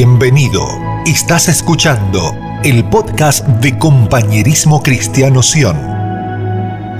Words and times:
Bienvenido. 0.00 0.64
Estás 1.06 1.48
escuchando 1.48 2.32
el 2.62 2.88
podcast 2.88 3.44
de 3.44 3.76
Compañerismo 3.76 4.80
Cristiano 4.80 5.42
Sion. 5.42 5.76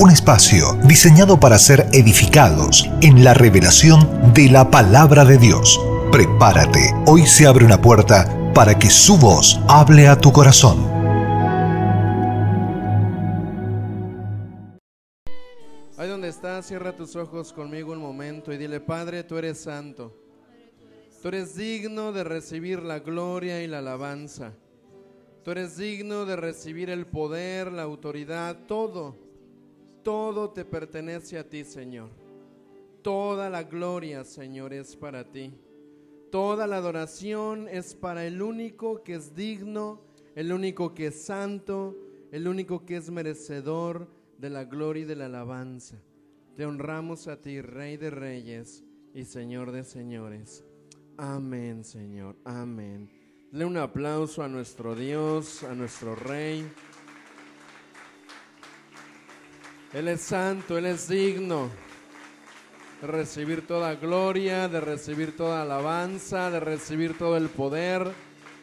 Un 0.01 0.11
espacio 0.11 0.75
diseñado 0.83 1.39
para 1.39 1.59
ser 1.59 1.87
edificados 1.93 2.91
en 3.01 3.23
la 3.23 3.35
revelación 3.35 4.33
de 4.35 4.51
la 4.51 4.73
palabra 4.73 5.25
de 5.25 5.39
Dios. 5.39 5.81
Prepárate, 6.11 6.93
hoy 7.07 7.25
se 7.25 7.47
abre 7.47 7.65
una 7.65 7.81
puerta 7.81 8.53
para 8.53 8.77
que 8.77 8.91
su 8.91 9.17
voz 9.17 9.61
hable 9.69 10.09
a 10.09 10.19
tu 10.19 10.33
corazón. 10.33 10.85
Ahí 15.97 16.09
donde 16.09 16.31
estás, 16.31 16.67
cierra 16.67 16.97
tus 16.97 17.15
ojos 17.15 17.53
conmigo 17.53 17.93
un 17.93 18.01
momento 18.01 18.53
y 18.53 18.59
dile, 18.59 18.81
Padre, 18.81 19.23
tú 19.23 19.39
eres 19.39 19.61
santo. 19.61 20.28
Tú 21.29 21.35
eres 21.37 21.57
digno 21.57 22.11
de 22.11 22.25
recibir 22.25 22.83
la 22.83 23.01
gloria 23.01 23.63
y 23.63 23.67
la 23.67 23.81
alabanza. 23.81 24.55
Tú 25.45 25.51
eres 25.51 25.77
digno 25.77 26.25
de 26.25 26.37
recibir 26.37 26.89
el 26.89 27.05
poder, 27.05 27.71
la 27.71 27.83
autoridad, 27.83 28.65
todo. 28.67 29.15
Todo 30.03 30.49
te 30.49 30.65
pertenece 30.65 31.39
a 31.39 31.47
ti, 31.47 31.65
Señor. 31.65 32.09
Toda 33.03 33.51
la 33.51 33.65
gloria, 33.65 34.25
Señor, 34.25 34.73
es 34.73 34.97
para 34.97 35.31
ti. 35.31 35.53
Toda 36.33 36.67
la 36.67 36.79
adoración 36.79 37.69
es 37.69 37.95
para 37.95 38.25
el 38.25 38.41
único 38.41 39.03
que 39.03 39.17
es 39.17 39.35
digno, 39.35 40.01
el 40.35 40.51
único 40.51 40.95
que 40.95 41.09
es 41.09 41.21
santo, 41.21 41.95
el 42.33 42.49
único 42.49 42.87
que 42.87 42.97
es 42.97 43.11
merecedor 43.11 44.09
de 44.39 44.49
la 44.49 44.65
gloria 44.65 45.03
y 45.03 45.07
de 45.07 45.17
la 45.17 45.27
alabanza. 45.27 46.01
Te 46.57 46.65
honramos 46.65 47.29
a 47.29 47.43
ti, 47.43 47.61
Rey 47.61 47.99
de 47.99 48.09
Reyes 48.09 48.83
y 49.13 49.27
Señor 49.27 49.73
de 49.73 49.85
Señores. 49.85 50.65
Amén, 51.19 51.83
Señor. 51.83 52.37
Amén. 52.45 53.11
Dale 53.51 53.65
un 53.65 53.77
aplauso 53.77 54.41
a 54.41 54.49
nuestro 54.49 54.95
Dios, 54.95 55.65
a 55.65 55.75
nuestro 55.75 56.15
Rey. 56.15 56.65
Él 59.93 60.07
es 60.07 60.21
santo, 60.21 60.79
Él 60.79 60.87
es 60.87 61.09
digno 61.09 61.71
de 63.01 63.07
recibir 63.09 63.67
toda 63.67 63.97
gloria, 63.97 64.69
de 64.69 64.81
recibir 64.81 65.37
toda 65.37 65.63
alabanza, 65.63 66.53
de 66.53 66.61
recibir 66.61 67.19
todo 67.19 67.37
el 67.37 67.49
poder. 67.49 68.13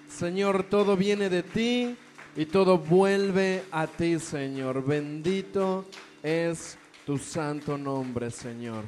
Señor, 0.08 0.63
todo 0.63 0.95
viene 0.95 1.30
de 1.30 1.43
ti 1.43 1.97
y 2.37 2.45
todo 2.45 2.77
vuelve 2.77 3.63
a 3.69 3.85
ti, 3.85 4.17
Señor. 4.17 4.81
Bendito 4.85 5.85
es 6.23 6.77
tu 7.05 7.17
santo 7.17 7.77
nombre, 7.77 8.31
Señor. 8.31 8.85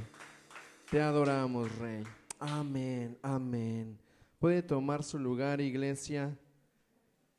Te 0.90 1.02
adoramos, 1.02 1.70
Rey. 1.80 2.17
Amén, 2.40 3.18
amén. 3.24 3.98
Puede 4.38 4.62
tomar 4.62 5.04
su 5.04 5.18
lugar, 5.18 5.60
iglesia. 5.60 6.38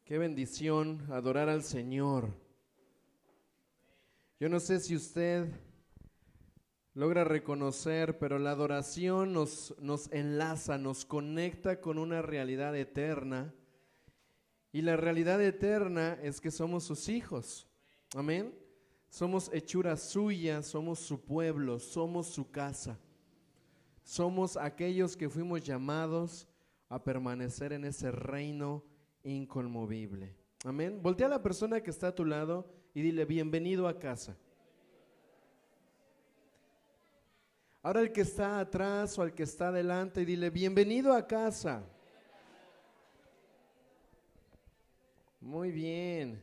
Qué 0.05 0.19
bendición 0.19 1.07
adorar 1.11 1.49
al 1.49 1.63
Señor. 1.63 2.35
Yo 4.41 4.49
no 4.49 4.59
sé 4.59 4.81
si 4.81 4.97
usted 4.97 5.53
logra 6.95 7.23
reconocer, 7.23 8.19
pero 8.19 8.41
la 8.41 8.51
adoración 8.51 9.33
nos, 9.33 9.73
nos 9.79 10.11
enlaza, 10.11 10.79
nos 10.79 11.05
conecta 11.05 11.81
con 11.81 11.97
una 11.97 12.21
realidad 12.21 12.75
eterna. 12.75 13.55
Y 14.73 14.83
la 14.83 14.97
realidad 14.97 15.41
eterna 15.41 16.19
es 16.25 16.41
que 16.41 16.51
somos 16.51 16.83
sus 16.83 17.09
hijos. 17.09 17.69
Amén. 18.17 18.53
Somos 19.11 19.49
hechura 19.53 19.97
suya, 19.97 20.61
somos 20.61 20.99
su 20.99 21.21
pueblo, 21.21 21.79
somos 21.79 22.27
su 22.27 22.51
casa. 22.51 22.99
Somos 24.09 24.57
aquellos 24.57 25.19
que 25.19 25.29
fuimos 25.29 25.61
llamados 25.61 26.49
a 26.89 27.05
permanecer 27.05 27.75
en 27.75 27.85
ese 27.85 28.11
reino 28.11 28.83
inconmovible. 29.23 30.35
Amén. 30.65 30.99
Voltea 31.03 31.27
a 31.27 31.31
la 31.31 31.43
persona 31.43 31.83
que 31.83 31.91
está 31.91 32.07
a 32.07 32.15
tu 32.15 32.25
lado 32.25 32.73
y 32.95 33.03
dile, 33.03 33.27
bienvenido 33.27 33.87
a 33.87 33.99
casa. 33.99 34.35
Ahora 37.83 38.01
el 38.01 38.11
que 38.11 38.23
está 38.23 38.61
atrás 38.61 39.19
o 39.19 39.25
el 39.25 39.35
que 39.35 39.43
está 39.43 39.69
adelante, 39.69 40.25
dile, 40.25 40.49
bienvenido 40.49 41.13
a 41.13 41.27
casa. 41.27 41.85
Muy 45.39 45.71
bien. 45.71 46.43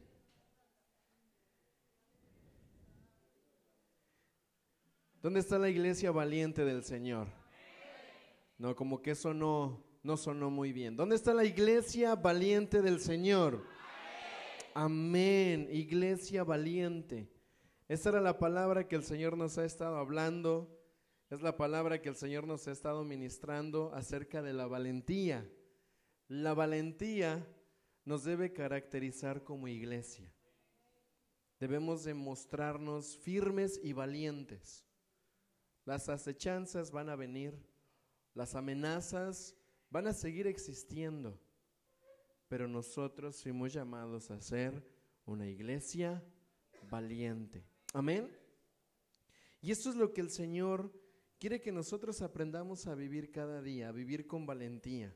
¿Dónde 5.23 5.39
está 5.39 5.57
la 5.57 5.69
iglesia 5.69 6.11
valiente 6.11 6.63
del 6.63 6.83
Señor? 6.83 7.34
No, 8.57 8.75
como 8.75 9.01
que 9.01 9.11
eso 9.11 9.33
no, 9.33 9.83
no 10.03 10.17
sonó 10.17 10.49
muy 10.49 10.71
bien. 10.71 10.95
¿Dónde 10.95 11.15
está 11.15 11.33
la 11.33 11.45
iglesia 11.45 12.15
valiente 12.15 12.81
del 12.81 12.99
Señor? 12.99 13.65
Amén. 14.73 15.67
Iglesia 15.71 16.43
valiente. 16.43 17.29
Esa 17.87 18.09
era 18.09 18.21
la 18.21 18.39
palabra 18.39 18.87
que 18.87 18.95
el 18.95 19.03
Señor 19.03 19.37
nos 19.37 19.57
ha 19.57 19.65
estado 19.65 19.97
hablando. 19.97 20.69
Es 21.29 21.41
la 21.41 21.57
palabra 21.57 22.01
que 22.01 22.09
el 22.09 22.15
Señor 22.15 22.47
nos 22.47 22.67
ha 22.67 22.71
estado 22.71 23.03
ministrando 23.03 23.93
acerca 23.93 24.41
de 24.41 24.53
la 24.53 24.67
valentía. 24.67 25.49
La 26.27 26.53
valentía 26.53 27.45
nos 28.05 28.23
debe 28.23 28.53
caracterizar 28.53 29.43
como 29.43 29.67
iglesia. 29.67 30.31
Debemos 31.59 32.03
demostrarnos 32.03 33.17
firmes 33.17 33.79
y 33.83 33.93
valientes. 33.93 34.85
Las 35.85 36.09
acechanzas 36.09 36.91
van 36.91 37.09
a 37.09 37.15
venir, 37.15 37.57
las 38.35 38.53
amenazas 38.53 39.55
van 39.89 40.07
a 40.07 40.13
seguir 40.13 40.45
existiendo, 40.45 41.39
pero 42.47 42.67
nosotros 42.67 43.41
fuimos 43.41 43.73
llamados 43.73 44.29
a 44.29 44.39
ser 44.39 44.85
una 45.25 45.47
iglesia 45.47 46.23
valiente. 46.89 47.65
Amén. 47.93 48.29
Y 49.61 49.71
esto 49.71 49.89
es 49.89 49.95
lo 49.95 50.13
que 50.13 50.21
el 50.21 50.29
Señor 50.29 50.93
quiere 51.39 51.61
que 51.61 51.71
nosotros 51.71 52.21
aprendamos 52.21 52.85
a 52.87 52.93
vivir 52.93 53.31
cada 53.31 53.61
día, 53.61 53.89
a 53.89 53.93
vivir 53.93 54.27
con 54.27 54.45
valentía. 54.45 55.15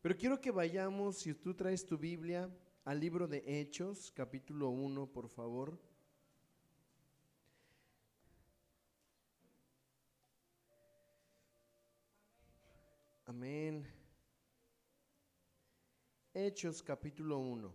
Pero 0.00 0.16
quiero 0.16 0.40
que 0.40 0.50
vayamos, 0.50 1.16
si 1.16 1.34
tú 1.34 1.54
traes 1.54 1.86
tu 1.86 1.96
Biblia, 1.96 2.54
al 2.84 3.00
libro 3.00 3.26
de 3.26 3.42
Hechos, 3.46 4.12
capítulo 4.12 4.68
1, 4.68 5.10
por 5.10 5.30
favor. 5.30 5.80
Amén. 13.36 13.84
Hechos 16.32 16.80
capítulo 16.84 17.38
1. 17.38 17.74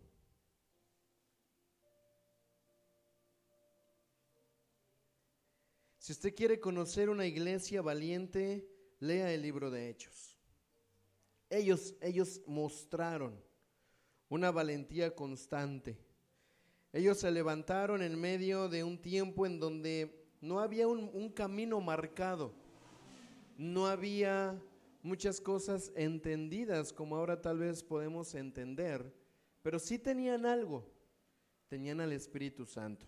Si 5.98 6.14
usted 6.14 6.34
quiere 6.34 6.62
conocer 6.62 7.10
una 7.10 7.26
iglesia 7.26 7.82
valiente, 7.82 8.66
lea 9.02 9.34
el 9.34 9.42
libro 9.42 9.70
de 9.70 9.90
Hechos. 9.90 10.38
Ellos, 11.50 11.94
ellos 12.00 12.42
mostraron 12.48 13.38
una 14.30 14.52
valentía 14.52 15.14
constante. 15.14 16.00
Ellos 16.94 17.20
se 17.20 17.30
levantaron 17.32 18.02
en 18.02 18.18
medio 18.18 18.70
de 18.70 18.86
un 18.86 18.98
tiempo 18.98 19.46
en 19.46 19.60
donde 19.60 20.26
no 20.40 20.62
había 20.62 20.88
un, 20.88 21.12
un 21.14 21.30
camino 21.30 21.82
marcado, 21.82 22.54
no 23.58 23.88
había 23.88 24.58
muchas 25.02 25.40
cosas 25.40 25.92
entendidas 25.96 26.94
como 26.94 27.16
ahora 27.16 27.42
tal 27.42 27.60
vez 27.60 27.84
podemos 27.84 28.36
entender, 28.36 29.14
pero 29.62 29.80
sí 29.80 30.00
tenían 30.00 30.46
algo, 30.46 30.90
tenían 31.68 32.02
al 32.02 32.12
Espíritu 32.12 32.66
Santo, 32.66 33.06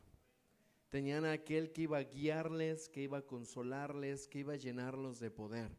tenían 0.89 1.25
a 1.25 1.33
aquel 1.33 1.71
que 1.71 1.83
iba 1.83 1.97
a 1.97 2.03
guiarles, 2.03 2.89
que 2.89 3.01
iba 3.01 3.19
a 3.19 3.25
consolarles, 3.25 4.27
que 4.27 4.39
iba 4.39 4.53
a 4.53 4.57
llenarlos 4.57 5.19
de 5.19 5.31
poder. 5.31 5.71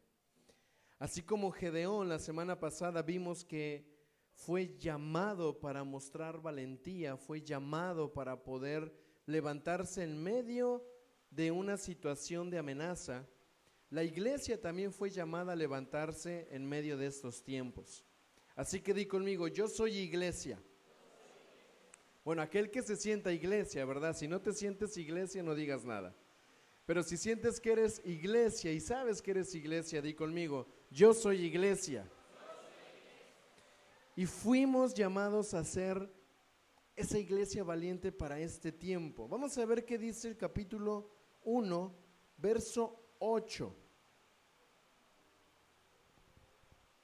Así 0.99 1.23
como 1.23 1.51
Gedeón 1.51 2.09
la 2.09 2.19
semana 2.19 2.61
pasada 2.61 3.03
vimos 3.03 3.45
que 3.45 3.91
fue 4.35 4.77
llamado 4.79 5.59
para 5.61 5.85
mostrar 5.85 6.41
valentía, 6.41 7.17
fue 7.17 7.43
llamado 7.43 8.13
para 8.13 8.43
poder 8.43 8.93
levantarse 9.27 10.03
en 10.03 10.23
medio 10.23 10.85
de 11.31 11.51
una 11.51 11.77
situación 11.77 12.51
de 12.51 12.59
amenaza. 12.59 13.27
La 13.93 14.03
iglesia 14.03 14.59
también 14.59 14.91
fue 14.91 15.11
llamada 15.11 15.53
a 15.53 15.57
levantarse 15.57 16.49
en 16.51 16.67
medio 16.67 16.97
de 16.97 17.09
estos 17.09 17.43
tiempos. 17.43 18.07
Así 18.57 18.81
que 18.81 18.95
di 18.95 19.05
conmigo, 19.05 19.49
yo 19.49 19.69
soy 19.69 19.99
iglesia. 19.99 20.59
Bueno, 22.25 22.41
aquel 22.41 22.71
que 22.71 22.81
se 22.81 22.97
sienta 22.97 23.35
iglesia, 23.35 23.85
¿verdad? 23.85 24.17
Si 24.17 24.27
no 24.27 24.41
te 24.41 24.55
sientes 24.55 24.97
iglesia, 24.97 25.43
no 25.43 25.55
digas 25.55 25.85
nada. 25.85 26.17
Pero 26.87 27.03
si 27.03 27.19
sientes 27.19 27.61
que 27.61 27.73
eres 27.73 28.01
iglesia 28.07 28.73
y 28.73 28.81
sabes 28.81 29.21
que 29.21 29.33
eres 29.33 29.55
iglesia, 29.55 30.01
di 30.01 30.15
conmigo, 30.15 30.67
yo 30.91 31.13
soy 31.13 31.45
iglesia. 31.45 32.11
Y 34.17 34.25
fuimos 34.25 34.95
llamados 34.95 35.53
a 35.53 35.65
ser 35.65 36.11
esa 36.97 37.19
iglesia 37.19 37.63
valiente 37.63 38.11
para 38.11 38.41
este 38.41 38.73
tiempo. 38.73 39.29
Vamos 39.29 39.59
a 39.59 39.67
ver 39.67 39.85
qué 39.85 39.99
dice 39.99 40.29
el 40.29 40.39
capítulo 40.39 41.11
1, 41.45 41.95
verso 42.39 42.99
8. 43.19 43.81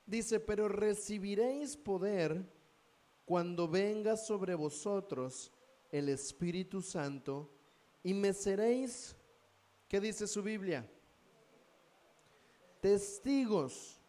Dice, 0.09 0.41
pero 0.41 0.69
recibiréis 0.69 1.77
poder 1.77 2.43
cuando 3.27 3.69
venga 3.69 4.17
sobre 4.17 4.55
vosotros 4.55 5.53
el 5.93 6.09
Espíritu 6.09 6.81
Santo 6.81 7.53
y 8.03 8.15
me 8.15 8.33
seréis, 8.33 9.15
¿qué 9.87 10.01
dice 10.01 10.27
su 10.27 10.43
Biblia? 10.43 10.91
Testigos 12.81 14.01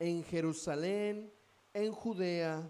en 0.00 0.24
Jerusalén, 0.24 1.32
en 1.72 1.92
Judea, 1.92 2.68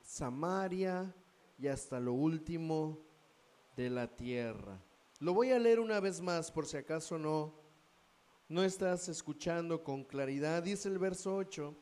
Samaria 0.00 1.14
y 1.56 1.68
hasta 1.68 2.00
lo 2.00 2.14
último 2.14 2.98
de 3.76 3.88
la 3.88 4.08
tierra. 4.08 4.82
Lo 5.20 5.32
voy 5.32 5.52
a 5.52 5.60
leer 5.60 5.78
una 5.78 6.00
vez 6.00 6.20
más 6.20 6.50
por 6.50 6.66
si 6.66 6.76
acaso 6.76 7.16
no 7.16 7.60
no 8.48 8.64
estás 8.64 9.08
escuchando 9.08 9.84
con 9.84 10.02
claridad. 10.02 10.64
Dice 10.64 10.88
el 10.88 10.98
verso 10.98 11.36
8, 11.36 11.72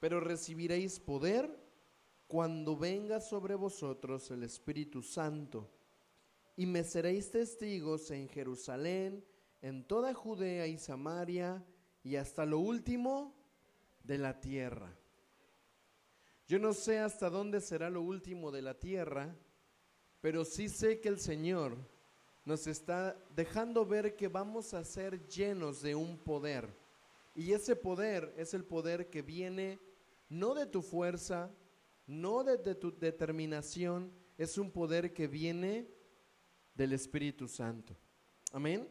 pero 0.00 0.20
recibiréis 0.20 1.00
poder 1.00 1.48
cuando 2.26 2.76
venga 2.76 3.20
sobre 3.20 3.54
vosotros 3.54 4.30
el 4.30 4.42
Espíritu 4.42 5.02
Santo, 5.02 5.70
y 6.56 6.66
me 6.66 6.84
seréis 6.84 7.30
testigos 7.30 8.10
en 8.10 8.28
Jerusalén, 8.28 9.24
en 9.62 9.84
toda 9.84 10.14
Judea 10.14 10.66
y 10.66 10.78
Samaria, 10.78 11.64
y 12.02 12.16
hasta 12.16 12.46
lo 12.46 12.58
último 12.58 13.34
de 14.02 14.18
la 14.18 14.40
tierra. 14.40 14.96
Yo 16.46 16.58
no 16.58 16.72
sé 16.72 16.98
hasta 16.98 17.28
dónde 17.28 17.60
será 17.60 17.90
lo 17.90 18.02
último 18.02 18.52
de 18.52 18.62
la 18.62 18.78
tierra, 18.78 19.34
pero 20.20 20.44
sí 20.44 20.68
sé 20.68 21.00
que 21.00 21.08
el 21.08 21.18
Señor 21.18 21.76
nos 22.44 22.68
está 22.68 23.20
dejando 23.34 23.84
ver 23.84 24.14
que 24.14 24.28
vamos 24.28 24.72
a 24.72 24.84
ser 24.84 25.26
llenos 25.26 25.82
de 25.82 25.96
un 25.96 26.16
poder. 26.16 26.72
Y 27.34 27.52
ese 27.52 27.74
poder 27.74 28.32
es 28.36 28.54
el 28.54 28.64
poder 28.64 29.10
que 29.10 29.22
viene 29.22 29.80
no 30.28 30.54
de 30.54 30.66
tu 30.66 30.82
fuerza, 30.82 31.54
no 32.06 32.44
de, 32.44 32.74
tu 32.74 32.96
determinación, 32.96 34.12
es 34.38 34.58
un 34.58 34.70
poder 34.70 35.12
que 35.12 35.26
viene 35.26 35.88
del 36.74 36.92
Espíritu 36.92 37.48
Santo. 37.48 37.96
Amén. 38.52 38.88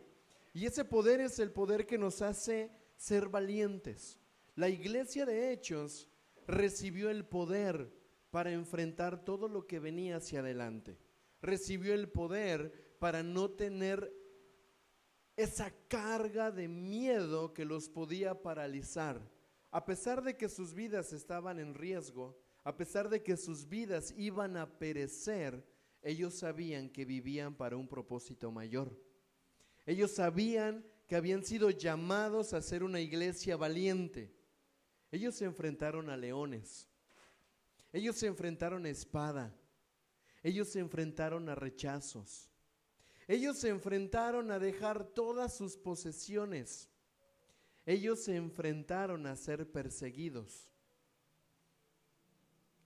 Y 0.53 0.65
ese 0.65 0.85
poder 0.85 1.21
es 1.21 1.39
el 1.39 1.51
poder 1.51 1.85
que 1.85 1.97
nos 1.97 2.21
hace 2.21 2.71
ser 2.95 3.29
valientes. 3.29 4.19
La 4.55 4.69
iglesia 4.69 5.25
de 5.25 5.51
Hechos 5.51 6.09
recibió 6.47 7.09
el 7.09 7.25
poder 7.25 7.91
para 8.31 8.51
enfrentar 8.51 9.23
todo 9.23 9.47
lo 9.47 9.67
que 9.67 9.79
venía 9.79 10.17
hacia 10.17 10.39
adelante. 10.39 10.97
Recibió 11.41 11.93
el 11.93 12.09
poder 12.09 12.97
para 12.99 13.23
no 13.23 13.51
tener 13.51 14.13
esa 15.35 15.71
carga 15.87 16.51
de 16.51 16.67
miedo 16.67 17.53
que 17.53 17.65
los 17.65 17.89
podía 17.89 18.41
paralizar. 18.41 19.21
A 19.75 19.83
pesar 19.83 20.23
de 20.23 20.37
que 20.37 20.47
sus 20.47 20.73
vidas 20.73 21.11
estaban 21.11 21.59
en 21.59 21.73
riesgo, 21.73 22.39
a 22.63 22.77
pesar 22.77 23.09
de 23.09 23.21
que 23.21 23.35
sus 23.35 23.67
vidas 23.67 24.13
iban 24.15 24.55
a 24.55 24.79
perecer, 24.79 25.67
ellos 26.01 26.33
sabían 26.35 26.87
que 26.89 27.03
vivían 27.03 27.53
para 27.53 27.75
un 27.75 27.85
propósito 27.85 28.53
mayor. 28.53 28.97
Ellos 29.85 30.11
sabían 30.11 30.85
que 31.09 31.17
habían 31.17 31.43
sido 31.43 31.71
llamados 31.71 32.53
a 32.53 32.61
ser 32.61 32.85
una 32.85 33.01
iglesia 33.01 33.57
valiente. 33.57 34.33
Ellos 35.11 35.35
se 35.35 35.43
enfrentaron 35.43 36.09
a 36.09 36.15
leones. 36.15 36.87
Ellos 37.91 38.15
se 38.15 38.27
enfrentaron 38.27 38.85
a 38.85 38.89
espada. 38.89 39.53
Ellos 40.41 40.69
se 40.69 40.79
enfrentaron 40.79 41.49
a 41.49 41.55
rechazos. 41.55 42.49
Ellos 43.27 43.57
se 43.57 43.67
enfrentaron 43.67 44.51
a 44.51 44.57
dejar 44.57 45.03
todas 45.03 45.53
sus 45.53 45.75
posesiones. 45.75 46.89
Ellos 47.85 48.23
se 48.23 48.35
enfrentaron 48.35 49.27
a 49.27 49.35
ser 49.35 49.69
perseguidos. 49.71 50.67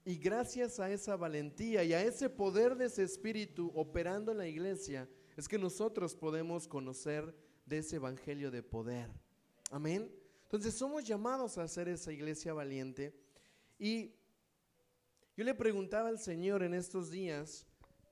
Y 0.04 0.16
gracias 0.16 0.80
a 0.80 0.90
esa 0.90 1.16
valentía 1.16 1.84
y 1.84 1.92
a 1.92 2.02
ese 2.02 2.28
poder 2.28 2.76
de 2.76 2.86
ese 2.86 3.02
espíritu 3.02 3.70
operando 3.74 4.32
en 4.32 4.38
la 4.38 4.48
iglesia, 4.48 5.08
es 5.36 5.48
que 5.48 5.58
nosotros 5.58 6.14
podemos 6.14 6.66
conocer 6.66 7.34
de 7.66 7.78
ese 7.78 7.96
evangelio 7.96 8.50
de 8.50 8.62
poder. 8.62 9.10
Amén. 9.70 10.10
Entonces 10.42 10.74
somos 10.74 11.04
llamados 11.04 11.58
a 11.58 11.62
hacer 11.62 11.88
esa 11.88 12.12
iglesia 12.12 12.52
valiente. 12.52 13.14
Y 13.78 14.12
yo 15.36 15.44
le 15.44 15.54
preguntaba 15.54 16.08
al 16.08 16.18
Señor 16.18 16.62
en 16.62 16.74
estos 16.74 17.10
días, 17.10 17.66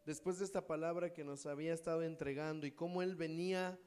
después 0.07 0.39
de 0.39 0.45
esta 0.45 0.67
palabra 0.67 1.13
que 1.13 1.25
nos 1.25 1.47
había 1.47 1.75
estado 1.75 2.03
entregando 2.03 2.67
y 2.67 2.71
cómo 2.71 3.03
Él 3.03 3.17
venía 3.17 3.79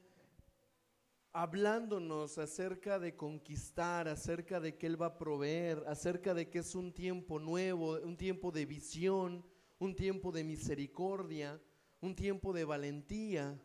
hablándonos 1.33 2.37
acerca 2.37 2.99
de 2.99 3.15
conquistar, 3.15 4.07
acerca 4.07 4.59
de 4.59 4.77
que 4.77 4.87
Él 4.87 5.01
va 5.01 5.07
a 5.07 5.17
proveer, 5.17 5.83
acerca 5.87 6.33
de 6.33 6.49
que 6.49 6.59
es 6.59 6.75
un 6.75 6.93
tiempo 6.93 7.39
nuevo, 7.39 7.99
un 8.01 8.17
tiempo 8.17 8.51
de 8.51 8.65
visión, 8.65 9.45
un 9.79 9.95
tiempo 9.95 10.31
de 10.31 10.43
misericordia, 10.43 11.61
un 12.01 12.15
tiempo 12.15 12.51
de 12.53 12.65
valentía. 12.65 13.59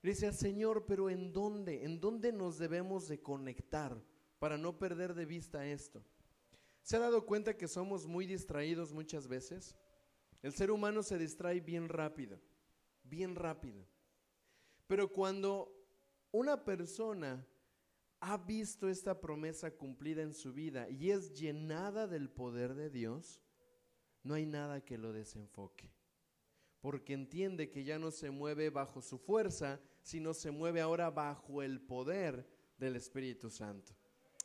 Le 0.00 0.10
decía, 0.10 0.32
Señor, 0.32 0.86
pero 0.86 1.10
¿en 1.10 1.32
dónde? 1.32 1.84
¿En 1.84 2.00
dónde 2.00 2.32
nos 2.32 2.58
debemos 2.58 3.08
de 3.08 3.20
conectar 3.20 4.00
para 4.38 4.56
no 4.56 4.78
perder 4.78 5.14
de 5.14 5.26
vista 5.26 5.66
esto? 5.66 6.02
¿Se 6.82 6.96
ha 6.96 7.00
dado 7.00 7.26
cuenta 7.26 7.56
que 7.56 7.68
somos 7.68 8.06
muy 8.06 8.26
distraídos 8.26 8.92
muchas 8.92 9.28
veces? 9.28 9.76
El 10.42 10.52
ser 10.52 10.70
humano 10.72 11.02
se 11.02 11.18
distrae 11.18 11.60
bien 11.60 11.88
rápido, 11.88 12.40
bien 13.04 13.36
rápido. 13.36 13.86
Pero 14.88 15.12
cuando 15.12 15.81
una 16.32 16.64
persona 16.64 17.46
ha 18.20 18.36
visto 18.38 18.88
esta 18.88 19.20
promesa 19.20 19.70
cumplida 19.70 20.22
en 20.22 20.34
su 20.34 20.52
vida 20.52 20.88
y 20.88 21.10
es 21.10 21.34
llenada 21.34 22.06
del 22.06 22.30
poder 22.30 22.74
de 22.74 22.88
Dios, 22.88 23.40
no 24.22 24.34
hay 24.34 24.46
nada 24.46 24.84
que 24.84 24.96
lo 24.96 25.12
desenfoque. 25.12 25.92
Porque 26.80 27.12
entiende 27.12 27.70
que 27.70 27.84
ya 27.84 27.98
no 27.98 28.10
se 28.10 28.30
mueve 28.30 28.70
bajo 28.70 29.02
su 29.02 29.18
fuerza, 29.18 29.80
sino 30.02 30.34
se 30.34 30.50
mueve 30.50 30.80
ahora 30.80 31.10
bajo 31.10 31.62
el 31.62 31.80
poder 31.80 32.48
del 32.76 32.96
Espíritu 32.96 33.50
Santo. 33.50 33.92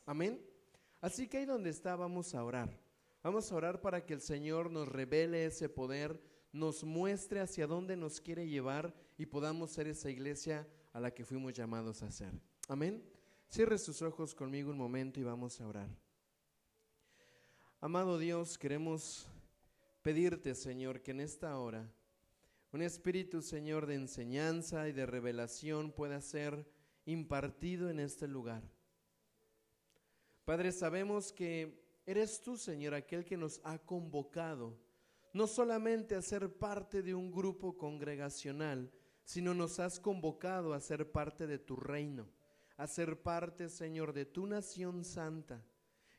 Amén. 0.06 0.44
Así 1.02 1.28
que 1.28 1.38
ahí 1.38 1.46
donde 1.46 1.70
está 1.70 1.96
vamos 1.96 2.36
a 2.36 2.44
orar. 2.44 2.80
Vamos 3.24 3.52
a 3.52 3.56
orar 3.56 3.82
para 3.82 4.06
que 4.06 4.14
el 4.14 4.22
Señor 4.22 4.72
nos 4.72 4.88
revele 4.88 5.46
ese 5.46 5.70
poder, 5.70 6.22
nos 6.52 6.84
muestre 6.84 7.40
hacia 7.40 7.68
dónde 7.68 7.96
nos 7.96 8.22
quiere 8.22 8.48
llevar 8.48 8.94
y 9.18 9.26
podamos 9.26 9.72
ser 9.72 9.88
esa 9.88 10.10
iglesia 10.10 10.68
a 10.98 11.00
la 11.00 11.14
que 11.14 11.24
fuimos 11.24 11.54
llamados 11.54 12.02
a 12.02 12.10
ser. 12.10 12.32
Amén. 12.68 13.04
Cierre 13.48 13.78
sus 13.78 14.02
ojos 14.02 14.34
conmigo 14.34 14.72
un 14.72 14.78
momento 14.78 15.20
y 15.20 15.24
vamos 15.24 15.62
a 15.62 15.68
orar. 15.68 15.88
Amado 17.80 18.18
Dios, 18.18 18.58
queremos 18.58 19.28
pedirte, 20.02 20.56
Señor, 20.56 21.04
que 21.04 21.12
en 21.12 21.20
esta 21.20 21.56
hora 21.60 21.88
un 22.72 22.82
espíritu, 22.82 23.44
Señor, 23.44 23.86
de 23.86 23.94
enseñanza 23.94 24.90
y 24.90 24.92
de 24.92 25.06
revelación 25.06 25.92
pueda 25.92 26.20
ser 26.20 26.68
impartido 27.06 27.92
en 27.92 28.00
este 28.00 28.28
lugar. 28.28 28.64
Padre, 30.46 30.72
sabemos 30.72 31.32
que 31.32 31.86
Eres 32.08 32.42
tú, 32.42 32.56
Señor, 32.56 32.94
aquel 32.94 33.26
que 33.26 33.36
nos 33.36 33.60
ha 33.66 33.78
convocado, 33.80 34.80
no 35.34 35.46
solamente 35.46 36.16
a 36.16 36.22
ser 36.22 36.50
parte 36.58 37.02
de 37.02 37.14
un 37.14 37.30
grupo 37.34 37.78
congregacional, 37.78 38.90
sino 39.28 39.54
nos 39.54 39.78
has 39.80 40.00
convocado 40.00 40.74
a 40.74 40.80
ser 40.80 41.12
parte 41.12 41.48
de 41.48 41.60
tu 41.60 41.76
reino, 41.76 42.30
a 42.78 42.88
ser 42.88 43.22
parte, 43.22 43.68
Señor, 43.68 44.14
de 44.14 44.26
tu 44.26 44.48
nación 44.48 45.04
santa. 45.04 45.62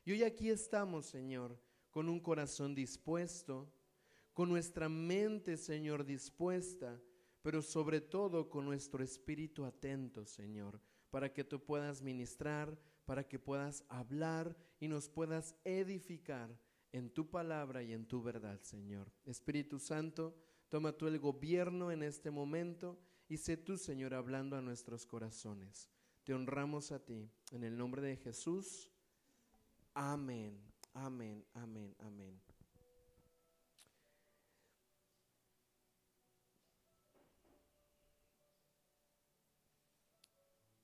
Y 0.05 0.11
hoy 0.11 0.21
aquí 0.21 0.51
estamos, 0.51 1.07
Señor, 1.07 1.59
con 1.89 2.07
un 2.07 2.19
corazón 2.19 2.75
dispuesto, 2.75 3.73
con 4.31 4.47
nuestra 4.47 4.89
mente, 4.89 5.57
Señor, 5.57 6.05
dispuesta, 6.05 7.01
pero 7.41 7.63
sobre 7.63 7.99
todo 7.99 8.47
con 8.47 8.63
nuestro 8.65 9.03
espíritu 9.03 9.65
atento, 9.65 10.23
Señor, 10.23 10.79
para 11.09 11.33
que 11.33 11.43
tú 11.43 11.65
puedas 11.65 12.03
ministrar, 12.03 12.77
para 13.05 13.27
que 13.27 13.39
puedas 13.39 13.83
hablar 13.89 14.55
y 14.79 14.87
nos 14.87 15.09
puedas 15.09 15.55
edificar 15.63 16.55
en 16.91 17.09
tu 17.09 17.27
palabra 17.27 17.81
y 17.81 17.91
en 17.91 18.05
tu 18.05 18.21
verdad, 18.21 18.61
Señor. 18.61 19.11
Espíritu 19.25 19.79
Santo, 19.79 20.35
toma 20.69 20.93
tú 20.93 21.07
el 21.07 21.19
gobierno 21.19 21.91
en 21.91 22.03
este 22.03 22.31
momento 22.31 22.97
y 23.27 23.37
sé 23.37 23.57
tú, 23.57 23.77
Señor, 23.77 24.13
hablando 24.13 24.55
a 24.55 24.61
nuestros 24.61 25.05
corazones. 25.05 25.89
Te 26.23 26.33
honramos 26.33 26.91
a 26.91 27.03
ti. 27.03 27.29
En 27.51 27.63
el 27.63 27.77
nombre 27.77 28.01
de 28.01 28.15
Jesús. 28.15 28.91
Amén, 29.93 30.59
amén, 30.93 31.45
amén, 31.53 31.95
amén. 31.99 32.39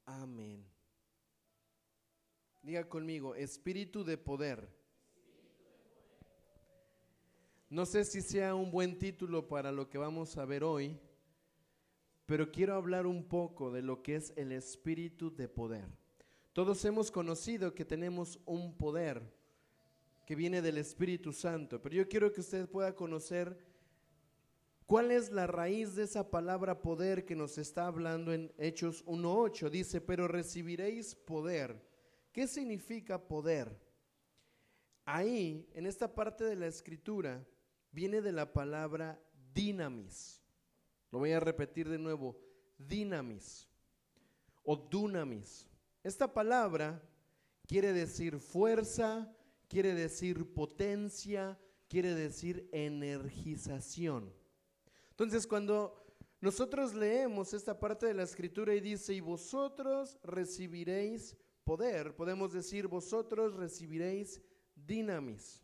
Amén. 0.06 0.64
Diga 2.62 2.88
conmigo, 2.88 3.36
espíritu 3.36 4.04
de 4.04 4.18
poder. 4.18 4.85
No 7.70 7.86
sé 7.86 8.06
si 8.06 8.22
sea 8.22 8.54
un 8.54 8.70
buen 8.70 9.00
título 9.00 9.48
para 9.48 9.72
lo 9.72 9.90
que 9.90 9.98
vamos 9.98 10.38
a 10.38 10.46
ver 10.46 10.64
hoy, 10.64 11.00
pero 12.26 12.52
quiero 12.52 12.76
hablar 12.76 13.08
un 13.08 13.24
poco 13.24 13.72
de 13.72 13.82
lo 13.82 14.04
que 14.04 14.16
es 14.16 14.34
el 14.36 14.52
espíritu 14.52 15.36
de 15.36 15.48
poder. 15.48 15.88
Todos 16.54 16.86
hemos 16.86 17.12
conocido 17.12 17.74
que 17.74 17.84
tenemos 17.84 18.40
un 18.46 18.78
poder, 18.78 19.22
que 20.26 20.36
viene 20.36 20.62
del 20.62 20.78
Espíritu 20.78 21.34
Santo, 21.34 21.82
pero 21.82 21.96
yo 21.96 22.08
quiero 22.08 22.32
que 22.32 22.42
usted 22.42 22.70
pueda 22.70 22.96
conocer 22.96 23.58
cuál 24.86 25.12
es 25.12 25.32
la 25.32 25.48
raíz 25.48 25.96
de 25.96 26.04
esa 26.04 26.30
palabra 26.32 26.82
poder 26.82 27.26
que 27.26 27.36
nos 27.36 27.58
está 27.58 27.88
hablando 27.88 28.32
en 28.32 28.54
Hechos 28.58 29.06
1.8. 29.06 29.70
Dice, 29.70 30.02
pero 30.02 30.28
recibiréis 30.28 31.14
poder. 31.14 31.82
¿Qué 32.32 32.48
significa 32.48 33.28
poder? 33.28 33.78
Ahí, 35.04 35.68
en 35.74 35.86
esta 35.86 36.14
parte 36.14 36.44
de 36.44 36.56
la 36.56 36.68
escritura, 36.68 37.46
viene 37.96 38.22
de 38.22 38.34
la 38.34 38.52
palabra 38.52 39.18
dinamis. 39.54 40.44
Lo 41.12 41.20
voy 41.20 41.32
a 41.32 41.40
repetir 41.40 41.88
de 41.88 41.98
nuevo, 41.98 42.38
dinamis 42.78 43.70
o 44.64 44.76
dunamis. 44.76 45.70
Esta 46.04 46.32
palabra 46.32 47.02
quiere 47.66 47.94
decir 47.94 48.38
fuerza, 48.38 49.34
quiere 49.70 49.94
decir 49.96 50.54
potencia, 50.54 51.58
quiere 51.88 52.14
decir 52.14 52.68
energización. 52.74 54.34
Entonces, 55.12 55.48
cuando 55.48 56.06
nosotros 56.42 56.94
leemos 56.94 57.54
esta 57.54 57.80
parte 57.80 58.08
de 58.08 58.14
la 58.14 58.24
escritura 58.24 58.76
y 58.76 58.82
dice, 58.82 59.14
y 59.14 59.22
vosotros 59.22 60.18
recibiréis 60.22 61.38
poder, 61.64 62.14
podemos 62.14 62.52
decir, 62.52 62.88
vosotros 62.88 63.56
recibiréis 63.56 64.42
dinamis, 64.76 65.64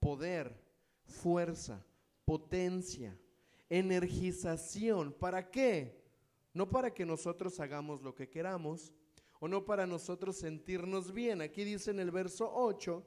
poder, 0.00 0.67
fuerza, 1.08 1.84
potencia, 2.24 3.18
energización. 3.68 5.12
¿Para 5.12 5.50
qué? 5.50 6.00
No 6.54 6.68
para 6.68 6.92
que 6.92 7.04
nosotros 7.04 7.58
hagamos 7.60 8.02
lo 8.02 8.14
que 8.14 8.28
queramos 8.28 8.92
o 9.40 9.48
no 9.48 9.64
para 9.64 9.86
nosotros 9.86 10.36
sentirnos 10.36 11.12
bien. 11.12 11.40
Aquí 11.40 11.64
dice 11.64 11.90
en 11.90 12.00
el 12.00 12.10
verso 12.10 12.50
8, 12.52 13.04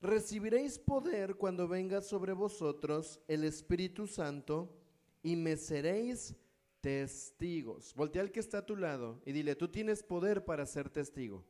recibiréis 0.00 0.78
poder 0.78 1.36
cuando 1.36 1.68
venga 1.68 2.00
sobre 2.00 2.32
vosotros 2.32 3.20
el 3.28 3.44
Espíritu 3.44 4.06
Santo 4.06 4.76
y 5.22 5.36
me 5.36 5.56
seréis 5.56 6.34
testigos. 6.80 7.94
Voltea 7.94 8.22
al 8.22 8.32
que 8.32 8.40
está 8.40 8.58
a 8.58 8.66
tu 8.66 8.76
lado 8.76 9.22
y 9.24 9.32
dile, 9.32 9.54
tú 9.54 9.68
tienes 9.68 10.02
poder 10.02 10.44
para 10.44 10.66
ser 10.66 10.90
testigo. 10.90 11.44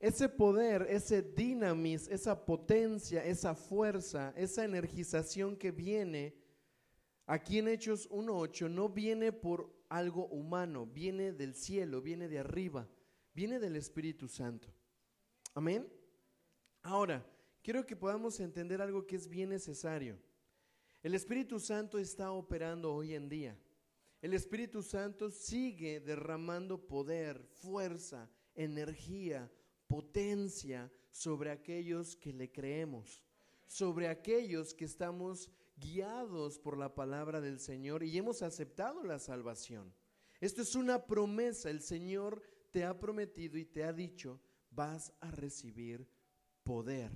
Ese 0.00 0.28
poder, 0.28 0.86
ese 0.88 1.22
dinamis, 1.22 2.06
esa 2.08 2.44
potencia, 2.44 3.24
esa 3.24 3.54
fuerza, 3.54 4.32
esa 4.36 4.64
energización 4.64 5.56
que 5.56 5.72
viene 5.72 6.36
aquí 7.26 7.58
en 7.58 7.68
Hechos 7.68 8.08
1.8 8.10 8.70
no 8.70 8.88
viene 8.88 9.32
por 9.32 9.74
algo 9.88 10.26
humano, 10.28 10.86
viene 10.86 11.32
del 11.32 11.54
cielo, 11.54 12.00
viene 12.00 12.28
de 12.28 12.38
arriba, 12.38 12.88
viene 13.34 13.58
del 13.58 13.74
Espíritu 13.74 14.28
Santo. 14.28 14.68
Amén. 15.54 15.90
Ahora, 16.82 17.26
quiero 17.62 17.84
que 17.84 17.96
podamos 17.96 18.38
entender 18.38 18.80
algo 18.80 19.04
que 19.04 19.16
es 19.16 19.28
bien 19.28 19.48
necesario. 19.48 20.16
El 21.02 21.14
Espíritu 21.14 21.58
Santo 21.58 21.98
está 21.98 22.30
operando 22.30 22.94
hoy 22.94 23.14
en 23.14 23.28
día. 23.28 23.58
El 24.20 24.34
Espíritu 24.34 24.82
Santo 24.82 25.30
sigue 25.30 26.00
derramando 26.00 26.86
poder, 26.86 27.44
fuerza, 27.46 28.30
energía, 28.54 29.50
potencia 29.88 30.92
sobre 31.10 31.50
aquellos 31.50 32.14
que 32.14 32.32
le 32.32 32.52
creemos, 32.52 33.24
sobre 33.66 34.08
aquellos 34.08 34.74
que 34.74 34.84
estamos 34.84 35.50
guiados 35.76 36.58
por 36.58 36.76
la 36.76 36.94
palabra 36.94 37.40
del 37.40 37.58
Señor 37.58 38.02
y 38.02 38.16
hemos 38.16 38.42
aceptado 38.42 39.02
la 39.02 39.18
salvación. 39.18 39.92
Esto 40.40 40.62
es 40.62 40.74
una 40.74 41.06
promesa, 41.06 41.70
el 41.70 41.80
Señor 41.80 42.42
te 42.70 42.84
ha 42.84 42.98
prometido 42.98 43.58
y 43.58 43.64
te 43.64 43.82
ha 43.82 43.92
dicho, 43.92 44.40
vas 44.70 45.12
a 45.20 45.30
recibir 45.30 46.08
poder. 46.62 47.10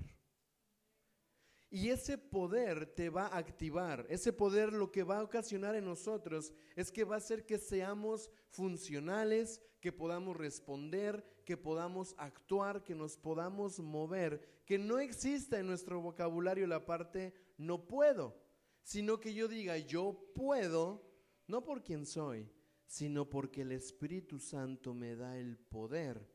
Y 1.71 1.89
ese 1.89 2.19
poder 2.19 2.87
te 2.87 3.09
va 3.09 3.29
a 3.29 3.39
activar. 3.39 4.07
Ese 4.11 4.33
poder 4.33 4.73
lo 4.75 4.93
que 4.93 5.05
va 5.05 5.19
a 5.19 5.23
ocasionar 5.23 5.75
en 5.75 5.87
nosotros 5.87 6.53
es 6.77 6.93
que 6.93 7.05
va 7.05 7.15
a 7.15 7.19
hacer 7.19 7.47
que 7.47 7.59
seamos 7.59 8.31
funcionales, 8.51 9.63
que 9.81 9.91
podamos 9.91 10.37
responder, 10.37 11.25
que 11.45 11.57
podamos 11.57 12.15
actuar, 12.19 12.85
que 12.85 12.95
nos 12.95 13.17
podamos 13.17 13.81
mover. 13.81 14.63
Que 14.67 14.79
no 14.79 14.99
exista 14.99 15.59
en 15.59 15.67
nuestro 15.67 16.01
vocabulario 16.01 16.67
la 16.67 16.87
parte 16.87 17.35
no 17.59 17.87
puedo, 17.87 18.37
sino 18.83 19.21
que 19.21 19.35
yo 19.35 19.49
diga 19.49 19.77
yo 19.79 20.33
puedo, 20.35 21.03
no 21.47 21.65
por 21.65 21.83
quien 21.83 22.07
soy, 22.07 22.51
sino 22.87 23.29
porque 23.29 23.63
el 23.63 23.73
Espíritu 23.73 24.39
Santo 24.39 24.95
me 24.95 25.17
da 25.17 25.39
el 25.39 25.59
poder 25.59 26.29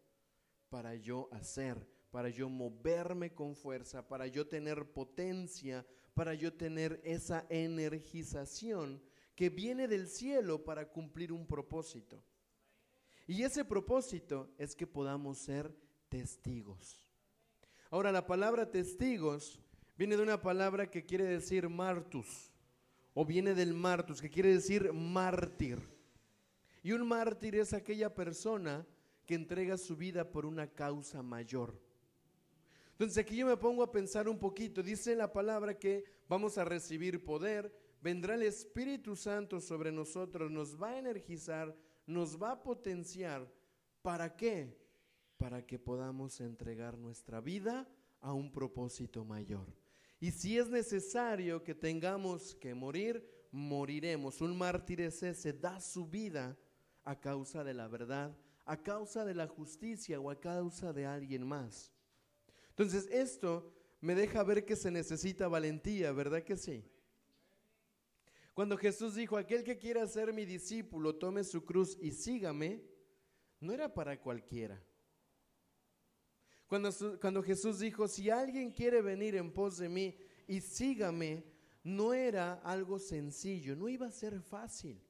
para 0.70 0.96
yo 0.96 1.30
hacer 1.32 1.88
para 2.12 2.30
yo 2.30 2.50
moverme 2.50 3.34
con 3.34 3.56
fuerza, 3.56 4.08
para 4.08 4.28
yo 4.28 4.48
tener 4.48 4.92
potencia, 4.92 5.86
para 6.14 6.34
yo 6.34 6.54
tener 6.54 7.00
esa 7.04 7.46
energización 7.50 9.02
que 9.36 9.50
viene 9.50 9.88
del 9.88 10.08
cielo 10.08 10.64
para 10.64 10.90
cumplir 10.90 11.32
un 11.32 11.46
propósito. 11.46 12.24
Y 13.28 13.44
ese 13.44 13.66
propósito 13.66 14.50
es 14.58 14.74
que 14.76 14.88
podamos 14.88 15.38
ser 15.38 15.76
testigos. 16.08 17.06
Ahora, 17.92 18.12
la 18.12 18.26
palabra 18.26 18.72
testigos 18.72 19.60
viene 19.98 20.16
de 20.16 20.24
una 20.24 20.42
palabra 20.42 20.90
que 20.90 21.06
quiere 21.06 21.26
decir 21.26 21.68
martus, 21.68 22.52
o 23.14 23.26
viene 23.26 23.54
del 23.54 23.74
martus, 23.74 24.22
que 24.22 24.30
quiere 24.30 24.54
decir 24.54 24.94
mártir. 24.94 25.80
Y 26.84 26.94
un 26.94 27.06
mártir 27.06 27.56
es 27.56 27.74
aquella 27.74 28.14
persona 28.16 28.86
que 29.26 29.36
entrega 29.36 29.78
su 29.78 29.98
vida 29.98 30.32
por 30.32 30.46
una 30.46 30.68
causa 30.68 31.22
mayor. 31.22 31.78
Entonces 32.92 33.18
aquí 33.18 33.36
yo 33.36 33.46
me 33.46 33.58
pongo 33.58 33.84
a 33.84 33.92
pensar 33.92 34.30
un 34.30 34.40
poquito. 34.40 34.82
Dice 34.82 35.16
la 35.16 35.32
palabra 35.32 35.78
que 35.78 36.06
vamos 36.30 36.58
a 36.58 36.64
recibir 36.64 37.24
poder, 37.24 37.72
vendrá 38.02 38.36
el 38.36 38.44
Espíritu 38.44 39.16
Santo 39.16 39.60
sobre 39.60 39.92
nosotros, 39.92 40.50
nos 40.50 40.82
va 40.82 40.92
a 40.92 40.98
energizar, 40.98 41.76
nos 42.08 42.42
va 42.42 42.54
a 42.54 42.64
potenciar. 42.64 43.48
¿Para 44.02 44.36
qué? 44.36 44.76
Para 45.38 45.64
que 45.66 45.78
podamos 45.78 46.40
entregar 46.42 46.98
nuestra 46.98 47.42
vida 47.42 47.88
a 48.22 48.34
un 48.34 48.52
propósito 48.52 49.24
mayor. 49.24 49.68
Y 50.20 50.32
si 50.32 50.58
es 50.58 50.70
necesario 50.70 51.64
que 51.64 51.76
tengamos 51.76 52.56
que 52.56 52.74
morir, 52.74 53.24
moriremos. 53.52 54.42
Un 54.42 54.58
mártir 54.58 55.02
es 55.02 55.22
ese, 55.22 55.54
da 55.54 55.80
su 55.80 56.08
vida 56.08 56.58
a 57.04 57.20
causa 57.20 57.64
de 57.64 57.74
la 57.74 57.88
verdad, 57.88 58.36
a 58.66 58.82
causa 58.82 59.24
de 59.26 59.36
la 59.36 59.48
justicia 59.48 60.20
o 60.20 60.32
a 60.32 60.40
causa 60.40 60.92
de 60.94 61.06
alguien 61.06 61.46
más. 61.46 61.94
Entonces 62.70 63.08
esto 63.12 63.72
me 64.02 64.16
deja 64.16 64.44
ver 64.44 64.66
que 64.66 64.76
se 64.76 64.92
necesita 64.92 65.48
valentía, 65.48 66.12
¿verdad 66.12 66.44
que 66.44 66.58
sí? 66.58 66.84
Cuando 68.58 68.76
Jesús 68.76 69.14
dijo, 69.14 69.38
aquel 69.38 69.64
que 69.64 69.78
quiera 69.78 70.08
ser 70.08 70.34
mi 70.34 70.44
discípulo, 70.44 71.14
tome 71.14 71.44
su 71.44 71.64
cruz 71.64 71.96
y 72.02 72.10
sígame, 72.10 72.82
no 73.60 73.72
era 73.72 73.94
para 73.94 74.20
cualquiera. 74.20 74.84
Cuando, 76.66 76.90
cuando 77.22 77.44
Jesús 77.44 77.78
dijo, 77.78 78.08
si 78.08 78.32
alguien 78.32 78.72
quiere 78.72 79.04
venir 79.04 79.36
en 79.36 79.54
pos 79.54 79.78
de 79.78 79.90
mí 79.90 80.18
y 80.48 80.62
sígame, 80.62 81.46
no 81.84 82.16
era 82.16 82.54
algo 82.64 82.98
sencillo, 82.98 83.76
no 83.76 83.90
iba 83.90 84.08
a 84.08 84.12
ser 84.12 84.42
fácil, 84.42 85.04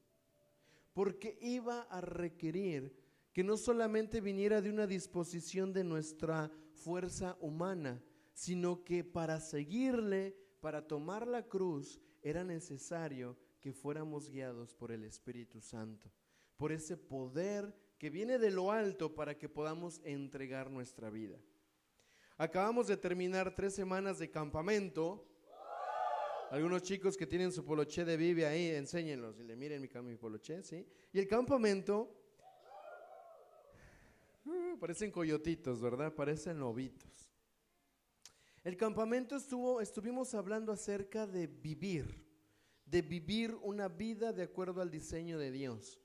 porque 0.92 1.38
iba 1.40 1.84
a 1.84 2.02
requerir 2.02 2.94
que 3.32 3.44
no 3.44 3.56
solamente 3.56 4.20
viniera 4.20 4.60
de 4.60 4.68
una 4.68 4.86
disposición 4.86 5.72
de 5.72 5.84
nuestra 5.84 6.52
fuerza 6.74 7.38
humana, 7.40 8.04
sino 8.34 8.84
que 8.84 9.04
para 9.04 9.40
seguirle, 9.40 10.36
para 10.60 10.86
tomar 10.86 11.26
la 11.26 11.48
cruz, 11.48 11.98
era 12.22 12.44
necesario 12.44 13.36
que 13.60 13.72
fuéramos 13.72 14.30
guiados 14.30 14.74
por 14.74 14.92
el 14.92 15.04
Espíritu 15.04 15.60
Santo, 15.60 16.10
por 16.56 16.72
ese 16.72 16.96
poder 16.96 17.74
que 17.98 18.10
viene 18.10 18.38
de 18.38 18.50
lo 18.50 18.70
alto 18.70 19.14
para 19.14 19.36
que 19.36 19.48
podamos 19.48 20.00
entregar 20.04 20.70
nuestra 20.70 21.10
vida. 21.10 21.38
Acabamos 22.36 22.86
de 22.86 22.96
terminar 22.96 23.54
tres 23.54 23.74
semanas 23.74 24.18
de 24.18 24.30
campamento. 24.30 25.26
Algunos 26.50 26.82
chicos 26.82 27.16
que 27.16 27.26
tienen 27.26 27.52
su 27.52 27.64
poloché 27.64 28.04
de 28.04 28.16
Vive 28.16 28.46
ahí, 28.46 28.70
enséñenlos 28.70 29.38
y 29.38 29.42
le 29.42 29.56
miren 29.56 29.82
mi, 29.82 29.88
mi 30.02 30.16
poloché, 30.16 30.62
¿sí? 30.62 30.86
Y 31.12 31.18
el 31.18 31.26
campamento 31.26 32.18
Mm, 34.48 34.78
parecen 34.78 35.10
coyotitos, 35.10 35.80
¿verdad? 35.82 36.14
Parecen 36.14 36.58
lobitos. 36.58 37.27
El 38.68 38.76
campamento 38.76 39.34
estuvo, 39.34 39.80
estuvimos 39.80 40.34
hablando 40.34 40.72
acerca 40.72 41.26
de 41.26 41.46
vivir, 41.46 42.22
de 42.84 43.00
vivir 43.00 43.54
una 43.62 43.88
vida 43.88 44.30
de 44.30 44.42
acuerdo 44.42 44.82
al 44.82 44.90
diseño 44.90 45.38
de 45.38 45.50
Dios. 45.50 45.98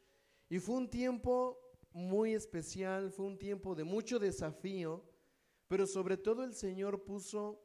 Y 0.47 0.59
fue 0.59 0.75
un 0.75 0.89
tiempo 0.89 1.59
muy 1.91 2.33
especial, 2.33 3.11
fue 3.11 3.25
un 3.25 3.37
tiempo 3.37 3.75
de 3.75 3.83
mucho 3.83 4.17
desafío, 4.17 5.03
pero 5.67 5.85
sobre 5.85 6.15
todo 6.15 6.45
el 6.45 6.53
Señor 6.53 7.03
puso, 7.03 7.61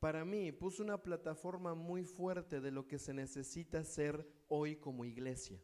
para 0.00 0.24
mí, 0.24 0.50
puso 0.50 0.82
una 0.82 1.00
plataforma 1.00 1.76
muy 1.76 2.02
fuerte 2.02 2.60
de 2.60 2.72
lo 2.72 2.88
que 2.88 2.98
se 2.98 3.14
necesita 3.14 3.84
ser 3.84 4.28
hoy 4.48 4.74
como 4.74 5.04
iglesia. 5.04 5.62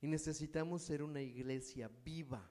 Y 0.00 0.06
necesitamos 0.06 0.80
ser 0.80 1.02
una 1.02 1.20
iglesia 1.20 1.90
viva 2.02 2.50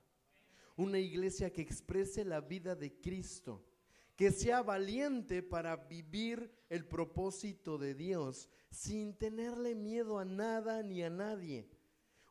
una 0.77 0.99
iglesia 0.99 1.51
que 1.51 1.63
exprese 1.63 2.23
la 2.23 2.39
vida 2.39 2.75
de 2.75 3.01
Cristo, 3.01 3.66
que 4.17 4.31
sea 4.31 4.63
valiente 4.63 5.43
para 5.43 5.77
vivir 5.77 6.51
el 6.69 6.85
propósito 6.85 7.77
de 7.77 7.93
Dios 7.93 8.49
sin 8.71 9.13
tenerle 9.13 9.75
miedo 9.75 10.17
a 10.17 10.25
nada 10.25 10.81
ni 10.81 11.03
a 11.03 11.09
nadie, 11.11 11.69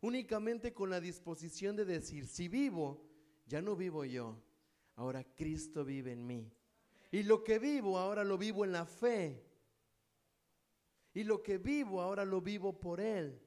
únicamente 0.03 0.75
con 0.75 0.91
la 0.91 1.01
disposición 1.01 1.77
de 1.77 1.85
decir, 1.85 2.27
si 2.27 2.49
vivo, 2.49 3.07
ya 3.47 3.63
no 3.63 3.77
vivo 3.77 4.05
yo, 4.05 4.37
ahora 4.97 5.23
Cristo 5.23 5.85
vive 5.85 6.11
en 6.11 6.27
mí. 6.27 6.53
Y 7.13 7.23
lo 7.23 7.45
que 7.45 7.61
vivo 7.61 7.99
ahora 7.99 8.25
lo 8.25 8.37
vivo 8.37 8.65
en 8.65 8.73
la 8.73 8.85
fe. 8.85 9.45
Y 11.15 11.23
lo 11.23 11.41
que 11.41 11.57
vivo 11.57 12.03
ahora 12.03 12.25
lo 12.25 12.41
vivo 12.41 12.81
por 12.81 13.01
Él. 13.01 13.41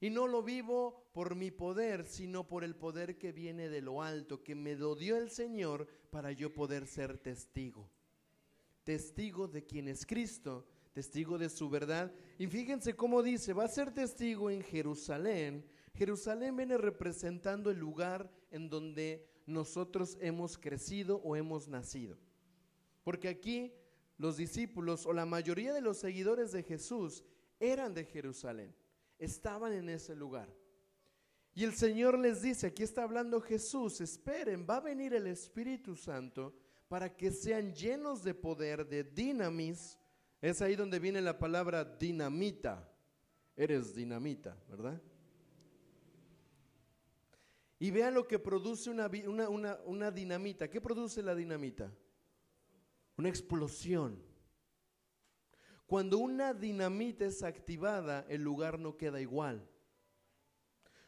Y 0.00 0.10
no 0.10 0.26
lo 0.26 0.42
vivo 0.42 1.08
por 1.12 1.34
mi 1.34 1.50
poder, 1.50 2.04
sino 2.04 2.46
por 2.46 2.64
el 2.64 2.76
poder 2.76 3.16
que 3.16 3.32
viene 3.32 3.68
de 3.68 3.80
lo 3.80 4.02
alto, 4.02 4.42
que 4.42 4.54
me 4.54 4.74
lo 4.74 4.94
dio 4.94 5.16
el 5.16 5.30
Señor 5.30 5.86
para 6.10 6.32
yo 6.32 6.52
poder 6.52 6.86
ser 6.86 7.16
testigo. 7.18 7.90
Testigo 8.84 9.48
de 9.48 9.64
quien 9.64 9.88
es 9.88 10.04
Cristo, 10.04 10.66
testigo 10.92 11.38
de 11.38 11.48
su 11.48 11.70
verdad. 11.70 12.12
Y 12.38 12.46
fíjense 12.46 12.94
cómo 12.94 13.22
dice, 13.22 13.54
va 13.54 13.64
a 13.64 13.68
ser 13.68 13.90
testigo 13.92 14.50
en 14.50 14.62
Jerusalén. 14.62 15.64
Jerusalén 15.94 16.56
viene 16.56 16.76
representando 16.76 17.70
el 17.70 17.78
lugar 17.78 18.30
en 18.50 18.68
donde 18.68 19.26
nosotros 19.46 20.18
hemos 20.20 20.58
crecido 20.58 21.22
o 21.24 21.36
hemos 21.36 21.68
nacido. 21.68 22.18
Porque 23.02 23.28
aquí 23.28 23.72
los 24.18 24.36
discípulos 24.36 25.06
o 25.06 25.14
la 25.14 25.24
mayoría 25.24 25.72
de 25.72 25.80
los 25.80 25.96
seguidores 25.96 26.52
de 26.52 26.62
Jesús 26.62 27.24
eran 27.58 27.94
de 27.94 28.04
Jerusalén 28.04 28.74
estaban 29.18 29.72
en 29.72 29.88
ese 29.88 30.14
lugar. 30.14 30.48
Y 31.54 31.64
el 31.64 31.74
Señor 31.74 32.18
les 32.18 32.42
dice, 32.42 32.66
aquí 32.66 32.82
está 32.82 33.02
hablando 33.02 33.40
Jesús, 33.40 34.00
esperen, 34.02 34.66
va 34.68 34.76
a 34.76 34.80
venir 34.80 35.14
el 35.14 35.26
Espíritu 35.26 35.96
Santo 35.96 36.54
para 36.86 37.16
que 37.16 37.30
sean 37.30 37.74
llenos 37.74 38.22
de 38.22 38.34
poder, 38.34 38.86
de 38.86 39.04
dinamis. 39.04 39.98
Es 40.42 40.60
ahí 40.60 40.76
donde 40.76 40.98
viene 40.98 41.22
la 41.22 41.38
palabra 41.38 41.82
dinamita. 41.84 42.92
Eres 43.56 43.94
dinamita, 43.94 44.54
¿verdad? 44.68 45.00
Y 47.78 47.90
vean 47.90 48.12
lo 48.12 48.26
que 48.26 48.38
produce 48.38 48.90
una, 48.90 49.08
una, 49.48 49.78
una 49.86 50.10
dinamita. 50.10 50.68
¿Qué 50.68 50.80
produce 50.80 51.22
la 51.22 51.34
dinamita? 51.34 51.90
Una 53.16 53.30
explosión. 53.30 54.22
Cuando 55.86 56.18
una 56.18 56.52
dinamita 56.52 57.24
es 57.24 57.42
activada, 57.42 58.26
el 58.28 58.42
lugar 58.42 58.78
no 58.78 58.96
queda 58.96 59.20
igual. 59.20 59.68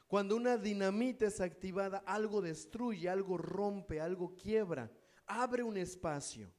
Cuando 0.06 0.36
una 0.36 0.56
dinamita 0.56 1.26
es 1.26 1.40
activada, 1.40 1.98
algo 2.06 2.40
destruye, 2.40 3.08
algo 3.08 3.36
rompe, 3.36 4.00
algo 4.00 4.34
quiebra, 4.36 4.90
abre 5.26 5.62
un 5.62 5.76
espacio 5.76 6.50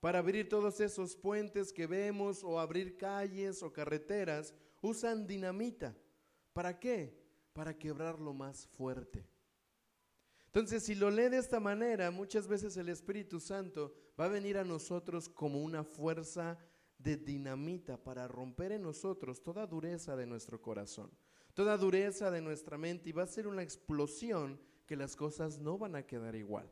para 0.00 0.18
abrir 0.18 0.48
todos 0.48 0.80
esos 0.80 1.14
puentes 1.14 1.72
que 1.72 1.86
vemos 1.86 2.42
o 2.42 2.58
abrir 2.58 2.96
calles 2.96 3.62
o 3.62 3.72
carreteras. 3.72 4.52
Usan 4.80 5.28
dinamita. 5.28 5.96
¿Para 6.52 6.80
qué? 6.80 7.16
Para 7.52 7.78
quebrarlo 7.78 8.34
más 8.34 8.66
fuerte. 8.66 9.24
Entonces, 10.46 10.82
si 10.82 10.96
lo 10.96 11.08
lee 11.08 11.28
de 11.28 11.38
esta 11.38 11.60
manera, 11.60 12.10
muchas 12.10 12.48
veces 12.48 12.76
el 12.76 12.88
Espíritu 12.88 13.38
Santo 13.38 13.94
va 14.18 14.24
a 14.24 14.28
venir 14.28 14.58
a 14.58 14.64
nosotros 14.64 15.28
como 15.28 15.62
una 15.62 15.84
fuerza 15.84 16.58
de 17.02 17.16
dinamita 17.16 18.02
para 18.02 18.28
romper 18.28 18.72
en 18.72 18.82
nosotros 18.82 19.42
toda 19.42 19.66
dureza 19.66 20.16
de 20.16 20.26
nuestro 20.26 20.60
corazón, 20.60 21.10
toda 21.54 21.76
dureza 21.76 22.30
de 22.30 22.40
nuestra 22.40 22.78
mente 22.78 23.10
y 23.10 23.12
va 23.12 23.24
a 23.24 23.26
ser 23.26 23.46
una 23.46 23.62
explosión 23.62 24.60
que 24.86 24.96
las 24.96 25.16
cosas 25.16 25.58
no 25.58 25.78
van 25.78 25.96
a 25.96 26.06
quedar 26.06 26.34
igual. 26.36 26.70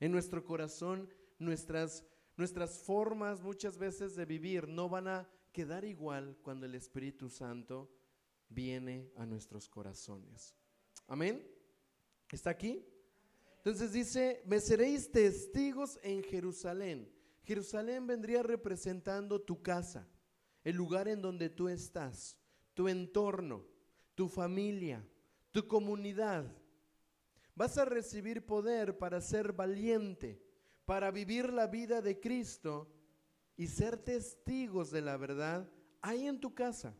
En 0.00 0.12
nuestro 0.12 0.44
corazón 0.44 1.08
nuestras, 1.38 2.04
nuestras 2.36 2.78
formas 2.78 3.42
muchas 3.42 3.78
veces 3.78 4.14
de 4.16 4.24
vivir 4.24 4.68
no 4.68 4.88
van 4.88 5.08
a 5.08 5.28
quedar 5.52 5.84
igual 5.84 6.38
cuando 6.42 6.66
el 6.66 6.74
Espíritu 6.74 7.28
Santo 7.28 7.90
viene 8.48 9.10
a 9.16 9.26
nuestros 9.26 9.68
corazones. 9.68 10.54
Amén. 11.06 11.44
¿Está 12.30 12.50
aquí? 12.50 12.84
Entonces 13.56 13.92
dice, 13.92 14.42
me 14.46 14.60
seréis 14.60 15.10
testigos 15.10 15.98
en 16.02 16.22
Jerusalén 16.22 17.17
Jerusalén 17.48 18.06
vendría 18.06 18.42
representando 18.42 19.40
tu 19.40 19.62
casa, 19.62 20.06
el 20.64 20.76
lugar 20.76 21.08
en 21.08 21.22
donde 21.22 21.48
tú 21.48 21.70
estás, 21.70 22.36
tu 22.74 22.88
entorno, 22.88 23.64
tu 24.14 24.28
familia, 24.28 25.02
tu 25.50 25.66
comunidad. 25.66 26.44
Vas 27.54 27.78
a 27.78 27.86
recibir 27.86 28.44
poder 28.44 28.98
para 28.98 29.22
ser 29.22 29.54
valiente, 29.54 30.38
para 30.84 31.10
vivir 31.10 31.50
la 31.50 31.66
vida 31.66 32.02
de 32.02 32.20
Cristo 32.20 32.86
y 33.56 33.66
ser 33.66 33.96
testigos 33.96 34.90
de 34.90 35.00
la 35.00 35.16
verdad 35.16 35.66
ahí 36.02 36.26
en 36.26 36.38
tu 36.38 36.52
casa, 36.54 36.94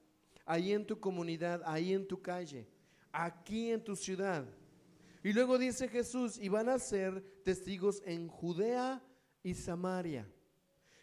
ahí 0.47 0.73
en 0.73 0.87
tu 0.87 0.99
comunidad, 0.99 1.61
ahí 1.67 1.93
en 1.93 2.09
tu 2.09 2.23
calle, 2.23 2.67
aquí 3.13 3.71
en 3.71 3.85
tu 3.85 3.95
ciudad. 3.95 4.47
Y 5.23 5.35
luego 5.35 5.59
dice 5.59 5.89
Jesús, 5.89 6.39
y 6.39 6.49
van 6.49 6.71
a 6.71 6.79
ser 6.79 7.23
testigos 7.45 8.01
en 8.07 8.29
Judea 8.29 9.05
y 9.43 9.53
Samaria. 9.53 10.27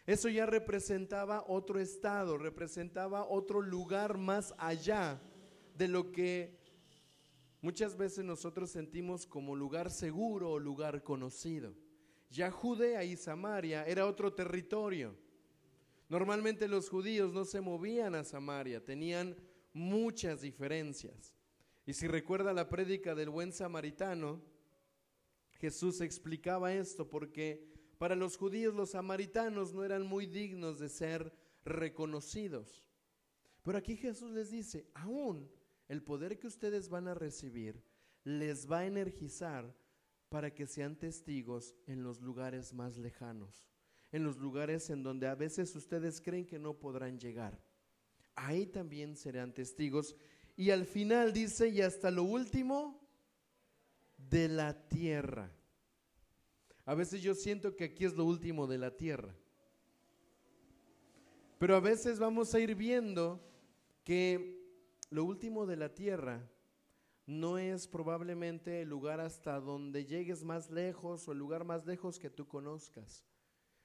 Eso 0.06 0.28
ya 0.28 0.46
representaba 0.46 1.44
otro 1.48 1.80
estado, 1.80 2.38
representaba 2.38 3.26
otro 3.28 3.60
lugar 3.60 4.18
más 4.18 4.54
allá 4.56 5.20
de 5.74 5.88
lo 5.88 6.12
que 6.12 6.56
muchas 7.60 7.96
veces 7.96 8.24
nosotros 8.24 8.70
sentimos 8.70 9.26
como 9.26 9.56
lugar 9.56 9.90
seguro 9.90 10.52
o 10.52 10.58
lugar 10.60 11.02
conocido. 11.02 11.74
Ya 12.30 12.52
Judea 12.52 13.02
y 13.02 13.16
Samaria 13.16 13.84
era 13.84 14.06
otro 14.06 14.32
territorio. 14.32 15.16
Normalmente 16.08 16.68
los 16.68 16.88
judíos 16.88 17.32
no 17.32 17.44
se 17.44 17.60
movían 17.60 18.14
a 18.14 18.22
Samaria, 18.22 18.84
tenían 18.84 19.36
muchas 19.72 20.40
diferencias. 20.40 21.34
Y 21.84 21.94
si 21.94 22.06
recuerda 22.06 22.52
la 22.52 22.68
prédica 22.68 23.16
del 23.16 23.30
buen 23.30 23.52
samaritano, 23.52 24.40
Jesús 25.58 26.00
explicaba 26.00 26.72
esto 26.72 27.08
porque 27.08 27.75
para 27.98 28.14
los 28.14 28.36
judíos 28.36 28.74
los 28.74 28.90
samaritanos 28.90 29.72
no 29.72 29.84
eran 29.84 30.06
muy 30.06 30.26
dignos 30.26 30.78
de 30.78 30.88
ser 30.88 31.32
reconocidos. 31.64 32.84
Pero 33.62 33.78
aquí 33.78 33.96
Jesús 33.96 34.30
les 34.30 34.50
dice, 34.50 34.86
aún 34.94 35.50
el 35.88 36.02
poder 36.02 36.38
que 36.38 36.46
ustedes 36.46 36.88
van 36.88 37.08
a 37.08 37.14
recibir 37.14 37.82
les 38.24 38.70
va 38.70 38.80
a 38.80 38.86
energizar 38.86 39.74
para 40.28 40.52
que 40.52 40.66
sean 40.66 40.96
testigos 40.96 41.74
en 41.86 42.02
los 42.02 42.20
lugares 42.20 42.72
más 42.74 42.96
lejanos, 42.96 43.68
en 44.10 44.24
los 44.24 44.36
lugares 44.36 44.90
en 44.90 45.02
donde 45.02 45.28
a 45.28 45.34
veces 45.34 45.74
ustedes 45.76 46.20
creen 46.20 46.44
que 46.44 46.58
no 46.58 46.74
podrán 46.74 47.18
llegar. 47.18 47.60
Ahí 48.34 48.66
también 48.66 49.16
serán 49.16 49.54
testigos. 49.54 50.14
Y 50.56 50.70
al 50.70 50.86
final 50.86 51.32
dice, 51.32 51.68
y 51.68 51.80
hasta 51.80 52.10
lo 52.10 52.24
último, 52.24 53.00
de 54.16 54.48
la 54.48 54.88
tierra. 54.88 55.55
A 56.86 56.94
veces 56.94 57.20
yo 57.20 57.34
siento 57.34 57.74
que 57.74 57.84
aquí 57.84 58.04
es 58.04 58.14
lo 58.14 58.24
último 58.24 58.68
de 58.68 58.78
la 58.78 58.96
tierra. 58.96 59.34
Pero 61.58 61.74
a 61.74 61.80
veces 61.80 62.20
vamos 62.20 62.54
a 62.54 62.60
ir 62.60 62.76
viendo 62.76 63.40
que 64.04 64.56
lo 65.10 65.24
último 65.24 65.66
de 65.66 65.76
la 65.76 65.92
tierra 65.92 66.48
no 67.26 67.58
es 67.58 67.88
probablemente 67.88 68.82
el 68.82 68.88
lugar 68.88 69.18
hasta 69.18 69.58
donde 69.58 70.04
llegues 70.04 70.44
más 70.44 70.70
lejos 70.70 71.26
o 71.26 71.32
el 71.32 71.38
lugar 71.38 71.64
más 71.64 71.84
lejos 71.86 72.20
que 72.20 72.30
tú 72.30 72.46
conozcas. 72.46 73.24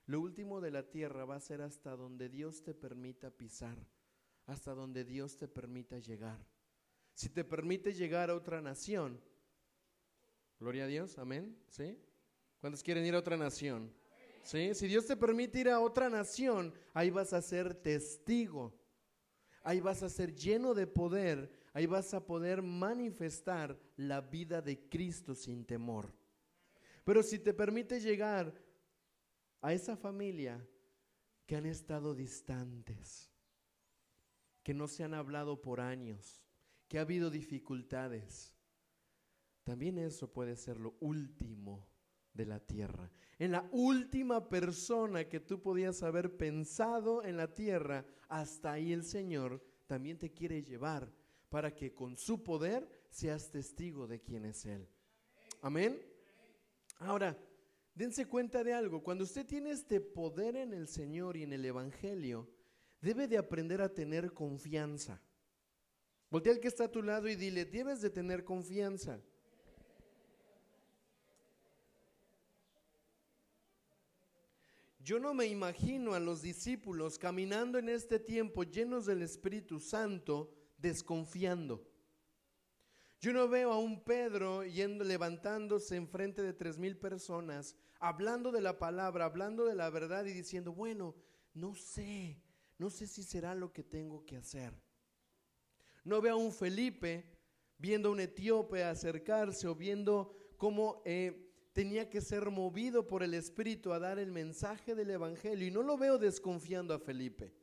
Lo 0.06 0.22
último 0.22 0.62
de 0.62 0.70
la 0.70 0.88
tierra 0.88 1.26
va 1.26 1.38
a 1.38 1.40
ser 1.40 1.62
hasta 1.62 1.96
donde 1.96 2.30
Dios 2.30 2.62
te 2.62 2.76
permita 2.76 3.32
pisar, 3.32 3.78
hasta 4.46 4.76
donde 4.76 5.06
Dios 5.06 5.38
te 5.38 5.48
permita 5.48 5.98
llegar. 5.98 6.38
Si 7.16 7.30
te 7.30 7.44
permite 7.44 7.94
llegar 7.94 8.30
a 8.30 8.36
otra 8.36 8.62
nación, 8.62 9.20
gloria 10.60 10.84
a 10.84 10.88
Dios, 10.88 11.18
amén, 11.18 11.58
¿sí? 11.68 11.98
¿Cuántos 12.62 12.84
quieren 12.84 13.04
ir 13.04 13.16
a 13.16 13.20
otra 13.20 13.36
nación? 13.36 13.92
¿Sí? 14.44 14.76
Si 14.76 14.88
Dios 14.88 15.08
te 15.08 15.18
permite 15.18 15.60
ir 15.60 15.70
a 15.70 15.80
otra 15.80 16.10
nación, 16.10 16.72
ahí 16.94 17.10
vas 17.10 17.34
a 17.34 17.42
ser 17.42 17.74
testigo. 17.74 18.80
Ahí 19.64 19.80
vas 19.80 20.04
a 20.04 20.10
ser 20.10 20.36
lleno 20.36 20.76
de 20.76 20.86
poder. 20.86 21.52
Ahí 21.74 21.88
vas 21.88 22.14
a 22.14 22.24
poder 22.24 22.62
manifestar 22.62 23.80
la 23.96 24.22
vida 24.22 24.62
de 24.62 24.88
Cristo 24.90 25.34
sin 25.34 25.66
temor. 25.66 26.14
Pero 27.04 27.24
si 27.24 27.40
te 27.40 27.52
permite 27.52 28.00
llegar 28.00 28.54
a 29.62 29.74
esa 29.74 29.98
familia 29.98 30.64
que 31.48 31.56
han 31.56 31.66
estado 31.66 32.14
distantes, 32.14 33.32
que 34.62 34.76
no 34.76 34.88
se 34.88 35.04
han 35.04 35.16
hablado 35.16 35.64
por 35.64 35.82
años, 35.82 36.44
que 36.88 37.00
ha 37.00 37.02
habido 37.02 37.32
dificultades, 37.32 38.54
también 39.64 39.98
eso 39.98 40.32
puede 40.32 40.56
ser 40.56 40.80
lo 40.80 40.96
último 41.00 41.91
de 42.34 42.46
la 42.46 42.60
tierra. 42.60 43.12
En 43.40 43.52
la 43.52 43.68
última 43.72 44.48
persona 44.48 45.28
que 45.28 45.40
tú 45.40 45.62
podías 45.62 46.04
haber 46.04 46.38
pensado 46.38 47.24
en 47.24 47.38
la 47.38 47.54
tierra, 47.54 48.06
hasta 48.30 48.74
ahí 48.74 48.94
el 48.94 49.04
Señor 49.04 49.62
también 49.88 50.18
te 50.18 50.32
quiere 50.32 50.64
llevar 50.64 51.12
para 51.50 51.76
que 51.76 51.94
con 51.94 52.18
su 52.18 52.44
poder 52.44 52.88
seas 53.10 53.52
testigo 53.52 54.08
de 54.08 54.22
quién 54.22 54.46
es 54.46 54.66
Él. 54.66 54.88
Amén. 55.62 56.02
Ahora, 57.00 57.38
dense 57.94 58.28
cuenta 58.28 58.64
de 58.64 58.74
algo, 58.74 59.04
cuando 59.04 59.24
usted 59.24 59.46
tiene 59.46 59.72
este 59.72 60.00
poder 60.00 60.56
en 60.56 60.74
el 60.74 60.88
Señor 60.88 61.36
y 61.36 61.44
en 61.44 61.54
el 61.54 61.66
Evangelio, 61.66 62.50
debe 63.02 63.28
de 63.28 63.38
aprender 63.38 63.82
a 63.82 63.94
tener 63.94 64.34
confianza. 64.34 65.22
Voltea 66.30 66.54
al 66.54 66.60
que 66.60 66.70
está 66.70 66.86
a 66.86 66.92
tu 66.92 67.04
lado 67.04 67.28
y 67.28 67.36
dile, 67.36 67.66
debes 67.66 68.02
de 68.02 68.10
tener 68.10 68.46
confianza. 68.46 69.20
Yo 75.12 75.20
no 75.20 75.34
me 75.34 75.46
imagino 75.46 76.14
a 76.14 76.22
los 76.22 76.42
discípulos 76.42 77.20
caminando 77.20 77.78
en 77.78 77.90
este 77.90 78.18
tiempo 78.18 78.64
llenos 78.64 79.06
del 79.06 79.22
Espíritu 79.24 79.78
Santo, 79.78 80.54
desconfiando. 80.78 81.86
Yo 83.20 83.34
no 83.34 83.50
veo 83.50 83.74
a 83.74 83.78
un 83.78 84.06
Pedro 84.06 84.64
yendo, 84.64 85.04
levantándose 85.04 85.98
enfrente 85.98 86.42
de 86.42 86.54
tres 86.54 86.78
mil 86.78 86.96
personas, 86.96 87.76
hablando 88.00 88.54
de 88.54 88.62
la 88.62 88.80
palabra, 88.80 89.26
hablando 89.26 89.66
de 89.66 89.76
la 89.76 89.90
verdad 89.90 90.24
y 90.24 90.32
diciendo, 90.32 90.72
bueno, 90.72 91.14
no 91.54 91.76
sé, 91.76 92.42
no 92.78 92.90
sé 92.90 93.06
si 93.06 93.22
será 93.22 93.54
lo 93.54 93.74
que 93.74 93.84
tengo 93.84 94.26
que 94.26 94.38
hacer. 94.38 94.74
No 96.06 96.22
veo 96.22 96.36
a 96.36 96.38
un 96.38 96.54
Felipe 96.54 97.38
viendo 97.78 98.08
a 98.08 98.12
un 98.14 98.22
etíope 98.22 98.86
acercarse 98.86 99.68
o 99.68 99.76
viendo 99.76 100.34
cómo 100.56 101.02
eh, 101.04 101.51
tenía 101.74 102.10
que 102.10 102.22
ser 102.22 102.50
movido 102.50 103.08
por 103.08 103.24
el 103.24 103.34
Espíritu 103.34 103.94
a 103.94 104.00
dar 104.00 104.20
el 104.20 104.32
mensaje 104.32 104.96
del 104.96 105.10
Evangelio. 105.10 105.68
Y 105.68 105.72
no 105.72 105.84
lo 105.84 105.98
veo 105.98 106.18
desconfiando 106.18 106.94
a 106.94 107.00
Felipe, 107.00 107.54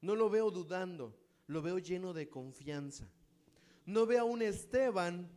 no 0.00 0.14
lo 0.14 0.28
veo 0.30 0.50
dudando, 0.50 1.16
lo 1.46 1.62
veo 1.62 1.78
lleno 1.78 2.12
de 2.12 2.28
confianza. 2.28 3.08
No 3.84 4.04
veo 4.04 4.22
a 4.22 4.24
un 4.24 4.42
Esteban 4.42 5.30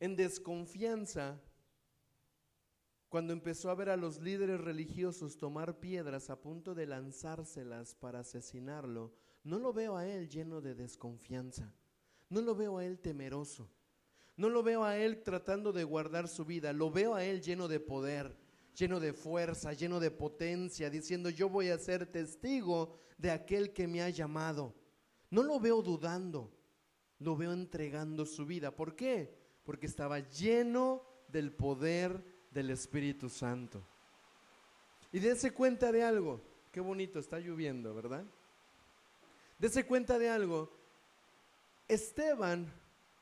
en 0.00 0.16
desconfianza 0.16 1.40
cuando 3.08 3.32
empezó 3.32 3.70
a 3.70 3.76
ver 3.76 3.90
a 3.90 3.96
los 3.96 4.20
líderes 4.20 4.60
religiosos 4.60 5.38
tomar 5.38 5.78
piedras 5.78 6.30
a 6.30 6.40
punto 6.40 6.74
de 6.74 6.86
lanzárselas 6.86 7.94
para 7.94 8.18
asesinarlo. 8.18 9.14
No 9.44 9.60
lo 9.60 9.72
veo 9.72 9.96
a 9.96 10.04
él 10.04 10.28
lleno 10.28 10.60
de 10.60 10.74
desconfianza. 10.74 11.72
No 12.28 12.40
lo 12.40 12.56
veo 12.56 12.78
a 12.78 12.84
él 12.84 12.98
temeroso. 12.98 13.70
No 14.36 14.48
lo 14.48 14.62
veo 14.62 14.84
a 14.84 14.96
él 14.96 15.22
tratando 15.22 15.72
de 15.72 15.84
guardar 15.84 16.28
su 16.28 16.44
vida, 16.44 16.72
lo 16.72 16.90
veo 16.90 17.14
a 17.14 17.24
él 17.24 17.40
lleno 17.40 17.68
de 17.68 17.78
poder, 17.78 18.36
lleno 18.76 18.98
de 18.98 19.12
fuerza, 19.12 19.72
lleno 19.72 20.00
de 20.00 20.10
potencia, 20.10 20.90
diciendo 20.90 21.30
yo 21.30 21.48
voy 21.48 21.68
a 21.68 21.78
ser 21.78 22.06
testigo 22.06 22.96
de 23.16 23.30
aquel 23.30 23.72
que 23.72 23.86
me 23.86 24.02
ha 24.02 24.10
llamado. 24.10 24.74
No 25.30 25.42
lo 25.42 25.60
veo 25.60 25.82
dudando, 25.82 26.50
lo 27.20 27.36
veo 27.36 27.52
entregando 27.52 28.26
su 28.26 28.44
vida. 28.44 28.74
¿Por 28.74 28.96
qué? 28.96 29.32
Porque 29.64 29.86
estaba 29.86 30.18
lleno 30.18 31.02
del 31.28 31.52
poder 31.52 32.22
del 32.50 32.70
Espíritu 32.70 33.28
Santo. 33.28 33.86
Y 35.12 35.20
dése 35.20 35.52
cuenta 35.52 35.92
de 35.92 36.02
algo, 36.02 36.40
qué 36.72 36.80
bonito, 36.80 37.20
está 37.20 37.38
lloviendo, 37.38 37.94
¿verdad? 37.94 38.24
Dese 39.58 39.86
cuenta 39.86 40.18
de 40.18 40.28
algo, 40.28 40.72
Esteban 41.86 42.72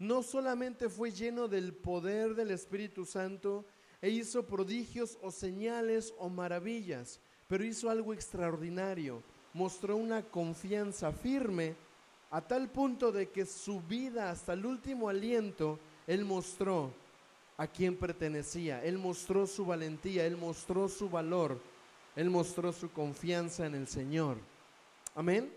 no 0.03 0.25
solamente 0.25 0.88
fue 0.88 1.12
lleno 1.12 1.47
del 1.47 1.73
poder 1.73 2.35
del 2.35 2.51
Espíritu 2.51 3.05
Santo 3.05 3.65
e 4.01 4.11
hizo 4.11 4.45
prodigios 4.45 5.17
o 5.23 5.31
señales 5.31 6.12
o 6.19 6.29
maravillas, 6.29 7.21
pero 7.47 7.65
hizo 7.65 7.88
algo 7.88 8.12
extraordinario. 8.12 9.23
Mostró 9.55 9.97
una 9.97 10.23
confianza 10.23 11.12
firme 11.12 11.77
a 12.33 12.41
tal 12.41 12.69
punto 12.69 13.12
de 13.12 13.31
que 13.31 13.47
su 13.47 13.81
vida 13.81 14.29
hasta 14.29 14.55
el 14.55 14.67
último 14.67 15.09
aliento, 15.09 15.79
Él 16.09 16.25
mostró 16.25 16.93
a 17.57 17.69
quién 17.69 17.97
pertenecía, 17.97 18.83
Él 18.85 18.99
mostró 18.99 19.47
su 19.47 19.65
valentía, 19.65 20.27
Él 20.27 20.37
mostró 20.37 20.88
su 20.88 21.09
valor, 21.09 21.61
Él 22.17 22.29
mostró 22.29 22.73
su 22.73 22.91
confianza 22.91 23.67
en 23.67 23.77
el 23.77 23.87
Señor. 23.87 24.38
Amén. 25.15 25.53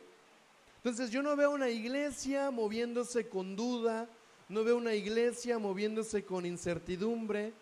Entonces 0.78 1.10
yo 1.10 1.24
no 1.24 1.36
veo 1.36 1.50
una 1.50 1.70
iglesia 1.70 2.52
moviéndose 2.52 3.28
con 3.28 3.56
duda, 3.56 4.08
no 4.50 4.64
veo 4.64 4.78
una 4.78 4.94
iglesia 4.94 5.58
moviéndose 5.58 6.24
con 6.24 6.46
incertidumbre. 6.46 7.54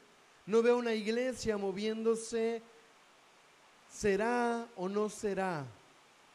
No 0.46 0.62
veo 0.62 0.78
una 0.78 0.94
iglesia 0.94 1.58
moviéndose, 1.58 2.62
¿será 3.90 4.68
o 4.76 4.90
no 4.90 5.10
será? 5.10 5.66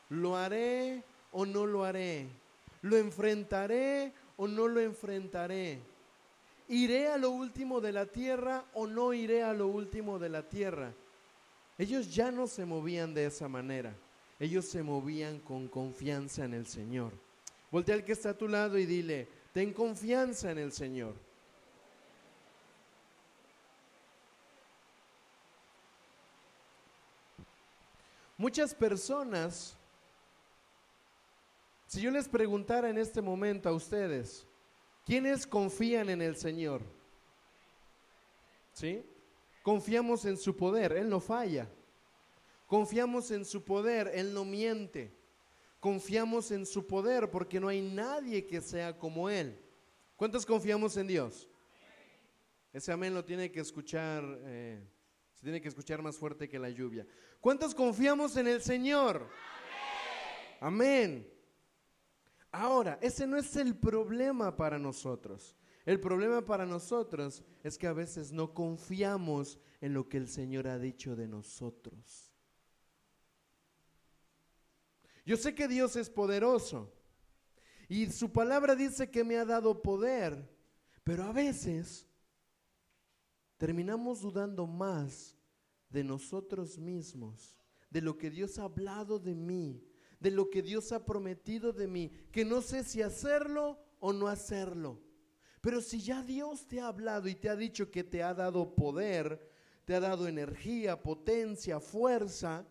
¿Lo 0.08 0.36
haré 0.36 1.02
o 1.32 1.44
no 1.44 1.66
lo 1.66 1.84
haré? 1.84 2.26
¿Lo 2.80 2.96
enfrentaré 2.96 4.12
o 4.38 4.48
no 4.48 4.66
lo 4.66 4.80
enfrentaré? 4.80 5.80
¿Iré 6.68 7.08
a 7.08 7.18
lo 7.18 7.30
último 7.30 7.82
de 7.82 7.92
la 7.92 8.06
tierra 8.06 8.64
o 8.72 8.86
no 8.86 9.12
iré 9.12 9.42
a 9.42 9.52
lo 9.52 9.68
último 9.68 10.18
de 10.18 10.30
la 10.30 10.42
tierra? 10.42 10.92
Ellos 11.76 12.14
ya 12.14 12.30
no 12.30 12.46
se 12.46 12.64
movían 12.64 13.12
de 13.12 13.26
esa 13.26 13.48
manera. 13.48 13.94
Ellos 14.40 14.64
se 14.64 14.82
movían 14.82 15.38
con 15.40 15.68
confianza 15.68 16.44
en 16.44 16.54
el 16.54 16.66
Señor. 16.66 17.12
Voltea 17.70 17.96
al 17.96 18.04
que 18.04 18.12
está 18.12 18.30
a 18.30 18.38
tu 18.38 18.48
lado 18.48 18.78
y 18.78 18.86
dile, 18.86 19.28
Ten 19.58 19.72
confianza 19.72 20.52
en 20.52 20.58
el 20.58 20.70
Señor. 20.70 21.16
Muchas 28.36 28.72
personas, 28.72 29.76
si 31.88 32.00
yo 32.00 32.12
les 32.12 32.28
preguntara 32.28 32.88
en 32.88 32.98
este 32.98 33.20
momento 33.20 33.68
a 33.68 33.72
ustedes, 33.72 34.46
¿quiénes 35.04 35.44
confían 35.44 36.08
en 36.08 36.22
el 36.22 36.36
Señor? 36.36 36.80
¿Sí? 38.74 39.04
Confiamos 39.64 40.24
en 40.24 40.36
su 40.36 40.54
poder, 40.54 40.92
Él 40.92 41.08
no 41.08 41.18
falla. 41.18 41.68
Confiamos 42.68 43.32
en 43.32 43.44
su 43.44 43.64
poder, 43.64 44.12
Él 44.14 44.32
no 44.32 44.44
miente. 44.44 45.17
Confiamos 45.80 46.50
en 46.50 46.66
su 46.66 46.86
poder 46.86 47.30
porque 47.30 47.60
no 47.60 47.68
hay 47.68 47.80
nadie 47.80 48.46
que 48.46 48.60
sea 48.60 48.98
como 48.98 49.30
Él. 49.30 49.58
¿Cuántos 50.16 50.44
confiamos 50.44 50.96
en 50.96 51.06
Dios? 51.06 51.48
Ese 52.72 52.92
amén 52.92 53.14
lo 53.14 53.24
tiene 53.24 53.50
que 53.50 53.60
escuchar, 53.60 54.24
eh, 54.44 54.80
se 55.34 55.42
tiene 55.42 55.60
que 55.60 55.68
escuchar 55.68 56.02
más 56.02 56.16
fuerte 56.16 56.48
que 56.48 56.58
la 56.58 56.70
lluvia. 56.70 57.06
¿Cuántos 57.40 57.74
confiamos 57.74 58.36
en 58.36 58.48
el 58.48 58.60
Señor? 58.60 59.28
Amén. 60.60 61.32
Ahora, 62.50 62.98
ese 63.00 63.26
no 63.26 63.36
es 63.36 63.54
el 63.56 63.76
problema 63.76 64.56
para 64.56 64.78
nosotros. 64.78 65.56
El 65.86 66.00
problema 66.00 66.44
para 66.44 66.66
nosotros 66.66 67.42
es 67.62 67.78
que 67.78 67.86
a 67.86 67.92
veces 67.92 68.32
no 68.32 68.52
confiamos 68.52 69.58
en 69.80 69.94
lo 69.94 70.08
que 70.08 70.18
el 70.18 70.28
Señor 70.28 70.66
ha 70.66 70.78
dicho 70.78 71.16
de 71.16 71.28
nosotros. 71.28 72.27
Yo 75.28 75.36
sé 75.36 75.54
que 75.54 75.68
Dios 75.68 75.94
es 75.96 76.08
poderoso 76.08 76.90
y 77.86 78.06
su 78.06 78.32
palabra 78.32 78.74
dice 78.74 79.10
que 79.10 79.24
me 79.24 79.36
ha 79.36 79.44
dado 79.44 79.82
poder, 79.82 80.48
pero 81.04 81.24
a 81.24 81.32
veces 81.32 82.06
terminamos 83.58 84.22
dudando 84.22 84.66
más 84.66 85.36
de 85.90 86.02
nosotros 86.02 86.78
mismos, 86.78 87.58
de 87.90 88.00
lo 88.00 88.16
que 88.16 88.30
Dios 88.30 88.58
ha 88.58 88.62
hablado 88.62 89.18
de 89.18 89.34
mí, 89.34 89.84
de 90.18 90.30
lo 90.30 90.48
que 90.48 90.62
Dios 90.62 90.92
ha 90.92 91.04
prometido 91.04 91.74
de 91.74 91.88
mí, 91.88 92.10
que 92.32 92.46
no 92.46 92.62
sé 92.62 92.82
si 92.82 93.02
hacerlo 93.02 93.78
o 94.00 94.14
no 94.14 94.28
hacerlo. 94.28 94.98
Pero 95.60 95.82
si 95.82 96.00
ya 96.00 96.22
Dios 96.22 96.66
te 96.66 96.80
ha 96.80 96.88
hablado 96.88 97.28
y 97.28 97.34
te 97.34 97.50
ha 97.50 97.56
dicho 97.56 97.90
que 97.90 98.02
te 98.02 98.22
ha 98.22 98.32
dado 98.32 98.74
poder, 98.74 99.46
te 99.84 99.94
ha 99.94 100.00
dado 100.00 100.26
energía, 100.26 101.02
potencia, 101.02 101.80
fuerza, 101.80 102.66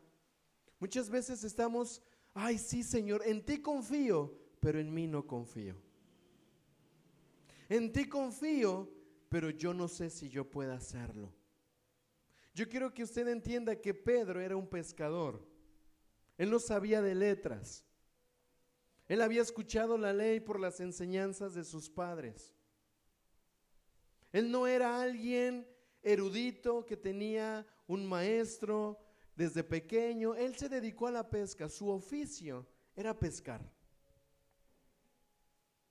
muchas 0.80 1.08
veces 1.12 1.44
estamos 1.44 2.02
ay 2.38 2.58
sí 2.58 2.84
Señor, 2.84 3.24
en 3.26 3.44
ti 3.44 3.62
confío, 3.62 4.34
pero 4.60 4.80
en 4.80 4.94
mí 4.94 5.08
no 5.08 5.26
confío. 5.26 5.76
En 7.68 7.92
ti 7.92 8.08
confío, 8.08 8.90
pero 9.28 9.50
yo 9.50 9.74
no 9.74 9.88
sé 9.88 10.10
si 10.10 10.30
yo 10.30 10.50
pueda 10.50 10.76
hacerlo. 10.76 11.34
Yo 12.54 12.68
quiero 12.70 12.94
que 12.94 13.04
usted 13.04 13.28
entienda 13.28 13.82
que 13.82 13.94
Pedro 13.94 14.40
era 14.40 14.56
un 14.56 14.68
pescador. 14.68 15.46
Él 16.38 16.50
no 16.50 16.60
sabía 16.60 17.02
de 17.02 17.16
letras. 17.16 17.84
Él 19.08 19.22
había 19.22 19.42
escuchado 19.42 19.98
la 19.98 20.14
ley 20.14 20.40
por 20.40 20.60
las 20.60 20.80
enseñanzas 20.80 21.54
de 21.56 21.64
sus 21.64 21.90
padres. 21.90 22.54
Él 24.32 24.52
no 24.52 24.68
era 24.68 25.02
alguien 25.02 25.68
erudito 26.04 26.86
que 26.86 26.98
tenía 26.98 27.66
un 27.88 28.06
maestro 28.06 29.00
desde 29.38 29.64
pequeño, 29.64 30.34
él 30.34 30.58
se 30.58 30.68
dedicó 30.68 31.06
a 31.06 31.12
la 31.12 31.30
pesca. 31.30 31.70
Su 31.70 31.90
oficio 31.90 32.68
era 32.96 33.18
pescar. 33.18 33.62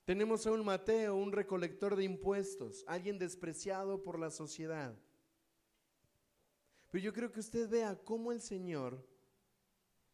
Tenemos 0.05 0.47
a 0.47 0.53
un 0.53 0.65
Mateo, 0.65 1.15
un 1.15 1.31
recolector 1.31 1.95
de 1.95 2.03
impuestos, 2.03 2.85
alguien 2.89 3.19
despreciado 3.19 4.03
por 4.03 4.19
la 4.19 4.31
sociedad. 4.31 4.99
Pero 6.91 7.05
yo 7.05 7.13
creo 7.13 7.31
que 7.31 7.39
usted 7.39 7.69
vea 7.69 7.95
cómo 7.95 8.33
el 8.33 8.41
Señor 8.41 9.07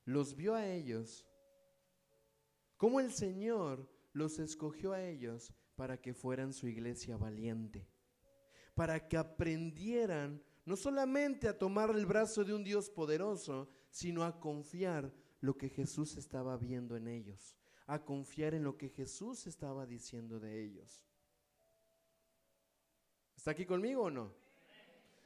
los 0.05 0.37
vio 0.37 0.55
a 0.55 0.67
ellos, 0.67 1.27
cómo 2.77 3.01
el 3.01 3.13
Señor 3.13 3.89
los 4.13 4.39
escogió 4.39 4.93
a 4.93 5.03
ellos 5.03 5.55
para 5.75 5.99
que 5.99 6.13
fueran 6.13 6.53
su 6.53 6.69
iglesia 6.69 7.17
valiente, 7.17 7.89
para 8.75 9.09
que 9.09 9.17
aprendieran 9.17 10.43
no 10.65 10.77
solamente 10.77 11.49
a 11.49 11.59
tomar 11.59 11.91
el 11.91 12.07
brazo 12.07 12.45
de 12.45 12.55
un 12.55 12.63
Dios 12.63 12.89
poderoso, 12.89 13.69
sino 13.91 14.25
a 14.25 14.39
confiar 14.39 15.13
lo 15.41 15.57
que 15.57 15.69
Jesús 15.69 16.17
estaba 16.17 16.57
viendo 16.57 16.97
en 16.97 17.09
ellos, 17.09 17.57
a 17.87 18.05
confiar 18.05 18.55
en 18.55 18.63
lo 18.63 18.79
que 18.79 18.89
Jesús 18.89 19.47
estaba 19.47 19.87
diciendo 19.87 20.39
de 20.39 20.63
ellos. 20.63 21.03
¿Está 23.37 23.51
aquí 23.51 23.67
conmigo 23.67 24.03
o 24.03 24.11
no? 24.11 24.33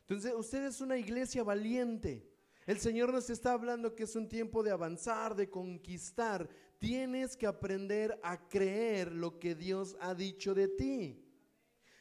Entonces, 0.01 0.33
usted 0.35 0.65
es 0.65 0.81
una 0.81 0.97
iglesia 0.97 1.43
valiente. 1.43 2.33
El 2.65 2.79
Señor 2.79 3.13
nos 3.13 3.29
está 3.29 3.53
hablando 3.53 3.95
que 3.95 4.05
es 4.05 4.17
un 4.17 4.29
tiempo 4.29 4.63
de 4.63 4.71
avanzar, 4.71 5.37
de 5.37 5.51
conquistar. 5.51 6.49
Tienes 6.79 7.37
que 7.37 7.47
aprender 7.47 8.19
a 8.23 8.49
creer 8.49 9.13
lo 9.13 9.39
que 9.39 9.55
Dios 9.55 9.97
ha 10.01 10.15
dicho 10.15 10.55
de 10.55 10.69
ti. 10.69 11.26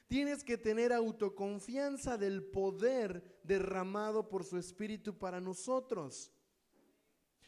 Tienes 0.08 0.44
que 0.44 0.58
tener 0.58 0.94
autoconfianza 0.94 2.18
del 2.18 2.44
poder 2.44 3.40
derramado 3.44 4.30
por 4.30 4.44
su 4.44 4.58
Espíritu 4.58 5.18
para 5.18 5.42
nosotros. 5.42 6.32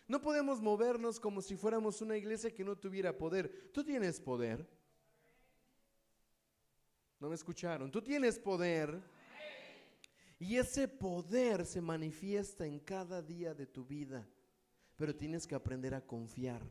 No 0.07 0.21
podemos 0.21 0.61
movernos 0.61 1.19
como 1.19 1.41
si 1.41 1.55
fuéramos 1.55 2.01
una 2.01 2.17
iglesia 2.17 2.53
que 2.53 2.63
no 2.63 2.77
tuviera 2.77 3.17
poder. 3.17 3.71
Tú 3.73 3.83
tienes 3.83 4.19
poder. 4.19 4.67
No 7.19 7.29
me 7.29 7.35
escucharon. 7.35 7.91
Tú 7.91 8.01
tienes 8.01 8.39
poder. 8.39 9.01
Y 10.39 10.57
ese 10.57 10.87
poder 10.87 11.65
se 11.65 11.81
manifiesta 11.81 12.65
en 12.65 12.79
cada 12.79 13.21
día 13.21 13.53
de 13.53 13.67
tu 13.67 13.85
vida. 13.85 14.27
Pero 14.95 15.15
tienes 15.15 15.45
que 15.45 15.55
aprender 15.55 15.93
a 15.93 16.05
confiar. 16.05 16.61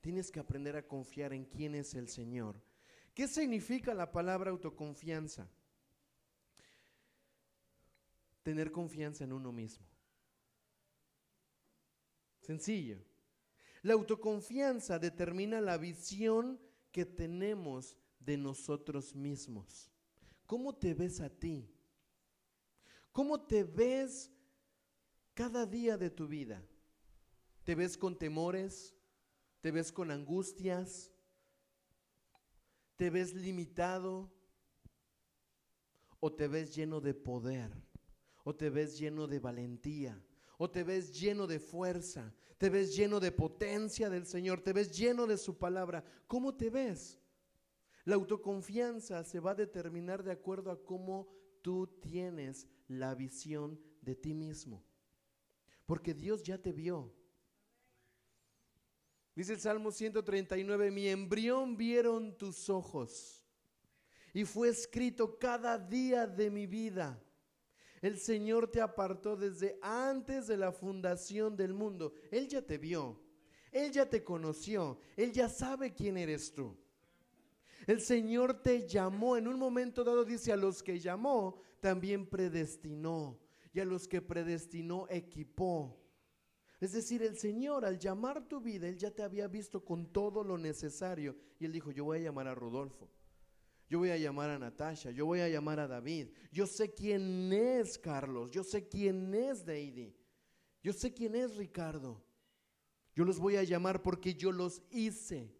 Tienes 0.00 0.30
que 0.30 0.40
aprender 0.40 0.76
a 0.76 0.86
confiar 0.86 1.32
en 1.32 1.44
quién 1.44 1.74
es 1.74 1.94
el 1.94 2.08
Señor. 2.08 2.62
¿Qué 3.18 3.26
significa 3.26 3.94
la 3.94 4.12
palabra 4.12 4.52
autoconfianza? 4.52 5.50
Tener 8.44 8.70
confianza 8.70 9.24
en 9.24 9.32
uno 9.32 9.50
mismo. 9.50 9.84
Sencillo. 12.42 13.02
La 13.82 13.94
autoconfianza 13.94 15.00
determina 15.00 15.60
la 15.60 15.78
visión 15.78 16.60
que 16.92 17.04
tenemos 17.04 17.96
de 18.20 18.36
nosotros 18.36 19.16
mismos. 19.16 19.90
¿Cómo 20.46 20.76
te 20.76 20.94
ves 20.94 21.20
a 21.20 21.28
ti? 21.28 21.68
¿Cómo 23.10 23.40
te 23.40 23.64
ves 23.64 24.30
cada 25.34 25.66
día 25.66 25.98
de 25.98 26.10
tu 26.10 26.28
vida? 26.28 26.64
¿Te 27.64 27.74
ves 27.74 27.98
con 27.98 28.16
temores? 28.16 28.94
¿Te 29.60 29.72
ves 29.72 29.90
con 29.90 30.12
angustias? 30.12 31.10
¿Te 32.98 33.10
ves 33.10 33.32
limitado? 33.32 34.28
¿O 36.18 36.32
te 36.32 36.48
ves 36.48 36.74
lleno 36.74 37.00
de 37.00 37.14
poder? 37.14 37.70
¿O 38.42 38.56
te 38.56 38.70
ves 38.70 38.98
lleno 38.98 39.28
de 39.28 39.38
valentía? 39.38 40.20
¿O 40.58 40.68
te 40.68 40.82
ves 40.82 41.16
lleno 41.16 41.46
de 41.46 41.60
fuerza? 41.60 42.34
¿Te 42.58 42.68
ves 42.68 42.96
lleno 42.96 43.20
de 43.20 43.30
potencia 43.30 44.10
del 44.10 44.26
Señor? 44.26 44.62
¿Te 44.62 44.72
ves 44.72 44.90
lleno 44.98 45.28
de 45.28 45.38
su 45.38 45.56
palabra? 45.56 46.04
¿Cómo 46.26 46.56
te 46.56 46.70
ves? 46.70 47.20
La 48.04 48.16
autoconfianza 48.16 49.22
se 49.22 49.38
va 49.38 49.52
a 49.52 49.54
determinar 49.54 50.24
de 50.24 50.32
acuerdo 50.32 50.72
a 50.72 50.84
cómo 50.84 51.28
tú 51.62 51.86
tienes 52.00 52.66
la 52.88 53.14
visión 53.14 53.80
de 54.02 54.16
ti 54.16 54.34
mismo. 54.34 54.84
Porque 55.86 56.14
Dios 56.14 56.42
ya 56.42 56.58
te 56.58 56.72
vio. 56.72 57.14
Dice 59.38 59.52
el 59.52 59.60
Salmo 59.60 59.92
139, 59.92 60.90
mi 60.90 61.06
embrión 61.06 61.76
vieron 61.76 62.36
tus 62.36 62.68
ojos 62.68 63.40
y 64.34 64.44
fue 64.44 64.68
escrito 64.68 65.38
cada 65.38 65.78
día 65.78 66.26
de 66.26 66.50
mi 66.50 66.66
vida. 66.66 67.22
El 68.00 68.18
Señor 68.18 68.68
te 68.68 68.80
apartó 68.80 69.36
desde 69.36 69.78
antes 69.80 70.48
de 70.48 70.56
la 70.56 70.72
fundación 70.72 71.56
del 71.56 71.72
mundo. 71.72 72.14
Él 72.32 72.48
ya 72.48 72.62
te 72.62 72.78
vio, 72.78 73.22
Él 73.70 73.92
ya 73.92 74.10
te 74.10 74.24
conoció, 74.24 74.98
Él 75.16 75.30
ya 75.30 75.48
sabe 75.48 75.94
quién 75.94 76.16
eres 76.16 76.52
tú. 76.52 76.76
El 77.86 78.00
Señor 78.00 78.60
te 78.60 78.88
llamó, 78.88 79.36
en 79.36 79.46
un 79.46 79.56
momento 79.56 80.02
dado 80.02 80.24
dice, 80.24 80.50
a 80.50 80.56
los 80.56 80.82
que 80.82 80.98
llamó, 80.98 81.60
también 81.78 82.26
predestinó, 82.26 83.38
y 83.72 83.78
a 83.78 83.84
los 83.84 84.08
que 84.08 84.20
predestinó, 84.20 85.06
equipó. 85.08 86.07
Es 86.80 86.92
decir, 86.92 87.22
el 87.22 87.36
Señor 87.36 87.84
al 87.84 87.98
llamar 87.98 88.46
tu 88.46 88.60
vida, 88.60 88.88
Él 88.88 88.96
ya 88.96 89.10
te 89.10 89.22
había 89.22 89.48
visto 89.48 89.84
con 89.84 90.12
todo 90.12 90.44
lo 90.44 90.56
necesario. 90.56 91.36
Y 91.58 91.64
Él 91.64 91.72
dijo, 91.72 91.90
yo 91.90 92.04
voy 92.04 92.18
a 92.18 92.22
llamar 92.22 92.46
a 92.46 92.54
Rodolfo, 92.54 93.10
yo 93.88 93.98
voy 93.98 94.10
a 94.10 94.16
llamar 94.16 94.50
a 94.50 94.58
Natasha, 94.58 95.10
yo 95.10 95.26
voy 95.26 95.40
a 95.40 95.48
llamar 95.48 95.80
a 95.80 95.88
David. 95.88 96.28
Yo 96.52 96.66
sé 96.66 96.92
quién 96.92 97.52
es 97.52 97.98
Carlos, 97.98 98.50
yo 98.50 98.62
sé 98.62 98.86
quién 98.86 99.34
es 99.34 99.64
Deidi, 99.64 100.14
yo 100.82 100.92
sé 100.92 101.12
quién 101.12 101.34
es 101.34 101.56
Ricardo. 101.56 102.22
Yo 103.18 103.24
los 103.24 103.40
voy 103.40 103.56
a 103.56 103.64
llamar 103.64 104.00
porque 104.00 104.34
yo 104.34 104.52
los 104.52 104.80
hice. 104.90 105.52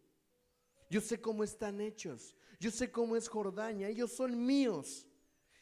Yo 0.89 1.01
sé 1.01 1.21
cómo 1.21 1.43
están 1.43 1.81
hechos. 1.81 2.37
Yo 2.61 2.71
sé 2.71 2.93
cómo 2.93 3.17
es 3.17 3.27
Jordania. 3.27 3.89
Ellos 3.89 4.13
son 4.13 4.47
míos. 4.47 5.09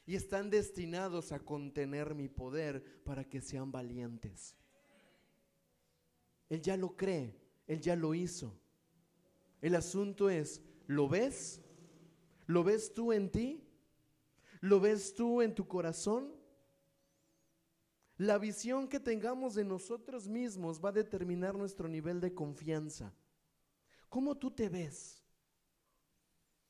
Y 0.04 0.14
están 0.14 0.50
destinados 0.50 1.32
a 1.32 1.40
contener 1.40 2.14
mi 2.14 2.28
poder 2.28 3.02
para 3.02 3.24
que 3.24 3.40
sean 3.40 3.72
valientes. 3.72 4.54
Él 6.48 6.62
ya 6.62 6.76
lo 6.76 6.96
cree, 6.96 7.34
Él 7.66 7.80
ya 7.80 7.96
lo 7.96 8.14
hizo. 8.14 8.58
El 9.60 9.74
asunto 9.74 10.30
es, 10.30 10.62
¿lo 10.86 11.08
ves? 11.08 11.60
¿Lo 12.46 12.62
ves 12.62 12.94
tú 12.94 13.12
en 13.12 13.30
ti? 13.30 13.64
¿Lo 14.60 14.80
ves 14.80 15.14
tú 15.14 15.42
en 15.42 15.54
tu 15.54 15.66
corazón? 15.66 16.32
La 18.18 18.38
visión 18.38 18.88
que 18.88 19.00
tengamos 19.00 19.54
de 19.54 19.64
nosotros 19.64 20.28
mismos 20.28 20.82
va 20.82 20.88
a 20.88 20.92
determinar 20.92 21.54
nuestro 21.54 21.88
nivel 21.88 22.20
de 22.20 22.32
confianza. 22.32 23.12
¿Cómo 24.08 24.36
tú 24.36 24.50
te 24.50 24.68
ves? 24.68 25.22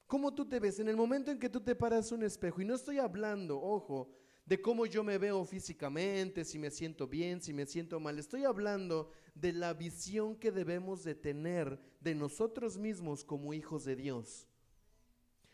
¿Cómo 0.06 0.34
tú 0.34 0.48
te 0.48 0.58
ves? 0.58 0.80
En 0.80 0.88
el 0.88 0.96
momento 0.96 1.30
en 1.30 1.38
que 1.38 1.48
tú 1.48 1.60
te 1.60 1.74
paras 1.74 2.10
un 2.12 2.22
espejo, 2.22 2.60
y 2.60 2.64
no 2.64 2.74
estoy 2.74 2.98
hablando, 2.98 3.60
ojo, 3.60 4.10
de 4.46 4.61
cómo 4.62 4.87
yo 4.87 5.02
me 5.02 5.18
veo 5.18 5.44
físicamente, 5.44 6.44
si 6.44 6.59
me 6.59 6.70
siento 6.70 7.09
bien, 7.09 7.42
si 7.42 7.52
me 7.52 7.66
siento 7.66 7.98
mal. 7.98 8.18
Estoy 8.18 8.44
hablando 8.44 9.11
de 9.35 9.52
la 9.52 9.74
visión 9.74 10.37
que 10.37 10.52
debemos 10.52 11.02
de 11.02 11.16
tener 11.16 11.78
de 12.00 12.14
nosotros 12.14 12.78
mismos 12.78 13.24
como 13.24 13.52
hijos 13.52 13.85
de 13.85 13.96
Dios. 13.96 14.46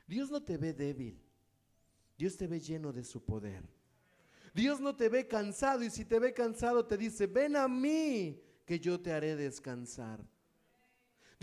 Dios 0.06 0.30
no 0.30 0.42
te 0.42 0.58
ve 0.58 0.74
débil, 0.74 1.18
Dios 2.18 2.36
te 2.36 2.46
ve 2.46 2.60
lleno 2.60 2.92
de 2.92 3.02
su 3.02 3.24
poder. 3.24 3.64
Dios 4.54 4.78
no 4.80 4.94
te 4.94 5.08
ve 5.08 5.26
cansado 5.26 5.82
y 5.82 5.88
si 5.88 6.04
te 6.04 6.18
ve 6.18 6.34
cansado 6.34 6.84
te 6.84 6.98
dice, 6.98 7.26
ven 7.26 7.56
a 7.56 7.66
mí 7.68 8.38
que 8.66 8.78
yo 8.78 9.00
te 9.00 9.10
haré 9.10 9.34
descansar. 9.34 10.22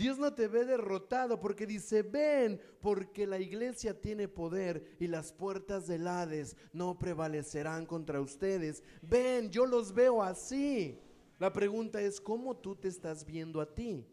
Dios 0.00 0.18
no 0.18 0.32
te 0.32 0.48
ve 0.48 0.64
derrotado 0.64 1.38
porque 1.38 1.66
dice, 1.66 2.00
ven, 2.00 2.58
porque 2.80 3.26
la 3.26 3.38
iglesia 3.38 4.00
tiene 4.00 4.28
poder 4.28 4.96
y 4.98 5.06
las 5.06 5.30
puertas 5.30 5.86
del 5.86 6.08
Hades 6.08 6.56
no 6.72 6.98
prevalecerán 6.98 7.84
contra 7.84 8.18
ustedes. 8.18 8.82
Ven, 9.02 9.50
yo 9.50 9.66
los 9.66 9.92
veo 9.92 10.22
así. 10.22 10.98
La 11.38 11.52
pregunta 11.52 12.00
es, 12.00 12.18
¿cómo 12.18 12.56
tú 12.56 12.76
te 12.76 12.88
estás 12.88 13.26
viendo 13.26 13.60
a 13.60 13.74
ti? 13.74 14.06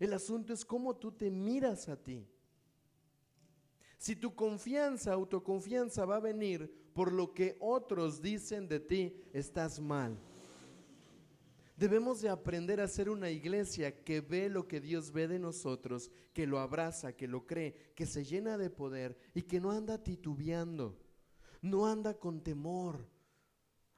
El 0.00 0.14
asunto 0.14 0.54
es 0.54 0.64
cómo 0.64 0.96
tú 0.96 1.12
te 1.12 1.30
miras 1.30 1.90
a 1.90 2.02
ti. 2.02 2.26
Si 3.98 4.16
tu 4.16 4.34
confianza, 4.34 5.12
autoconfianza 5.12 6.06
va 6.06 6.16
a 6.16 6.20
venir 6.20 6.90
por 6.94 7.12
lo 7.12 7.34
que 7.34 7.58
otros 7.60 8.22
dicen 8.22 8.66
de 8.66 8.80
ti, 8.80 9.14
estás 9.34 9.78
mal. 9.78 10.18
Debemos 11.76 12.20
de 12.20 12.28
aprender 12.28 12.80
a 12.80 12.86
ser 12.86 13.10
una 13.10 13.30
iglesia 13.30 14.04
que 14.04 14.20
ve 14.20 14.48
lo 14.48 14.68
que 14.68 14.80
Dios 14.80 15.10
ve 15.10 15.26
de 15.26 15.40
nosotros, 15.40 16.10
que 16.32 16.46
lo 16.46 16.60
abraza, 16.60 17.16
que 17.16 17.26
lo 17.26 17.46
cree, 17.46 17.74
que 17.96 18.06
se 18.06 18.24
llena 18.24 18.56
de 18.56 18.70
poder 18.70 19.18
y 19.34 19.42
que 19.42 19.60
no 19.60 19.72
anda 19.72 20.02
titubeando, 20.02 20.96
no 21.60 21.86
anda 21.86 22.14
con 22.14 22.42
temor, 22.42 23.08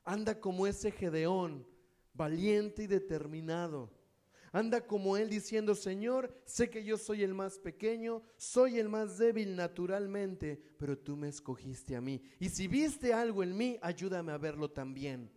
anda 0.05 0.41
como 0.41 0.67
ese 0.67 0.91
Gedeón, 0.91 1.67
valiente 2.15 2.85
y 2.85 2.87
determinado. 2.87 3.91
Anda 4.53 4.87
como 4.87 5.19
él 5.19 5.29
diciendo, 5.29 5.75
Señor, 5.75 6.33
sé 6.47 6.71
que 6.71 6.83
yo 6.83 6.97
soy 6.97 7.23
el 7.23 7.35
más 7.35 7.59
pequeño, 7.59 8.23
soy 8.39 8.79
el 8.79 8.89
más 8.89 9.19
débil 9.19 9.55
naturalmente, 9.55 10.59
pero 10.79 10.97
tú 10.97 11.15
me 11.15 11.29
escogiste 11.29 11.95
a 11.95 12.01
mí. 12.01 12.23
Y 12.39 12.49
si 12.49 12.67
viste 12.67 13.13
algo 13.13 13.43
en 13.43 13.55
mí, 13.55 13.79
ayúdame 13.83 14.33
a 14.33 14.39
verlo 14.39 14.71
también. 14.71 15.31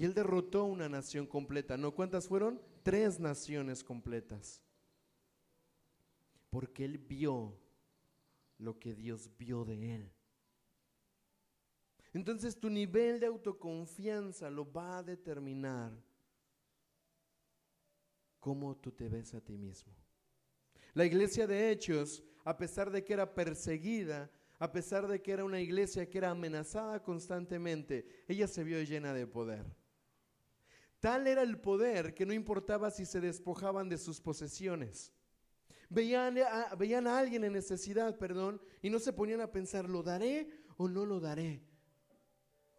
Y 0.00 0.06
él 0.06 0.14
derrotó 0.14 0.64
una 0.64 0.88
nación 0.88 1.26
completa. 1.26 1.76
¿No 1.76 1.94
cuántas 1.94 2.26
fueron? 2.26 2.58
Tres 2.82 3.20
naciones 3.20 3.84
completas. 3.84 4.62
Porque 6.48 6.86
él 6.86 6.96
vio 6.96 7.54
lo 8.56 8.78
que 8.78 8.94
Dios 8.94 9.28
vio 9.38 9.62
de 9.66 9.96
él. 9.96 10.10
Entonces 12.14 12.58
tu 12.58 12.70
nivel 12.70 13.20
de 13.20 13.26
autoconfianza 13.26 14.48
lo 14.48 14.72
va 14.72 14.96
a 14.96 15.02
determinar 15.02 15.92
cómo 18.38 18.74
tú 18.78 18.92
te 18.92 19.06
ves 19.06 19.34
a 19.34 19.42
ti 19.42 19.58
mismo. 19.58 19.92
La 20.94 21.04
iglesia 21.04 21.46
de 21.46 21.70
Hechos, 21.70 22.24
a 22.42 22.56
pesar 22.56 22.90
de 22.90 23.04
que 23.04 23.12
era 23.12 23.34
perseguida, 23.34 24.30
a 24.58 24.72
pesar 24.72 25.06
de 25.06 25.20
que 25.20 25.32
era 25.32 25.44
una 25.44 25.60
iglesia 25.60 26.08
que 26.08 26.16
era 26.16 26.30
amenazada 26.30 27.02
constantemente, 27.02 28.24
ella 28.26 28.48
se 28.48 28.64
vio 28.64 28.82
llena 28.82 29.12
de 29.12 29.26
poder. 29.26 29.78
Tal 31.00 31.26
era 31.26 31.42
el 31.42 31.58
poder 31.58 32.14
que 32.14 32.26
no 32.26 32.34
importaba 32.34 32.90
si 32.90 33.06
se 33.06 33.20
despojaban 33.20 33.88
de 33.88 33.96
sus 33.96 34.20
posesiones. 34.20 35.12
Veían 35.88 36.38
a, 36.38 37.18
alguien 37.18 37.42
en 37.42 37.54
necesidad, 37.54 38.16
perdón, 38.18 38.60
y 38.82 38.90
no 38.90 38.98
se 38.98 39.12
ponían 39.12 39.40
a 39.40 39.50
pensar, 39.50 39.88
¿lo 39.88 40.02
daré 40.02 40.48
o 40.76 40.88
no 40.88 41.06
lo 41.06 41.18
daré? 41.18 41.64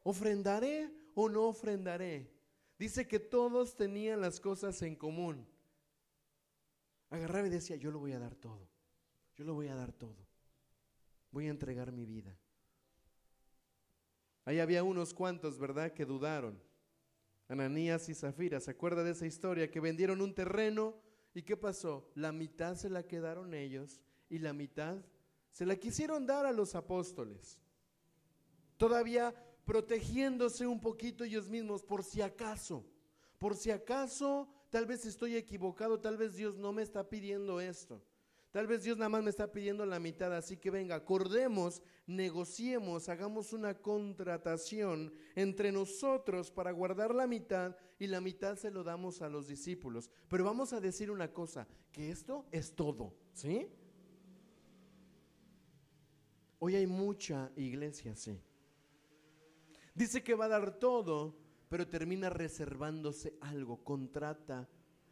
¿Ofrendaré 0.04 0.90
o 1.16 1.28
no 1.28 1.48
ofrendaré? 1.48 2.32
Dice 2.78 3.08
que 3.08 3.20
todos 3.20 3.76
tenían 3.76 4.22
las 4.22 4.40
cosas 4.40 4.82
en 4.84 4.96
común. 4.96 5.46
Agarraba 7.10 7.48
y 7.48 7.52
decía, 7.52 7.76
yo 7.76 7.92
lo 7.92 8.00
voy 8.00 8.14
a 8.14 8.20
dar 8.20 8.36
todo, 8.36 8.70
yo 9.36 9.44
lo 9.44 9.56
voy 9.56 9.68
a 9.68 9.76
dar 9.76 9.92
todo, 9.92 10.26
voy 11.32 11.48
a 11.48 11.52
entregar 11.52 11.92
mi 11.92 12.06
vida. 12.06 12.38
Ahí 14.46 14.60
había 14.60 14.84
unos 14.84 15.14
cuantos, 15.14 15.60
¿verdad?, 15.60 15.92
que 15.92 16.06
dudaron. 16.06 16.71
Ananías 17.52 18.08
y 18.08 18.16
Zafira, 18.16 18.62
¿se 18.62 18.72
acuerda 18.72 19.04
de 19.04 19.12
esa 19.12 19.26
historia? 19.26 19.70
Que 19.70 19.82
vendieron 19.82 20.22
un 20.22 20.34
terreno 20.34 20.96
y 21.34 21.42
¿qué 21.42 21.58
pasó? 21.58 22.10
La 22.16 22.32
mitad 22.32 22.76
se 22.76 22.90
la 22.90 23.04
quedaron 23.04 23.54
ellos 23.54 24.00
y 24.30 24.40
la 24.40 24.54
mitad 24.54 25.04
se 25.52 25.66
la 25.66 25.76
quisieron 25.76 26.26
dar 26.26 26.46
a 26.46 26.54
los 26.54 26.76
apóstoles. 26.76 27.60
Todavía 28.78 29.36
protegiéndose 29.66 30.66
un 30.66 30.80
poquito 30.80 31.26
ellos 31.26 31.50
mismos 31.50 31.84
por 31.84 32.06
si 32.06 32.22
acaso, 32.22 32.86
por 33.38 33.58
si 33.58 33.70
acaso 33.70 34.48
tal 34.70 34.86
vez 34.86 35.06
estoy 35.06 35.36
equivocado, 35.36 36.00
tal 36.00 36.16
vez 36.16 36.38
Dios 36.38 36.56
no 36.56 36.72
me 36.72 36.84
está 36.84 37.10
pidiendo 37.10 37.60
esto. 37.60 38.02
Tal 38.52 38.68
vez 38.68 38.84
Dios 38.84 38.98
nada 38.98 39.08
más 39.08 39.24
me 39.24 39.30
está 39.30 39.50
pidiendo 39.50 39.86
la 39.86 40.00
mitad, 40.00 40.36
así 40.36 40.58
que 40.58 40.70
venga, 40.70 40.96
acordemos, 40.96 41.82
negociemos, 42.06 43.08
hagamos 43.08 43.54
una 43.54 43.76
contratación 43.76 45.14
entre 45.36 45.72
nosotros 45.72 46.52
para 46.52 46.72
guardar 46.72 47.16
la 47.16 47.28
mitad 47.28 47.78
y 47.98 48.08
la 48.08 48.20
mitad 48.20 48.58
se 48.58 48.70
lo 48.70 48.84
damos 48.84 49.22
a 49.22 49.30
los 49.30 49.48
discípulos. 49.48 50.12
Pero 50.28 50.44
vamos 50.44 50.74
a 50.74 50.82
decir 50.82 51.10
una 51.10 51.32
cosa, 51.32 51.66
que 51.94 52.12
esto 52.12 52.46
es 52.52 52.76
todo, 52.76 53.16
¿sí? 53.32 53.70
Hoy 56.60 56.76
hay 56.76 56.88
mucha 56.88 57.52
iglesia, 57.56 58.18
sí. 58.18 58.38
Dice 59.96 60.24
que 60.24 60.36
va 60.36 60.46
a 60.46 60.50
dar 60.50 60.78
todo, 60.78 61.38
pero 61.70 61.88
termina 61.88 62.30
reservándose 62.30 63.34
algo, 63.40 63.82
contrata. 63.82 64.68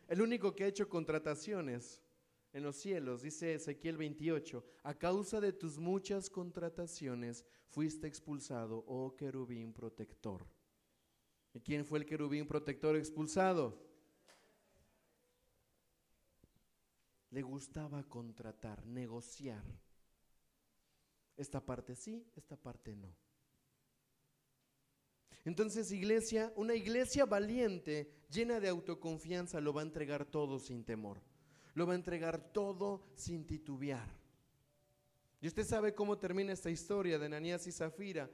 El 0.09 0.21
único 0.21 0.53
que 0.53 0.65
ha 0.65 0.67
hecho 0.67 0.89
contrataciones 0.89 2.01
en 2.51 2.63
los 2.63 2.77
cielos, 2.77 3.21
dice 3.21 3.53
Ezequiel 3.53 3.97
28, 3.97 4.65
a 4.83 4.93
causa 4.97 5.39
de 5.39 5.53
tus 5.53 5.77
muchas 5.77 6.29
contrataciones 6.29 7.45
fuiste 7.67 8.07
expulsado, 8.07 8.83
oh 8.87 9.15
querubín 9.15 9.73
protector. 9.73 10.45
¿Y 11.53 11.59
quién 11.61 11.85
fue 11.85 11.99
el 11.99 12.05
querubín 12.05 12.47
protector 12.47 12.95
expulsado? 12.95 13.87
Le 17.31 17.41
gustaba 17.41 18.03
contratar, 18.03 18.85
negociar. 18.85 19.63
Esta 21.37 21.63
parte 21.63 21.95
sí, 21.95 22.25
esta 22.35 22.57
parte 22.57 22.95
no. 22.95 23.15
Entonces, 25.45 25.91
iglesia, 25.91 26.51
una 26.55 26.75
iglesia 26.75 27.25
valiente, 27.25 28.11
llena 28.29 28.59
de 28.59 28.69
autoconfianza, 28.69 29.61
lo 29.61 29.73
va 29.73 29.81
a 29.81 29.85
entregar 29.85 30.25
todo 30.25 30.59
sin 30.59 30.83
temor. 30.83 31.21
Lo 31.79 31.87
va 31.87 31.93
a 31.93 31.95
entregar 31.95 32.51
todo 32.51 33.05
sin 33.15 33.45
titubear. 33.45 34.05
Y 35.39 35.47
usted 35.47 35.65
sabe 35.65 35.95
cómo 35.95 36.17
termina 36.17 36.51
esta 36.51 36.69
historia 36.69 37.17
de 37.17 37.27
Ananías 37.27 37.65
y 37.67 37.71
Zafira. 37.71 38.29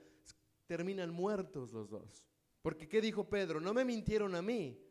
Terminan 0.66 1.12
muertos 1.12 1.72
los 1.72 1.92
dos. 1.92 2.26
Porque 2.64 2.90
¿qué 2.90 3.00
dijo 3.02 3.30
Pedro? 3.30 3.62
No 3.62 3.72
me 3.72 3.86
mintieron 3.86 4.34
a 4.34 4.42
mí. 4.42 4.84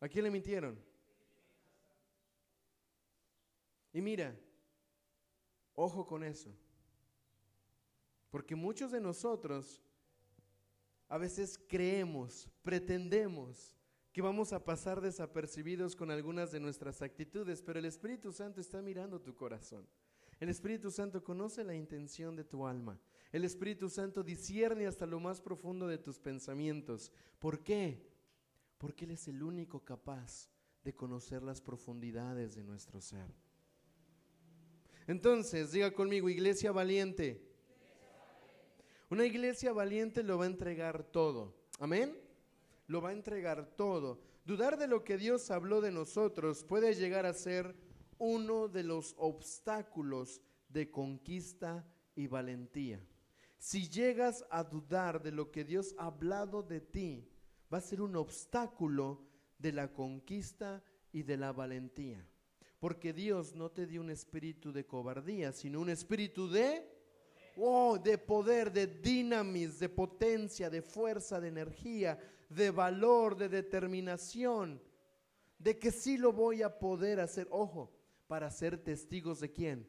¿A 0.00 0.08
quién 0.08 0.24
le 0.24 0.32
mintieron? 0.32 0.84
Y 3.92 4.00
mira, 4.00 4.36
ojo 5.74 6.04
con 6.04 6.24
eso. 6.24 6.52
Porque 8.30 8.56
muchos 8.56 8.90
de 8.90 9.00
nosotros 9.00 9.80
a 11.06 11.16
veces 11.18 11.56
creemos, 11.68 12.50
pretendemos 12.64 13.77
vamos 14.20 14.52
a 14.52 14.64
pasar 14.64 15.00
desapercibidos 15.00 15.94
con 15.94 16.10
algunas 16.10 16.50
de 16.50 16.60
nuestras 16.60 17.02
actitudes, 17.02 17.62
pero 17.62 17.78
el 17.78 17.84
Espíritu 17.84 18.32
Santo 18.32 18.60
está 18.60 18.80
mirando 18.80 19.20
tu 19.20 19.34
corazón. 19.34 19.86
El 20.40 20.48
Espíritu 20.48 20.90
Santo 20.90 21.22
conoce 21.22 21.64
la 21.64 21.74
intención 21.74 22.36
de 22.36 22.44
tu 22.44 22.66
alma. 22.66 22.98
El 23.32 23.44
Espíritu 23.44 23.88
Santo 23.88 24.22
discierne 24.22 24.86
hasta 24.86 25.04
lo 25.04 25.20
más 25.20 25.40
profundo 25.40 25.86
de 25.86 25.98
tus 25.98 26.18
pensamientos. 26.18 27.12
¿Por 27.38 27.62
qué? 27.62 28.06
Porque 28.78 29.04
Él 29.04 29.12
es 29.12 29.28
el 29.28 29.42
único 29.42 29.84
capaz 29.84 30.48
de 30.84 30.94
conocer 30.94 31.42
las 31.42 31.60
profundidades 31.60 32.54
de 32.54 32.64
nuestro 32.64 33.00
ser. 33.00 33.26
Entonces, 35.06 35.72
diga 35.72 35.90
conmigo, 35.90 36.28
iglesia 36.28 36.70
valiente. 36.70 37.42
Una 39.10 39.24
iglesia 39.24 39.72
valiente 39.72 40.22
lo 40.22 40.38
va 40.38 40.44
a 40.44 40.48
entregar 40.48 41.02
todo. 41.02 41.54
Amén. 41.78 42.27
Lo 42.88 43.00
va 43.00 43.10
a 43.10 43.12
entregar 43.12 43.76
todo. 43.76 44.20
Dudar 44.44 44.78
de 44.78 44.88
lo 44.88 45.04
que 45.04 45.16
Dios 45.16 45.50
habló 45.50 45.80
de 45.80 45.92
nosotros 45.92 46.64
puede 46.64 46.94
llegar 46.94 47.26
a 47.26 47.34
ser 47.34 47.76
uno 48.18 48.66
de 48.66 48.82
los 48.82 49.14
obstáculos 49.18 50.40
de 50.68 50.90
conquista 50.90 51.86
y 52.16 52.26
valentía. 52.26 53.00
Si 53.58 53.88
llegas 53.88 54.44
a 54.50 54.64
dudar 54.64 55.22
de 55.22 55.32
lo 55.32 55.50
que 55.50 55.64
Dios 55.64 55.94
ha 55.98 56.06
hablado 56.06 56.62
de 56.62 56.80
ti, 56.80 57.28
va 57.72 57.78
a 57.78 57.82
ser 57.82 58.00
un 58.00 58.16
obstáculo 58.16 59.24
de 59.58 59.72
la 59.72 59.92
conquista 59.92 60.82
y 61.12 61.22
de 61.22 61.36
la 61.36 61.52
valentía. 61.52 62.26
Porque 62.80 63.12
Dios 63.12 63.54
no 63.54 63.70
te 63.70 63.86
dio 63.86 64.00
un 64.00 64.10
espíritu 64.10 64.72
de 64.72 64.86
cobardía, 64.86 65.52
sino 65.52 65.80
un 65.80 65.90
espíritu 65.90 66.48
de 66.48 66.98
oh, 67.58 67.98
de 67.98 68.18
poder, 68.18 68.72
de 68.72 68.86
dinamis, 68.86 69.78
de 69.78 69.88
potencia, 69.88 70.70
de 70.70 70.82
fuerza, 70.82 71.40
de 71.40 71.48
energía, 71.48 72.18
de 72.48 72.70
valor, 72.70 73.36
de 73.36 73.48
determinación, 73.48 74.80
de 75.58 75.78
que 75.78 75.90
sí 75.90 76.16
lo 76.16 76.32
voy 76.32 76.62
a 76.62 76.78
poder 76.78 77.20
hacer, 77.20 77.46
ojo, 77.50 77.92
para 78.26 78.50
ser 78.50 78.78
testigos 78.78 79.40
de 79.40 79.52
quién? 79.52 79.88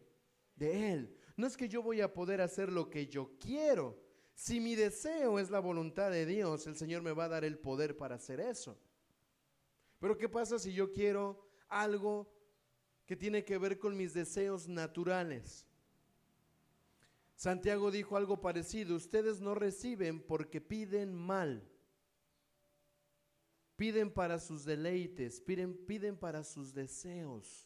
De 0.56 0.94
Él. 0.94 1.16
No 1.38 1.48
es 1.48 1.56
que 1.56 1.70
yo 1.70 1.82
voy 1.82 2.02
a 2.02 2.14
poder 2.14 2.42
hacer 2.42 2.72
lo 2.72 2.90
que 2.90 3.08
yo 3.08 3.32
quiero. 3.40 3.98
Si 4.34 4.60
mi 4.60 4.76
deseo 4.76 5.40
es 5.40 5.50
la 5.50 5.60
voluntad 5.60 6.12
de 6.12 6.26
Dios, 6.26 6.68
el 6.68 6.76
Señor 6.76 7.02
me 7.02 7.12
va 7.12 7.26
a 7.26 7.30
dar 7.30 7.44
el 7.44 7.58
poder 7.58 7.98
para 7.98 8.16
hacer 8.16 8.40
eso. 8.40 8.78
Pero 10.00 10.18
¿qué 10.18 10.30
pasa 10.30 10.58
si 10.58 10.74
yo 10.74 10.92
quiero 10.92 11.46
algo 11.68 12.32
que 13.06 13.16
tiene 13.16 13.44
que 13.44 13.58
ver 13.58 13.80
con 13.80 13.98
mis 13.98 14.14
deseos 14.14 14.68
naturales? 14.68 15.66
Santiago 17.36 17.92
dijo 17.92 18.18
algo 18.18 18.42
parecido, 18.42 18.96
ustedes 18.96 19.40
no 19.40 19.56
reciben 19.56 20.22
porque 20.22 20.60
piden 20.60 21.14
mal. 21.14 21.66
Piden 23.80 24.12
para 24.12 24.40
sus 24.40 24.66
deleites, 24.66 25.40
piden, 25.40 25.74
piden 25.74 26.18
para 26.18 26.44
sus 26.44 26.74
deseos. 26.74 27.66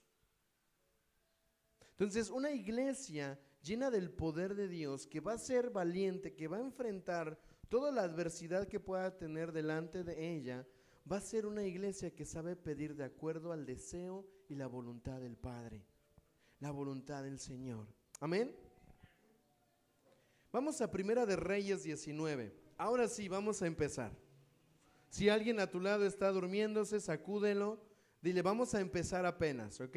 Entonces, 1.90 2.30
una 2.30 2.52
iglesia 2.52 3.40
llena 3.64 3.90
del 3.90 4.12
poder 4.12 4.54
de 4.54 4.68
Dios, 4.68 5.08
que 5.08 5.22
va 5.22 5.34
a 5.34 5.40
ser 5.40 5.72
valiente, 5.72 6.36
que 6.36 6.48
va 6.48 6.58
a 6.58 6.62
enfrentar 6.62 7.40
toda 7.68 7.92
la 7.92 8.04
adversidad 8.04 8.68
que 8.68 8.80
pueda 8.80 9.18
tener 9.18 9.52
delante 9.52 10.04
de 10.04 10.36
ella, 10.36 10.68
va 11.12 11.18
a 11.18 11.22
ser 11.22 11.48
una 11.48 11.64
iglesia 11.64 12.14
que 12.14 12.26
sabe 12.26 12.56
pedir 12.56 12.96
de 12.96 13.06
acuerdo 13.06 13.52
al 13.52 13.66
deseo 13.66 14.24
y 14.48 14.54
la 14.54 14.68
voluntad 14.68 15.20
del 15.20 15.36
Padre, 15.36 15.84
la 16.60 16.70
voluntad 16.70 17.24
del 17.24 17.40
Señor. 17.40 17.88
Amén. 18.20 18.56
Vamos 20.52 20.80
a 20.80 20.92
Primera 20.92 21.26
de 21.26 21.38
Reyes 21.38 21.82
19. 21.82 22.54
Ahora 22.78 23.08
sí, 23.08 23.28
vamos 23.28 23.64
a 23.64 23.66
empezar. 23.66 24.23
Si 25.14 25.30
alguien 25.30 25.60
a 25.60 25.70
tu 25.70 25.80
lado 25.80 26.08
está 26.08 26.32
durmiéndose, 26.32 27.00
sacúdelo. 27.00 27.80
Dile, 28.20 28.42
vamos 28.42 28.74
a 28.74 28.82
empezar 28.82 29.28
apenas, 29.28 29.80
¿ok? 29.80 29.96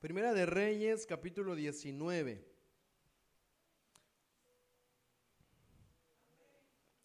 Primera 0.00 0.34
de 0.34 0.44
Reyes, 0.44 1.06
capítulo 1.06 1.54
19. 1.54 2.46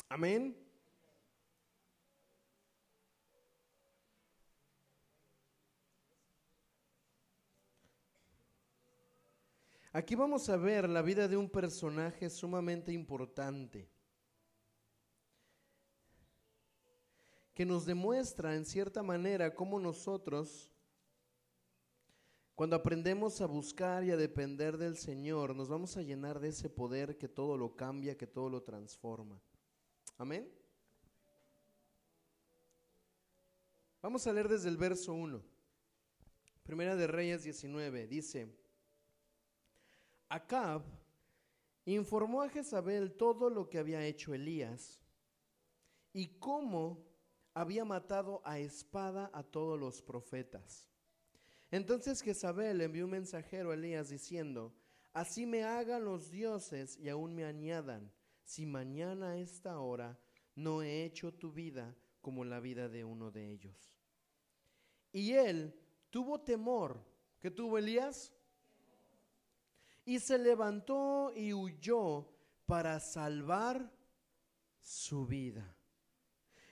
Amén. 0.09 0.64
Aquí 9.95 10.13
vamos 10.13 10.49
a 10.49 10.57
ver 10.57 10.89
la 10.89 11.01
vida 11.01 11.25
de 11.29 11.37
un 11.37 11.49
personaje 11.49 12.29
sumamente 12.29 12.91
importante, 12.91 13.87
que 17.53 17.65
nos 17.65 17.85
demuestra 17.85 18.55
en 18.55 18.65
cierta 18.65 19.01
manera 19.03 19.55
cómo 19.55 19.79
nosotros, 19.79 20.69
cuando 22.55 22.75
aprendemos 22.75 23.39
a 23.39 23.45
buscar 23.45 24.03
y 24.03 24.11
a 24.11 24.17
depender 24.17 24.77
del 24.77 24.97
Señor, 24.97 25.55
nos 25.55 25.69
vamos 25.69 25.95
a 25.95 26.01
llenar 26.01 26.41
de 26.41 26.49
ese 26.49 26.69
poder 26.69 27.17
que 27.17 27.29
todo 27.29 27.57
lo 27.57 27.77
cambia, 27.77 28.17
que 28.17 28.27
todo 28.27 28.49
lo 28.49 28.63
transforma. 28.63 29.41
Amén. 30.17 30.51
Vamos 34.01 34.27
a 34.27 34.33
leer 34.33 34.49
desde 34.49 34.67
el 34.67 34.75
verso 34.75 35.13
1. 35.13 35.41
Primera 36.63 36.97
de 36.97 37.07
Reyes 37.07 37.43
19. 37.43 38.07
Dice, 38.07 38.64
Acab 40.29 40.83
informó 41.85 42.41
a 42.41 42.49
Jezabel 42.49 43.13
todo 43.13 43.49
lo 43.49 43.69
que 43.69 43.77
había 43.77 44.05
hecho 44.05 44.33
Elías 44.33 44.99
y 46.13 46.39
cómo 46.39 47.05
había 47.53 47.85
matado 47.85 48.41
a 48.43 48.59
espada 48.59 49.29
a 49.33 49.43
todos 49.43 49.79
los 49.79 50.01
profetas. 50.01 50.89
Entonces 51.71 52.21
Jezabel 52.21 52.81
envió 52.81 53.05
un 53.05 53.11
mensajero 53.11 53.71
a 53.71 53.75
Elías 53.75 54.09
diciendo, 54.09 54.73
Así 55.13 55.45
me 55.45 55.63
hagan 55.63 56.03
los 56.03 56.29
dioses 56.29 56.97
y 56.99 57.07
aún 57.07 57.33
me 57.33 57.45
añadan, 57.45 58.11
si 58.43 58.65
mañana 58.65 59.31
a 59.31 59.37
esta 59.37 59.79
hora 59.79 60.19
no 60.55 60.81
he 60.81 61.05
hecho 61.05 61.33
tu 61.33 61.53
vida 61.53 61.95
como 62.21 62.43
la 62.43 62.59
vida 62.59 62.89
de 62.89 63.05
uno 63.05 63.31
de 63.31 63.49
ellos. 63.51 63.95
Y 65.13 65.31
él 65.31 65.73
tuvo 66.09 66.41
temor. 66.41 67.01
¿Qué 67.39 67.49
tuvo 67.49 67.77
Elías? 67.77 68.34
Y 70.05 70.19
se 70.19 70.37
levantó 70.37 71.33
y 71.35 71.53
huyó 71.53 72.29
para 72.65 72.99
salvar 72.99 73.91
su 74.79 75.25
vida. 75.25 75.75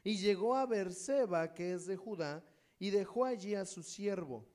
Y 0.03 0.17
llegó 0.17 0.55
a 0.55 0.65
Berseba, 0.65 1.53
que 1.53 1.73
es 1.73 1.85
de 1.85 1.97
Judá, 1.97 2.43
y 2.77 2.89
dejó 2.89 3.25
allí 3.25 3.55
a 3.55 3.65
su 3.65 3.81
siervo. 3.81 4.45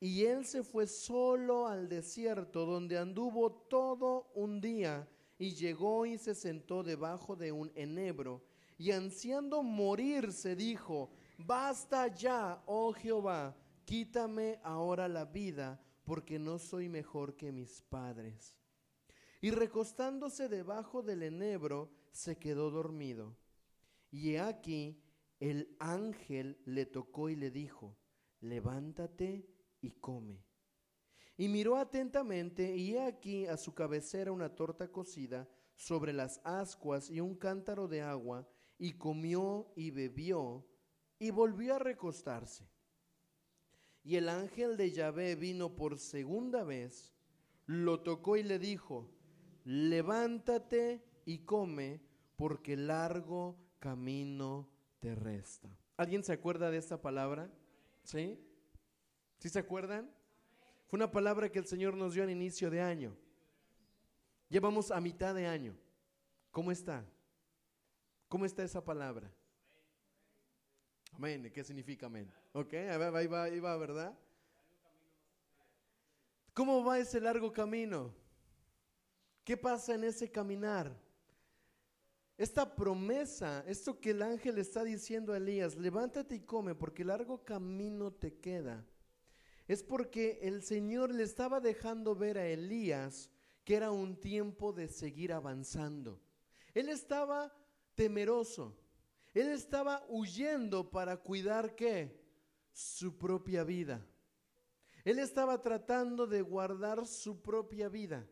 Y 0.00 0.24
él 0.24 0.44
se 0.46 0.62
fue 0.62 0.86
solo 0.86 1.66
al 1.66 1.88
desierto, 1.88 2.64
donde 2.64 2.98
anduvo 2.98 3.52
todo 3.52 4.30
un 4.34 4.60
día, 4.60 5.08
y 5.38 5.54
llegó 5.54 6.06
y 6.06 6.18
se 6.18 6.34
sentó 6.34 6.82
debajo 6.82 7.36
de 7.36 7.52
un 7.52 7.70
enebro. 7.74 8.44
Y 8.78 8.92
ansiando 8.92 9.62
morir, 9.62 10.32
se 10.32 10.56
dijo, 10.56 11.10
basta 11.36 12.06
ya, 12.08 12.62
oh 12.66 12.92
Jehová, 12.92 13.56
quítame 13.84 14.60
ahora 14.62 15.08
la 15.08 15.24
vida, 15.24 15.80
porque 16.08 16.38
no 16.38 16.58
soy 16.58 16.88
mejor 16.88 17.36
que 17.36 17.52
mis 17.52 17.82
padres. 17.82 18.56
Y 19.42 19.50
recostándose 19.50 20.48
debajo 20.48 21.02
del 21.02 21.22
enebro, 21.22 21.92
se 22.12 22.38
quedó 22.38 22.70
dormido. 22.70 23.36
Y 24.10 24.30
he 24.30 24.40
aquí, 24.40 25.02
el 25.38 25.76
ángel 25.78 26.62
le 26.64 26.86
tocó 26.86 27.28
y 27.28 27.36
le 27.36 27.50
dijo, 27.50 27.94
levántate 28.40 29.46
y 29.82 29.90
come. 29.90 30.42
Y 31.36 31.48
miró 31.48 31.76
atentamente, 31.76 32.74
y 32.74 32.94
he 32.94 33.04
aquí 33.04 33.44
a 33.44 33.58
su 33.58 33.74
cabecera 33.74 34.32
una 34.32 34.54
torta 34.54 34.90
cocida 34.90 35.46
sobre 35.76 36.14
las 36.14 36.40
ascuas 36.42 37.10
y 37.10 37.20
un 37.20 37.34
cántaro 37.34 37.86
de 37.86 38.00
agua, 38.00 38.48
y 38.78 38.94
comió 38.94 39.70
y 39.76 39.90
bebió, 39.90 40.66
y 41.18 41.32
volvió 41.32 41.74
a 41.74 41.78
recostarse. 41.78 42.66
Y 44.08 44.16
el 44.16 44.30
ángel 44.30 44.78
de 44.78 44.90
Yahvé 44.90 45.36
vino 45.36 45.76
por 45.76 45.98
segunda 45.98 46.64
vez, 46.64 47.12
lo 47.66 48.00
tocó 48.00 48.38
y 48.38 48.42
le 48.42 48.58
dijo, 48.58 49.06
levántate 49.66 51.04
y 51.26 51.40
come, 51.40 52.00
porque 52.34 52.74
largo 52.74 53.58
camino 53.78 54.66
te 54.98 55.14
resta. 55.14 55.68
¿Alguien 55.98 56.24
se 56.24 56.32
acuerda 56.32 56.70
de 56.70 56.78
esta 56.78 57.02
palabra? 57.02 57.50
¿Sí? 58.02 58.40
¿Sí 59.40 59.50
se 59.50 59.58
acuerdan? 59.58 60.10
Fue 60.86 60.96
una 60.96 61.10
palabra 61.10 61.52
que 61.52 61.58
el 61.58 61.66
Señor 61.66 61.94
nos 61.94 62.14
dio 62.14 62.22
al 62.22 62.30
inicio 62.30 62.70
de 62.70 62.80
año. 62.80 63.14
Llevamos 64.48 64.90
a 64.90 65.02
mitad 65.02 65.34
de 65.34 65.46
año. 65.46 65.76
¿Cómo 66.50 66.72
está? 66.72 67.04
¿Cómo 68.26 68.46
está 68.46 68.62
esa 68.62 68.82
palabra? 68.82 69.30
Amén. 71.12 71.50
¿Qué 71.52 71.64
significa 71.64 72.06
amén? 72.06 72.30
Ok, 72.52 72.74
ahí 72.74 73.26
va, 73.26 73.42
ahí 73.44 73.60
va, 73.60 73.76
¿verdad? 73.76 74.16
¿Cómo 76.54 76.84
va 76.84 76.98
ese 76.98 77.20
largo 77.20 77.52
camino? 77.52 78.12
¿Qué 79.44 79.56
pasa 79.56 79.94
en 79.94 80.04
ese 80.04 80.30
caminar? 80.30 80.94
Esta 82.36 82.74
promesa, 82.76 83.64
esto 83.66 83.98
que 83.98 84.10
el 84.10 84.22
ángel 84.22 84.58
está 84.58 84.84
diciendo 84.84 85.32
a 85.32 85.38
Elías, 85.38 85.76
levántate 85.76 86.36
y 86.36 86.40
come 86.40 86.74
porque 86.74 87.04
largo 87.04 87.42
camino 87.44 88.12
te 88.12 88.34
queda, 88.34 88.84
es 89.66 89.82
porque 89.82 90.38
el 90.42 90.62
Señor 90.62 91.12
le 91.12 91.24
estaba 91.24 91.60
dejando 91.60 92.14
ver 92.14 92.38
a 92.38 92.46
Elías 92.46 93.30
que 93.64 93.76
era 93.76 93.90
un 93.90 94.16
tiempo 94.18 94.72
de 94.72 94.88
seguir 94.88 95.32
avanzando. 95.32 96.20
Él 96.74 96.88
estaba 96.88 97.52
temeroso, 97.94 98.76
él 99.40 99.50
estaba 99.50 100.04
huyendo 100.08 100.90
para 100.90 101.16
cuidar 101.16 101.74
qué? 101.74 102.20
Su 102.72 103.16
propia 103.16 103.62
vida. 103.62 104.04
Él 105.04 105.18
estaba 105.18 105.62
tratando 105.62 106.26
de 106.26 106.42
guardar 106.42 107.06
su 107.06 107.40
propia 107.40 107.88
vida. 107.88 108.28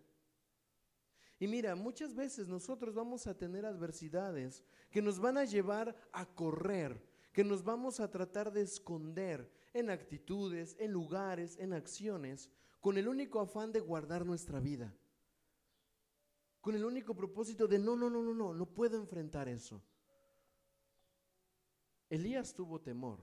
Y 1.39 1.47
mira, 1.47 1.75
muchas 1.75 2.15
veces 2.15 2.49
nosotros 2.49 2.95
vamos 2.95 3.27
a 3.27 3.37
tener 3.37 3.67
adversidades 3.67 4.65
que 4.91 5.03
nos 5.03 5.21
van 5.21 5.39
a 5.39 5.45
llevar 5.45 5.95
a 6.13 6.27
correr, 6.27 7.03
que 7.33 7.45
nos 7.45 7.63
vamos 7.63 8.01
a 8.01 8.11
tratar 8.11 8.53
de 8.53 8.63
esconder 8.63 9.51
en 9.75 9.91
actitudes, 9.91 10.75
en 10.79 10.93
lugares, 10.93 11.57
en 11.59 11.73
acciones, 11.73 12.51
con 12.81 12.97
el 12.99 13.07
único 13.07 13.41
afán 13.41 13.71
de 13.71 13.81
guardar 13.81 14.25
nuestra 14.25 14.59
vida. 14.59 14.95
Con 16.61 16.75
el 16.75 16.85
único 16.85 17.15
propósito 17.15 17.69
de 17.69 17.79
no, 17.79 17.95
no, 17.95 18.11
no, 18.11 18.23
no, 18.23 18.35
no, 18.35 18.55
no 18.55 18.67
puedo 18.67 18.97
enfrentar 18.97 19.49
eso. 19.49 19.83
Elías 22.09 22.55
tuvo 22.55 22.81
temor. 22.81 23.23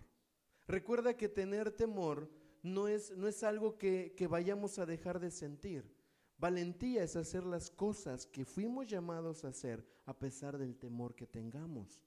Recuerda 0.67 1.15
que 1.15 1.29
tener 1.29 1.71
temor 1.71 2.29
no 2.61 2.88
es, 2.88 3.11
no 3.11 3.27
es 3.27 3.43
algo 3.43 3.77
que, 3.77 4.13
que 4.15 4.27
vayamos 4.27 4.79
a 4.79 4.86
dejar 4.86 5.19
de 5.19 5.31
sentir. 5.31 5.93
Valentía 6.38 7.03
es 7.03 7.15
hacer 7.15 7.45
las 7.45 7.69
cosas 7.69 8.25
que 8.25 8.45
fuimos 8.45 8.88
llamados 8.88 9.43
a 9.43 9.49
hacer 9.49 9.86
a 10.05 10.17
pesar 10.17 10.57
del 10.57 10.77
temor 10.77 11.15
que 11.15 11.27
tengamos. 11.27 12.01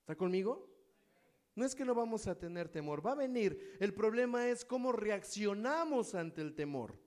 ¿Está 0.00 0.16
conmigo? 0.16 0.68
No 1.54 1.64
es 1.64 1.74
que 1.74 1.84
no 1.84 1.94
vamos 1.94 2.26
a 2.26 2.38
tener 2.38 2.68
temor, 2.68 3.04
va 3.04 3.12
a 3.12 3.16
venir. 3.16 3.76
El 3.80 3.92
problema 3.92 4.48
es 4.48 4.64
cómo 4.64 4.92
reaccionamos 4.92 6.14
ante 6.14 6.40
el 6.40 6.54
temor. 6.54 6.98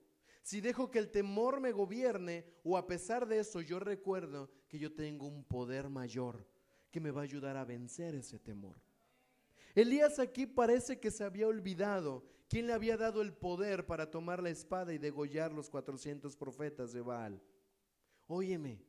Si 0.42 0.60
dejo 0.60 0.90
que 0.90 0.98
el 0.98 1.10
temor 1.10 1.60
me 1.60 1.72
gobierne 1.72 2.44
o 2.62 2.76
a 2.76 2.86
pesar 2.86 3.26
de 3.26 3.38
eso 3.38 3.62
yo 3.62 3.78
recuerdo 3.78 4.50
que 4.68 4.78
yo 4.78 4.94
tengo 4.94 5.26
un 5.26 5.44
poder 5.44 5.88
mayor 5.88 6.46
que 6.94 7.00
me 7.00 7.10
va 7.10 7.22
a 7.22 7.24
ayudar 7.24 7.56
a 7.56 7.64
vencer 7.64 8.14
ese 8.14 8.38
temor. 8.38 8.76
Elías 9.74 10.20
aquí 10.20 10.46
parece 10.46 11.00
que 11.00 11.10
se 11.10 11.24
había 11.24 11.48
olvidado 11.48 12.24
quién 12.48 12.68
le 12.68 12.72
había 12.72 12.96
dado 12.96 13.20
el 13.20 13.32
poder 13.32 13.84
para 13.84 14.12
tomar 14.12 14.40
la 14.40 14.50
espada 14.50 14.94
y 14.94 14.98
degollar 14.98 15.52
los 15.52 15.68
400 15.68 16.36
profetas 16.36 16.92
de 16.92 17.00
Baal. 17.00 17.42
Óyeme, 18.28 18.80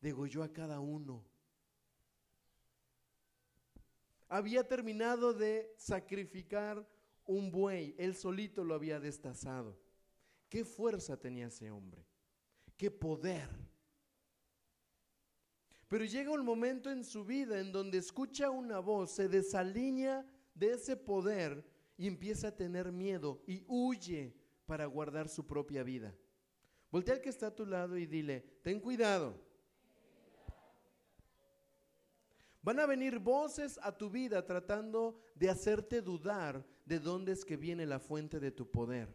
degolló 0.00 0.44
a 0.44 0.52
cada 0.52 0.78
uno. 0.78 1.24
Había 4.28 4.62
terminado 4.62 5.34
de 5.34 5.74
sacrificar 5.76 6.88
un 7.26 7.50
buey, 7.50 7.96
él 7.98 8.14
solito 8.14 8.62
lo 8.62 8.76
había 8.76 9.00
destazado. 9.00 9.76
¿Qué 10.48 10.64
fuerza 10.64 11.16
tenía 11.16 11.48
ese 11.48 11.68
hombre? 11.72 12.06
¿Qué 12.76 12.92
poder? 12.92 13.48
Pero 15.90 16.04
llega 16.04 16.30
un 16.30 16.44
momento 16.44 16.88
en 16.88 17.02
su 17.02 17.24
vida 17.24 17.58
en 17.58 17.72
donde 17.72 17.98
escucha 17.98 18.48
una 18.48 18.78
voz, 18.78 19.10
se 19.10 19.28
desalinea 19.28 20.24
de 20.54 20.74
ese 20.74 20.96
poder 20.96 21.64
y 21.96 22.06
empieza 22.06 22.48
a 22.48 22.56
tener 22.56 22.92
miedo 22.92 23.42
y 23.44 23.64
huye 23.66 24.32
para 24.66 24.86
guardar 24.86 25.28
su 25.28 25.48
propia 25.48 25.82
vida. 25.82 26.14
Voltea 26.92 27.16
al 27.16 27.20
que 27.20 27.28
está 27.28 27.48
a 27.48 27.54
tu 27.56 27.66
lado 27.66 27.96
y 27.98 28.06
dile, 28.06 28.44
ten 28.62 28.78
cuidado. 28.78 29.34
Van 32.62 32.78
a 32.78 32.86
venir 32.86 33.18
voces 33.18 33.76
a 33.82 33.90
tu 33.90 34.10
vida 34.10 34.46
tratando 34.46 35.18
de 35.34 35.50
hacerte 35.50 36.02
dudar 36.02 36.64
de 36.84 37.00
dónde 37.00 37.32
es 37.32 37.44
que 37.44 37.56
viene 37.56 37.84
la 37.84 37.98
fuente 37.98 38.38
de 38.38 38.52
tu 38.52 38.70
poder. 38.70 39.08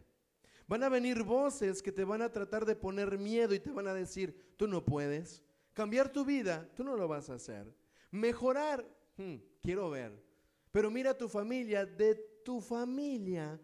Van 0.68 0.82
a 0.82 0.90
venir 0.90 1.22
voces 1.22 1.82
que 1.82 1.90
te 1.90 2.04
van 2.04 2.20
a 2.20 2.30
tratar 2.30 2.66
de 2.66 2.76
poner 2.76 3.16
miedo 3.16 3.54
y 3.54 3.60
te 3.60 3.70
van 3.70 3.86
a 3.86 3.94
decir, 3.94 4.52
tú 4.58 4.66
no 4.66 4.84
puedes, 4.84 5.42
Cambiar 5.76 6.10
tu 6.10 6.24
vida, 6.24 6.66
tú 6.74 6.82
no 6.82 6.96
lo 6.96 7.06
vas 7.06 7.28
a 7.28 7.34
hacer. 7.34 7.70
Mejorar, 8.10 8.82
hmm, 9.18 9.34
quiero 9.60 9.90
ver. 9.90 10.24
Pero 10.72 10.90
mira 10.90 11.12
tu 11.12 11.28
familia, 11.28 11.84
de 11.84 12.14
tu 12.42 12.62
familia 12.62 13.60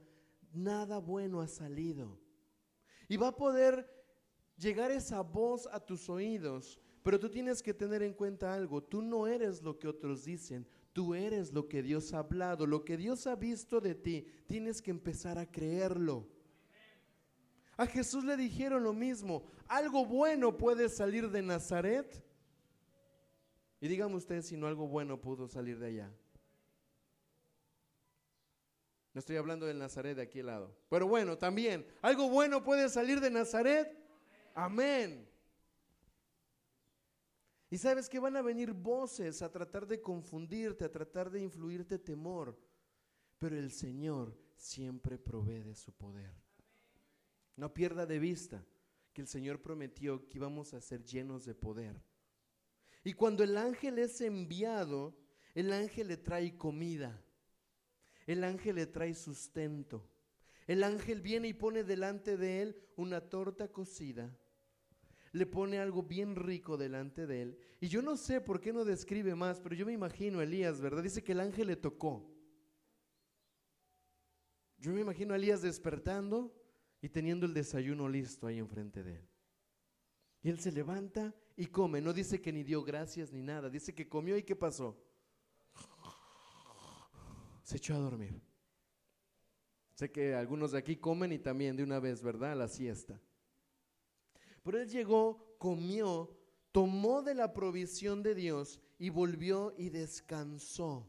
nada 0.53 0.99
bueno 0.99 1.41
ha 1.41 1.49
salido. 1.49 2.21
Y 3.09 3.17
va 3.17 3.29
a 3.29 3.35
poder 3.35 3.89
llegar 4.59 4.91
esa 4.91 5.23
voz 5.23 5.67
a 5.73 5.81
tus 5.81 6.11
oídos. 6.11 6.79
Pero 7.03 7.19
tú 7.19 7.31
tienes 7.31 7.63
que 7.63 7.73
tener 7.73 8.03
en 8.03 8.13
cuenta 8.13 8.53
algo. 8.53 8.83
Tú 8.83 9.01
no 9.01 9.27
eres 9.27 9.63
lo 9.63 9.79
que 9.79 9.89
otros 9.89 10.27
dicen. 10.27 10.69
Tú 10.93 11.15
eres 11.15 11.51
lo 11.51 11.67
que 11.67 11.83
Dios 11.83 12.13
ha 12.13 12.19
hablado, 12.19 12.67
lo 12.67 12.85
que 12.85 12.99
Dios 12.99 13.27
ha 13.27 13.37
visto 13.37 13.81
de 13.81 13.95
ti. 13.95 14.27
Tienes 14.47 14.83
que 14.83 14.91
empezar 14.91 15.39
a 15.39 15.51
creerlo. 15.51 16.29
A 17.77 17.87
Jesús 17.87 18.25
le 18.25 18.37
dijeron 18.37 18.83
lo 18.83 18.93
mismo. 18.93 19.45
¿Algo 19.67 20.05
bueno 20.05 20.57
puede 20.57 20.89
salir 20.89 21.31
de 21.31 21.43
Nazaret? 21.43 22.23
Y 23.81 23.89
dígame 23.89 24.15
usted 24.15 24.43
si 24.43 24.57
no 24.57 24.67
algo 24.67 24.87
bueno 24.87 25.21
pudo 25.21 25.49
salir 25.49 25.79
de 25.79 25.87
allá. 25.89 26.13
No 29.15 29.19
estoy 29.19 29.37
hablando 29.37 29.67
del 29.67 29.79
Nazaret 29.79 30.17
de 30.17 30.23
aquí 30.23 30.41
al 30.41 30.47
lado. 30.47 30.77
Pero 30.89 31.07
bueno, 31.07 31.37
también, 31.37 31.87
¿algo 32.01 32.31
bueno 32.31 32.63
puede 32.63 32.89
salir 32.89 33.21
de 33.21 33.31
Nazaret? 33.31 33.99
Amén. 34.55 35.29
Y 37.71 37.79
sabes 37.79 38.09
que 38.09 38.19
van 38.19 38.37
a 38.37 38.43
venir 38.43 38.73
voces 38.73 39.43
a 39.43 39.51
tratar 39.51 39.87
de 39.87 40.01
confundirte, 40.01 40.85
a 40.85 40.93
tratar 40.93 41.31
de 41.31 41.41
influirte 41.41 41.99
temor. 41.99 42.59
Pero 43.39 43.59
el 43.59 43.73
Señor 43.73 44.37
siempre 44.57 45.19
provee 45.19 45.63
de 45.63 45.75
su 45.75 45.93
poder. 45.93 46.42
No 47.57 47.73
pierda 47.73 48.07
de 48.07 48.19
vista 48.19 48.65
que 49.13 49.21
el 49.21 49.29
Señor 49.29 49.61
prometió 49.61 50.29
que 50.29 50.39
íbamos 50.39 50.75
a 50.75 50.81
ser 50.81 51.05
llenos 51.05 51.45
de 51.45 51.55
poder. 51.55 52.03
Y 53.05 53.13
cuando 53.13 53.45
el 53.45 53.57
ángel 53.57 53.99
es 53.99 54.21
enviado, 54.21 55.17
el 55.55 55.73
ángel 55.73 56.09
le 56.09 56.17
trae 56.17 56.57
comida. 56.57 57.23
El 58.27 58.45
ángel 58.45 58.77
le 58.77 58.87
trae 58.87 59.15
sustento. 59.15 60.09
El 60.67 60.85
ángel 60.85 61.21
viene 61.21 61.49
y 61.49 61.53
pone 61.53 61.85
delante 61.85 62.37
de 62.37 62.63
él 62.63 62.77
una 62.97 63.21
torta 63.21 63.69
cocida 63.69 64.39
le 65.33 65.47
pone 65.47 65.79
algo 65.79 66.03
bien 66.03 66.37
rico 66.37 66.77
delante 66.77 67.27
de 67.27 67.43
él. 67.43 67.59
Y 67.81 67.89
yo 67.89 68.03
no 68.03 68.17
sé 68.17 68.41
por 68.41 68.61
qué 68.61 68.73
no 68.73 68.85
describe 68.85 69.35
más, 69.35 69.61
pero 69.61 69.75
yo 69.75 69.87
me 69.87 69.93
imagino 69.93 70.39
a 70.39 70.45
Elías, 70.45 70.81
¿verdad? 70.81 71.03
Dice 71.03 71.25
que 71.25 71.33
el 71.33 71.41
ángel 71.41 71.69
le 71.69 71.77
tocó. 71.77 72.31
Yo 74.79 74.93
me 74.93 75.01
imagino 75.01 75.33
a 75.33 75.37
Elías 75.37 75.63
despertando 75.63 76.55
y 77.03 77.09
teniendo 77.09 77.45
el 77.45 77.53
desayuno 77.53 78.09
listo 78.09 78.47
ahí 78.47 78.59
enfrente 78.59 79.03
de 79.03 79.17
él. 79.17 79.29
Y 80.43 80.49
él 80.49 80.61
se 80.61 80.71
levanta 80.71 81.35
y 81.57 81.67
come. 81.67 82.01
No 82.01 82.13
dice 82.13 82.41
que 82.41 82.53
ni 82.53 82.63
dio 82.63 82.83
gracias 82.83 83.33
ni 83.33 83.43
nada. 83.43 83.69
Dice 83.69 83.93
que 83.95 84.09
comió 84.09 84.37
y 84.39 84.45
¿qué 84.45 84.55
pasó? 84.55 84.97
Se 87.65 87.77
echó 87.77 87.95
a 87.95 87.99
dormir. 87.99 88.41
Sé 89.95 90.11
que 90.11 90.35
algunos 90.35 90.73
de 90.73 90.79
aquí 90.79 90.97
comen 90.97 91.33
y 91.33 91.39
también 91.39 91.77
de 91.77 91.83
una 91.83 91.99
vez, 91.99 92.23
¿verdad? 92.23 92.53
A 92.53 92.57
la 92.57 92.69
siesta. 92.69 93.21
Pero 94.63 94.81
él 94.81 94.89
llegó, 94.89 95.57
comió, 95.59 96.37
tomó 96.71 97.23
de 97.23 97.35
la 97.35 97.53
provisión 97.53 98.23
de 98.23 98.35
Dios 98.35 98.81
y 98.99 99.11
volvió 99.11 99.75
y 99.77 99.91
descansó. 99.91 101.09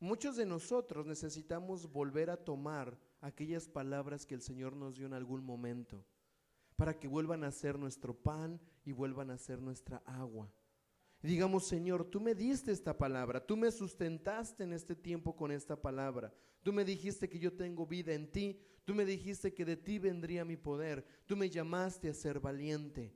Muchos 0.00 0.36
de 0.36 0.46
nosotros 0.46 1.04
necesitamos 1.06 1.90
volver 1.90 2.30
a 2.30 2.36
tomar 2.36 2.96
aquellas 3.20 3.68
palabras 3.68 4.26
que 4.26 4.34
el 4.34 4.42
Señor 4.42 4.76
nos 4.76 4.96
dio 4.96 5.06
en 5.06 5.14
algún 5.14 5.44
momento, 5.44 6.04
para 6.76 6.98
que 6.98 7.08
vuelvan 7.08 7.44
a 7.44 7.50
ser 7.50 7.78
nuestro 7.78 8.14
pan 8.14 8.60
y 8.84 8.92
vuelvan 8.92 9.30
a 9.30 9.38
ser 9.38 9.60
nuestra 9.60 9.98
agua. 10.06 10.52
digamos, 11.20 11.66
Señor, 11.66 12.04
tú 12.04 12.20
me 12.20 12.34
diste 12.34 12.70
esta 12.70 12.96
palabra, 12.96 13.44
tú 13.44 13.56
me 13.56 13.70
sustentaste 13.72 14.62
en 14.62 14.72
este 14.72 14.94
tiempo 14.94 15.34
con 15.34 15.50
esta 15.50 15.80
palabra, 15.80 16.32
tú 16.62 16.72
me 16.72 16.84
dijiste 16.84 17.28
que 17.28 17.40
yo 17.40 17.52
tengo 17.52 17.86
vida 17.86 18.12
en 18.12 18.30
ti, 18.30 18.60
Tú 18.88 18.94
me 18.94 19.04
dijiste 19.04 19.52
que 19.52 19.66
de 19.66 19.76
ti 19.76 19.98
vendría 19.98 20.46
mi 20.46 20.56
poder. 20.56 21.04
Tú 21.26 21.36
me 21.36 21.50
llamaste 21.50 22.08
a 22.08 22.14
ser 22.14 22.40
valiente. 22.40 23.14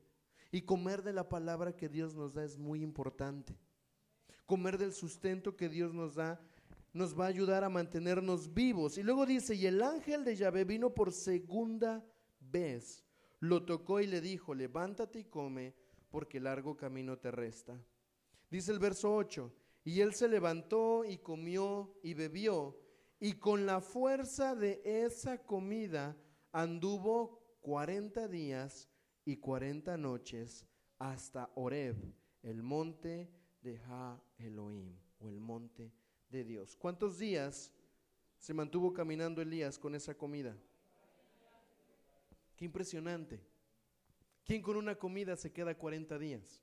Y 0.50 0.60
comer 0.60 1.02
de 1.02 1.14
la 1.14 1.30
palabra 1.30 1.74
que 1.74 1.88
Dios 1.88 2.14
nos 2.14 2.34
da 2.34 2.44
es 2.44 2.58
muy 2.58 2.82
importante. 2.82 3.56
Comer 4.44 4.76
del 4.76 4.92
sustento 4.92 5.56
que 5.56 5.70
Dios 5.70 5.94
nos 5.94 6.16
da 6.16 6.38
nos 6.92 7.18
va 7.18 7.26
a 7.26 7.28
ayudar 7.28 7.64
a 7.64 7.68
mantenernos 7.68 8.52
vivos. 8.52 8.98
Y 8.98 9.02
luego 9.02 9.26
dice, 9.26 9.54
y 9.54 9.66
el 9.66 9.82
ángel 9.82 10.24
de 10.24 10.36
Yahvé 10.36 10.64
vino 10.64 10.94
por 10.94 11.12
segunda 11.12 12.04
vez. 12.40 13.04
Lo 13.40 13.64
tocó 13.64 14.00
y 14.00 14.06
le 14.06 14.20
dijo, 14.20 14.54
levántate 14.54 15.20
y 15.20 15.24
come, 15.24 15.74
porque 16.10 16.40
largo 16.40 16.76
camino 16.76 17.18
te 17.18 17.30
resta. 17.30 17.82
Dice 18.50 18.70
el 18.72 18.78
verso 18.78 19.14
8, 19.14 19.52
y 19.84 20.00
él 20.00 20.14
se 20.14 20.28
levantó 20.28 21.04
y 21.04 21.18
comió 21.18 21.98
y 22.02 22.14
bebió 22.14 22.78
y 23.24 23.34
con 23.34 23.66
la 23.66 23.80
fuerza 23.80 24.56
de 24.56 24.82
esa 24.84 25.38
comida 25.38 26.16
anduvo 26.50 27.56
40 27.60 28.26
días 28.26 28.90
y 29.24 29.36
40 29.36 29.96
noches 29.96 30.66
hasta 30.98 31.48
Oreb, 31.54 31.96
el 32.42 32.64
monte 32.64 33.30
de 33.60 33.80
Ha 33.86 34.20
Elohim 34.38 34.98
o 35.20 35.28
el 35.28 35.38
monte 35.38 35.92
de 36.32 36.42
Dios. 36.42 36.74
¿Cuántos 36.74 37.18
días 37.18 37.70
se 38.38 38.54
mantuvo 38.54 38.92
caminando 38.92 39.40
Elías 39.40 39.78
con 39.78 39.94
esa 39.94 40.14
comida? 40.14 40.56
Qué 42.56 42.64
impresionante. 42.64 43.40
¿Quién 44.44 44.62
con 44.62 44.76
una 44.76 44.96
comida 44.96 45.36
se 45.36 45.52
queda 45.52 45.78
40 45.78 46.18
días? 46.18 46.60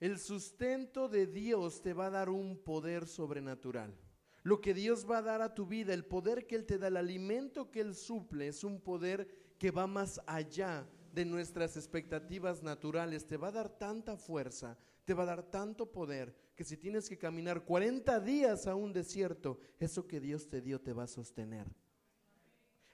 El 0.00 0.18
sustento 0.18 1.08
de 1.08 1.26
Dios 1.26 1.82
te 1.82 1.92
va 1.92 2.06
a 2.06 2.10
dar 2.10 2.28
un 2.30 2.56
poder 2.56 3.06
sobrenatural. 3.06 3.94
Lo 4.42 4.60
que 4.60 4.74
Dios 4.74 5.10
va 5.10 5.18
a 5.18 5.22
dar 5.22 5.40
a 5.40 5.54
tu 5.54 5.66
vida, 5.66 5.94
el 5.94 6.04
poder 6.04 6.46
que 6.46 6.54
Él 6.56 6.66
te 6.66 6.78
da, 6.78 6.88
el 6.88 6.98
alimento 6.98 7.70
que 7.70 7.80
Él 7.80 7.94
suple, 7.94 8.48
es 8.48 8.62
un 8.62 8.80
poder 8.80 9.54
que 9.58 9.70
va 9.70 9.86
más 9.86 10.20
allá 10.26 10.86
de 11.14 11.24
nuestras 11.24 11.76
expectativas 11.76 12.62
naturales. 12.62 13.26
Te 13.26 13.38
va 13.38 13.48
a 13.48 13.52
dar 13.52 13.78
tanta 13.78 14.16
fuerza, 14.18 14.76
te 15.04 15.14
va 15.14 15.24
a 15.24 15.26
dar 15.26 15.42
tanto 15.42 15.90
poder, 15.90 16.34
que 16.54 16.64
si 16.64 16.76
tienes 16.76 17.08
que 17.08 17.18
caminar 17.18 17.64
40 17.64 18.20
días 18.20 18.66
a 18.66 18.74
un 18.74 18.92
desierto, 18.92 19.58
eso 19.78 20.06
que 20.06 20.20
Dios 20.20 20.48
te 20.48 20.60
dio 20.60 20.80
te 20.80 20.92
va 20.92 21.04
a 21.04 21.08
sostener. 21.08 21.66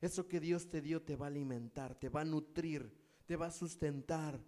Eso 0.00 0.26
que 0.26 0.40
Dios 0.40 0.68
te 0.68 0.80
dio 0.80 1.02
te 1.02 1.14
va 1.14 1.26
a 1.26 1.28
alimentar, 1.28 1.94
te 1.94 2.08
va 2.08 2.22
a 2.22 2.24
nutrir, 2.24 2.90
te 3.26 3.36
va 3.36 3.46
a 3.46 3.50
sustentar. 3.50 4.40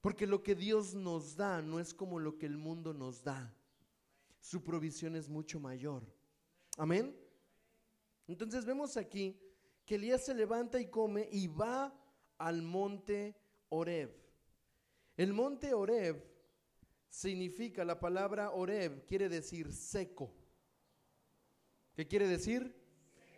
Porque 0.00 0.26
lo 0.26 0.42
que 0.42 0.54
Dios 0.54 0.94
nos 0.94 1.36
da 1.36 1.62
no 1.62 1.78
es 1.80 1.94
como 1.94 2.18
lo 2.18 2.36
que 2.36 2.46
el 2.46 2.56
mundo 2.56 2.92
nos 2.92 3.22
da. 3.22 3.54
Su 4.40 4.62
provisión 4.62 5.16
es 5.16 5.28
mucho 5.28 5.60
mayor. 5.60 6.04
Amén. 6.76 7.16
Entonces 8.26 8.64
vemos 8.64 8.96
aquí 8.96 9.40
que 9.84 9.94
Elías 9.94 10.24
se 10.24 10.34
levanta 10.34 10.80
y 10.80 10.90
come 10.90 11.28
y 11.30 11.46
va 11.46 11.94
al 12.38 12.62
monte 12.62 13.36
Oreb. 13.68 14.25
El 15.16 15.32
monte 15.32 15.72
Oreb 15.72 16.22
significa, 17.08 17.84
la 17.84 17.98
palabra 17.98 18.50
Oreb 18.50 19.06
quiere 19.06 19.28
decir 19.28 19.72
seco. 19.72 20.30
¿Qué 21.94 22.06
quiere 22.06 22.28
decir? 22.28 22.74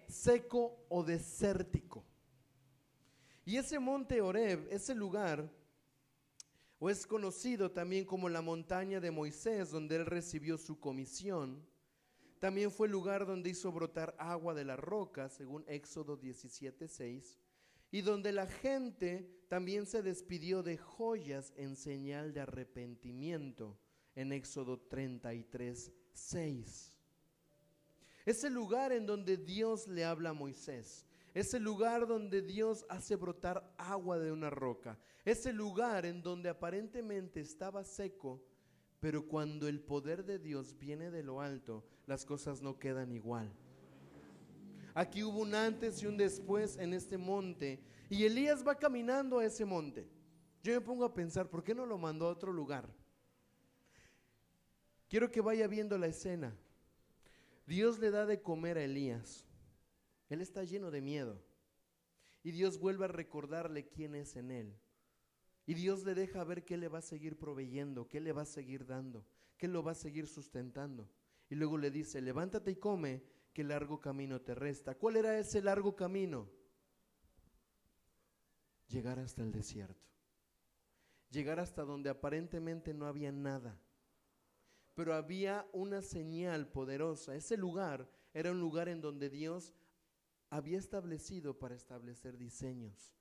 Seco 0.09 0.85
o 0.89 1.05
desértico. 1.05 2.05
Y 3.45 3.57
ese 3.57 3.79
monte 3.79 4.20
Oreb, 4.20 4.66
ese 4.70 4.95
lugar, 4.95 5.49
o 6.81 6.91
es 6.91 7.07
conocido 7.07 7.70
también 7.70 8.05
como 8.05 8.29
la 8.29 8.43
montaña 8.43 9.01
de 9.01 9.11
Moisés, 9.11 9.70
donde 9.70 9.97
él 9.97 10.07
recibió 10.07 10.59
su 10.59 10.79
comisión. 10.81 11.64
También 12.41 12.70
fue 12.70 12.87
el 12.87 12.93
lugar 12.93 13.26
donde 13.26 13.51
hizo 13.51 13.72
brotar 13.72 14.14
agua 14.18 14.55
de 14.55 14.64
la 14.64 14.76
roca, 14.76 15.29
según 15.29 15.64
Éxodo 15.66 16.16
17:6, 16.16 17.39
y 17.91 18.03
donde 18.03 18.32
la 18.32 18.47
gente 18.47 19.26
también 19.49 19.86
se 19.86 20.03
despidió 20.03 20.62
de 20.62 20.76
joyas 20.76 21.55
en 21.57 21.74
señal 21.76 22.34
de 22.34 22.41
arrepentimiento, 22.41 23.78
en 24.14 24.32
Éxodo 24.32 24.78
33:6. 24.89 26.93
Es 28.26 28.45
el 28.45 28.53
lugar 28.53 28.93
en 28.93 29.07
donde 29.07 29.39
Dios 29.39 29.89
le 29.89 30.05
habla 30.05 30.30
a 30.30 30.34
Moisés. 30.34 31.07
Es 31.32 31.55
el 31.55 31.62
lugar 31.62 32.07
donde 32.07 32.43
Dios 32.43 32.84
hace 32.89 33.16
brotar 33.16 33.74
agua 33.78 34.18
de 34.18 34.32
una 34.32 34.51
roca. 34.51 34.99
Es 35.24 35.47
el 35.47 35.57
lugar 35.57 36.05
en 36.05 36.22
donde 36.22 36.49
aparentemente 36.49 37.41
estaba 37.41 37.84
seco, 37.84 38.43
pero 39.01 39.26
cuando 39.26 39.68
el 39.68 39.80
poder 39.80 40.24
de 40.24 40.39
Dios 40.39 40.78
viene 40.78 41.11
de 41.11 41.22
lo 41.22 41.41
alto, 41.41 41.84
las 42.07 42.24
cosas 42.24 42.61
no 42.61 42.78
quedan 42.78 43.12
igual. 43.12 43.55
Aquí 44.95 45.22
hubo 45.22 45.41
un 45.41 45.55
antes 45.55 46.03
y 46.03 46.07
un 46.07 46.16
después 46.16 46.76
en 46.78 46.95
este 46.95 47.18
monte. 47.18 47.80
Y 48.11 48.24
Elías 48.24 48.66
va 48.66 48.74
caminando 48.74 49.39
a 49.39 49.45
ese 49.45 49.64
monte. 49.64 50.09
Yo 50.62 50.72
me 50.72 50.80
pongo 50.80 51.05
a 51.05 51.14
pensar, 51.14 51.49
¿por 51.49 51.62
qué 51.62 51.74
no 51.74 51.86
lo 51.86 51.99
mandó 51.99 52.26
a 52.26 52.30
otro 52.30 52.53
lugar? 52.53 52.89
Quiero 55.09 55.30
que 55.30 55.41
vaya 55.41 55.66
viendo 55.66 55.97
la 55.97 56.09
escena. 56.09 56.57
Dios 57.66 57.99
le 57.99 58.11
da 58.11 58.26
de 58.26 58.43
comer 58.43 58.78
a 58.78 58.84
Elías. 58.84 59.45
Él 60.28 60.41
está 60.41 60.64
lleno 60.64 60.91
de 60.91 61.01
miedo. 61.01 61.41
Y 62.43 62.51
Dios 62.51 62.78
vuelve 62.78 63.05
a 63.05 63.09
recordarle 63.09 63.89
quién 63.89 64.14
es 64.14 64.36
en 64.36 64.51
él. 64.51 64.74
Y 65.66 65.74
Dios 65.74 66.05
le 66.05 66.14
deja 66.14 66.45
ver 66.45 66.64
qué 66.64 66.78
le 66.78 66.89
va 66.89 66.99
a 66.99 67.03
seguir 67.03 67.39
proveyendo, 67.39 68.09
qué 68.09 68.20
le 68.20 68.32
va 68.32 68.43
a 68.43 68.47
seguir 68.47 68.86
dando, 68.86 69.26
qué 69.59 69.68
lo 69.68 69.82
va 69.82 69.93
a 69.93 69.95
seguir 69.95 70.26
sustentando. 70.26 71.11
Y 71.51 71.57
luego 71.57 71.76
le 71.76 71.91
dice, 71.91 72.22
levántate 72.22 72.70
y 72.70 72.76
come, 72.76 73.22
que 73.59 73.64
largo 73.64 74.00
camino 74.00 74.40
te 74.40 74.54
resta. 74.54 74.94
¿Cuál 74.94 75.16
era 75.16 75.36
ese 75.36 75.61
largo 75.61 75.96
camino? 75.96 76.48
Llegar 78.86 79.18
hasta 79.18 79.42
el 79.42 79.50
desierto. 79.50 80.06
llegar 81.28 81.59
hasta 81.59 81.82
donde 81.82 82.09
aparentemente 82.09 82.94
no 82.94 83.06
había 83.06 83.32
nada. 83.32 83.76
Pero 84.94 85.12
había 85.12 85.68
una 85.72 86.02
señal 86.02 86.68
poderosa. 86.68 87.34
Ese 87.34 87.56
lugar 87.56 88.09
era 88.32 88.52
un 88.52 88.61
lugar 88.61 88.88
en 88.88 89.00
donde 89.00 89.28
Dios 89.28 89.74
había 90.50 90.78
establecido 90.78 91.59
para 91.59 91.74
establecer 91.74 92.38
diseños. 92.38 93.12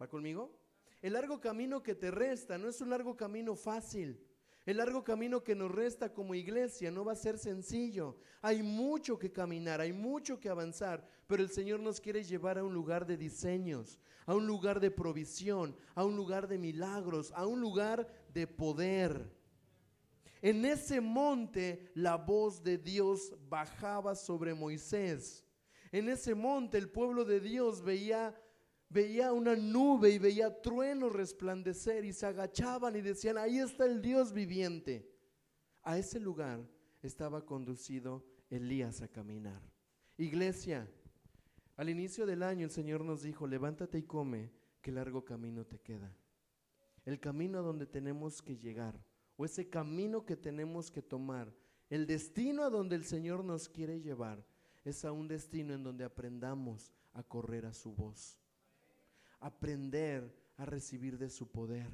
¿Va 0.00 0.06
conmigo? 0.06 0.56
El 1.02 1.14
largo 1.14 1.40
camino 1.40 1.82
que 1.82 1.96
te 1.96 2.12
resta 2.12 2.56
no 2.56 2.68
es 2.68 2.80
un 2.80 2.90
largo 2.90 3.16
camino 3.16 3.56
fácil. 3.56 4.24
El 4.66 4.78
largo 4.78 5.04
camino 5.04 5.44
que 5.44 5.54
nos 5.54 5.70
resta 5.70 6.12
como 6.12 6.34
iglesia 6.34 6.90
no 6.90 7.04
va 7.04 7.12
a 7.12 7.16
ser 7.16 7.38
sencillo. 7.38 8.16
Hay 8.40 8.62
mucho 8.62 9.18
que 9.18 9.30
caminar, 9.30 9.80
hay 9.80 9.92
mucho 9.92 10.40
que 10.40 10.48
avanzar, 10.48 11.06
pero 11.26 11.42
el 11.42 11.50
Señor 11.50 11.80
nos 11.80 12.00
quiere 12.00 12.24
llevar 12.24 12.56
a 12.56 12.64
un 12.64 12.72
lugar 12.72 13.06
de 13.06 13.18
diseños, 13.18 13.98
a 14.24 14.34
un 14.34 14.46
lugar 14.46 14.80
de 14.80 14.90
provisión, 14.90 15.76
a 15.94 16.04
un 16.04 16.16
lugar 16.16 16.48
de 16.48 16.56
milagros, 16.56 17.30
a 17.32 17.46
un 17.46 17.60
lugar 17.60 18.08
de 18.32 18.46
poder. 18.46 19.30
En 20.40 20.64
ese 20.64 21.00
monte 21.00 21.90
la 21.94 22.16
voz 22.16 22.62
de 22.62 22.78
Dios 22.78 23.34
bajaba 23.48 24.14
sobre 24.14 24.54
Moisés. 24.54 25.44
En 25.92 26.08
ese 26.08 26.34
monte 26.34 26.78
el 26.78 26.88
pueblo 26.88 27.26
de 27.26 27.40
Dios 27.40 27.82
veía 27.82 28.34
veía 28.94 29.32
una 29.32 29.56
nube 29.56 30.10
y 30.10 30.18
veía 30.18 30.62
truenos 30.62 31.12
resplandecer 31.12 32.04
y 32.04 32.12
se 32.12 32.26
agachaban 32.26 32.94
y 32.94 33.00
decían, 33.00 33.36
ahí 33.36 33.58
está 33.58 33.86
el 33.86 34.00
Dios 34.00 34.32
viviente. 34.32 35.12
A 35.82 35.98
ese 35.98 36.20
lugar 36.20 36.64
estaba 37.02 37.44
conducido 37.44 38.24
Elías 38.50 39.02
a 39.02 39.08
caminar. 39.08 39.60
Iglesia, 40.16 40.88
al 41.76 41.90
inicio 41.90 42.24
del 42.24 42.44
año 42.44 42.66
el 42.66 42.70
Señor 42.70 43.04
nos 43.04 43.22
dijo, 43.22 43.48
levántate 43.48 43.98
y 43.98 44.04
come, 44.04 44.52
que 44.80 44.92
largo 44.92 45.24
camino 45.24 45.66
te 45.66 45.80
queda. 45.80 46.16
El 47.04 47.18
camino 47.18 47.58
a 47.58 47.62
donde 47.62 47.86
tenemos 47.86 48.40
que 48.42 48.56
llegar, 48.56 49.04
o 49.36 49.44
ese 49.44 49.68
camino 49.68 50.24
que 50.24 50.36
tenemos 50.36 50.92
que 50.92 51.02
tomar, 51.02 51.52
el 51.90 52.06
destino 52.06 52.62
a 52.62 52.70
donde 52.70 52.94
el 52.94 53.04
Señor 53.04 53.44
nos 53.44 53.68
quiere 53.68 54.00
llevar, 54.00 54.46
es 54.84 55.04
a 55.04 55.10
un 55.10 55.26
destino 55.26 55.74
en 55.74 55.82
donde 55.82 56.04
aprendamos 56.04 56.92
a 57.12 57.24
correr 57.24 57.66
a 57.66 57.72
su 57.72 57.92
voz 57.92 58.38
aprender 59.44 60.34
a 60.56 60.64
recibir 60.64 61.18
de 61.18 61.28
su 61.28 61.50
poder. 61.50 61.90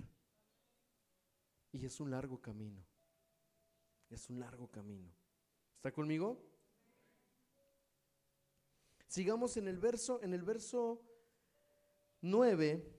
Y 1.72 1.84
es 1.84 1.98
un 2.00 2.10
largo 2.10 2.40
camino. 2.40 2.80
Es 4.08 4.30
un 4.30 4.38
largo 4.38 4.68
camino. 4.68 5.10
¿Está 5.76 5.90
conmigo? 5.92 6.40
Sigamos 9.08 9.56
en 9.56 9.66
el 9.66 9.78
verso, 9.78 10.22
en 10.22 10.32
el 10.32 10.42
verso 10.42 11.02
9 12.20 12.96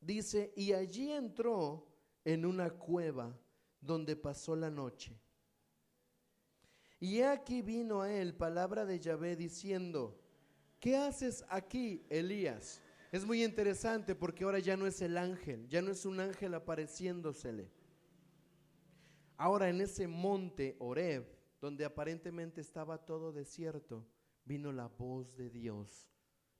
dice, 0.00 0.54
"Y 0.56 0.72
allí 0.72 1.12
entró 1.12 1.86
en 2.24 2.46
una 2.46 2.70
cueva 2.70 3.38
donde 3.80 4.16
pasó 4.16 4.56
la 4.56 4.70
noche. 4.70 5.20
Y 6.98 7.20
aquí 7.20 7.60
vino 7.60 8.00
a 8.00 8.10
él 8.10 8.34
palabra 8.34 8.86
de 8.86 8.98
Yahvé 8.98 9.36
diciendo: 9.36 10.25
¿qué 10.80 10.96
haces 10.96 11.44
aquí, 11.48 12.04
Elías? 12.08 12.80
Es 13.12 13.24
muy 13.24 13.44
interesante 13.44 14.14
porque 14.14 14.44
ahora 14.44 14.58
ya 14.58 14.76
no 14.76 14.86
es 14.86 15.00
el 15.00 15.16
ángel, 15.16 15.68
ya 15.68 15.80
no 15.80 15.90
es 15.90 16.04
un 16.04 16.20
ángel 16.20 16.54
apareciéndosele. 16.54 17.70
Ahora 19.36 19.68
en 19.68 19.80
ese 19.80 20.08
monte 20.08 20.76
Oreb, 20.78 21.26
donde 21.60 21.84
aparentemente 21.84 22.60
estaba 22.60 23.04
todo 23.04 23.32
desierto, 23.32 24.06
vino 24.44 24.72
la 24.72 24.88
voz 24.88 25.36
de 25.36 25.50
Dios 25.50 26.08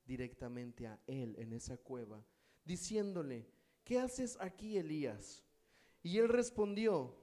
directamente 0.05 0.87
a 0.87 1.01
él 1.07 1.35
en 1.39 1.53
esa 1.53 1.77
cueva, 1.77 2.25
diciéndole, 2.65 3.47
¿qué 3.85 3.99
haces 3.99 4.37
aquí, 4.41 4.77
Elías? 4.77 5.45
Y 6.03 6.19
él 6.19 6.29
respondió, 6.29 7.17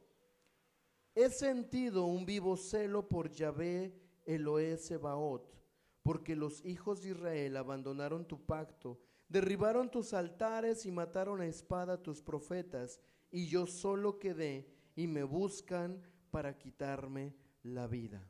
he 1.15 1.29
sentido 1.29 2.05
un 2.05 2.25
vivo 2.25 2.57
celo 2.57 3.07
por 3.07 3.31
Yahvé 3.31 3.93
Eloé 4.25 4.77
Sebaot 4.77 5.62
porque 6.03 6.35
los 6.35 6.63
hijos 6.65 7.01
de 7.01 7.09
Israel 7.09 7.57
abandonaron 7.57 8.25
tu 8.27 8.45
pacto, 8.45 8.99
derribaron 9.29 9.89
tus 9.89 10.13
altares 10.13 10.85
y 10.85 10.91
mataron 10.91 11.41
a 11.41 11.47
espada 11.47 12.03
tus 12.03 12.21
profetas, 12.21 12.99
y 13.31 13.47
yo 13.47 13.65
solo 13.65 14.19
quedé 14.19 14.67
y 14.95 15.07
me 15.07 15.23
buscan 15.23 16.01
para 16.29 16.57
quitarme 16.57 17.33
la 17.63 17.87
vida. 17.87 18.29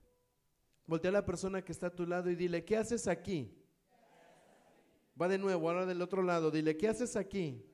Voltea 0.85 1.09
a 1.09 1.13
la 1.13 1.25
persona 1.25 1.63
que 1.63 1.71
está 1.71 1.87
a 1.87 1.95
tu 1.95 2.05
lado 2.05 2.29
y 2.29 2.35
dile, 2.35 2.63
¿qué 2.63 2.77
haces 2.77 3.07
aquí? 3.07 3.57
Va 5.19 5.27
de 5.27 5.37
nuevo, 5.37 5.69
ahora 5.69 5.85
del 5.85 6.01
otro 6.01 6.21
lado, 6.21 6.51
dile, 6.51 6.77
¿qué 6.77 6.87
haces 6.87 7.15
aquí? 7.15 7.65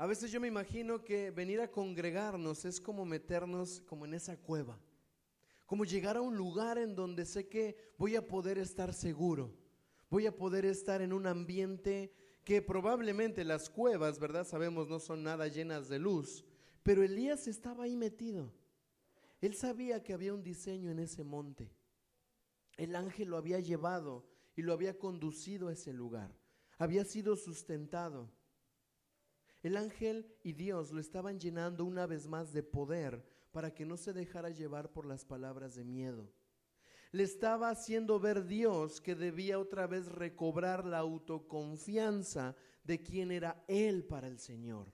A 0.00 0.06
veces 0.06 0.32
yo 0.32 0.40
me 0.40 0.48
imagino 0.48 1.04
que 1.04 1.30
venir 1.30 1.60
a 1.60 1.70
congregarnos 1.70 2.64
es 2.64 2.80
como 2.80 3.04
meternos 3.04 3.82
como 3.82 4.06
en 4.06 4.14
esa 4.14 4.34
cueva, 4.34 4.80
como 5.66 5.84
llegar 5.84 6.16
a 6.16 6.22
un 6.22 6.38
lugar 6.38 6.78
en 6.78 6.94
donde 6.94 7.26
sé 7.26 7.48
que 7.48 7.76
voy 7.98 8.16
a 8.16 8.26
poder 8.26 8.56
estar 8.56 8.94
seguro, 8.94 9.54
voy 10.08 10.24
a 10.24 10.34
poder 10.34 10.64
estar 10.64 11.02
en 11.02 11.12
un 11.12 11.26
ambiente 11.26 12.14
que 12.44 12.62
probablemente 12.62 13.44
las 13.44 13.68
cuevas, 13.68 14.18
¿verdad? 14.18 14.46
Sabemos, 14.46 14.88
no 14.88 15.00
son 15.00 15.22
nada 15.22 15.48
llenas 15.48 15.90
de 15.90 15.98
luz, 15.98 16.46
pero 16.82 17.02
Elías 17.02 17.46
estaba 17.46 17.84
ahí 17.84 17.94
metido. 17.94 18.54
Él 19.42 19.54
sabía 19.54 20.02
que 20.02 20.14
había 20.14 20.32
un 20.32 20.42
diseño 20.42 20.90
en 20.90 21.00
ese 21.00 21.24
monte. 21.24 21.70
El 22.78 22.96
ángel 22.96 23.28
lo 23.28 23.36
había 23.36 23.60
llevado 23.60 24.24
y 24.56 24.62
lo 24.62 24.72
había 24.72 24.98
conducido 24.98 25.68
a 25.68 25.74
ese 25.74 25.92
lugar. 25.92 26.34
Había 26.78 27.04
sido 27.04 27.36
sustentado. 27.36 28.39
El 29.62 29.76
ángel 29.76 30.26
y 30.42 30.52
Dios 30.52 30.90
lo 30.90 31.00
estaban 31.00 31.38
llenando 31.38 31.84
una 31.84 32.06
vez 32.06 32.26
más 32.26 32.52
de 32.52 32.62
poder 32.62 33.22
para 33.52 33.74
que 33.74 33.84
no 33.84 33.96
se 33.96 34.12
dejara 34.12 34.50
llevar 34.50 34.92
por 34.92 35.06
las 35.06 35.24
palabras 35.24 35.74
de 35.74 35.84
miedo. 35.84 36.30
Le 37.12 37.24
estaba 37.24 37.70
haciendo 37.70 38.20
ver 38.20 38.46
Dios 38.46 39.00
que 39.00 39.14
debía 39.14 39.58
otra 39.58 39.86
vez 39.86 40.06
recobrar 40.06 40.86
la 40.86 40.98
autoconfianza 40.98 42.56
de 42.84 43.02
quién 43.02 43.32
era 43.32 43.64
Él 43.66 44.04
para 44.04 44.28
el 44.28 44.38
Señor. 44.38 44.92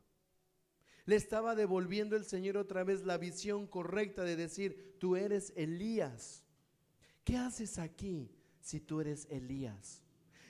Le 1.05 1.15
estaba 1.15 1.55
devolviendo 1.55 2.17
el 2.17 2.25
Señor 2.25 2.57
otra 2.57 2.83
vez 2.83 3.05
la 3.05 3.19
visión 3.19 3.67
correcta 3.67 4.25
de 4.25 4.35
decir, 4.35 4.97
tú 4.99 5.15
eres 5.15 5.53
Elías. 5.55 6.43
¿Qué 7.23 7.37
haces 7.37 7.79
aquí 7.79 8.35
si 8.61 8.81
tú 8.81 9.01
eres 9.01 9.27
Elías? 9.31 10.03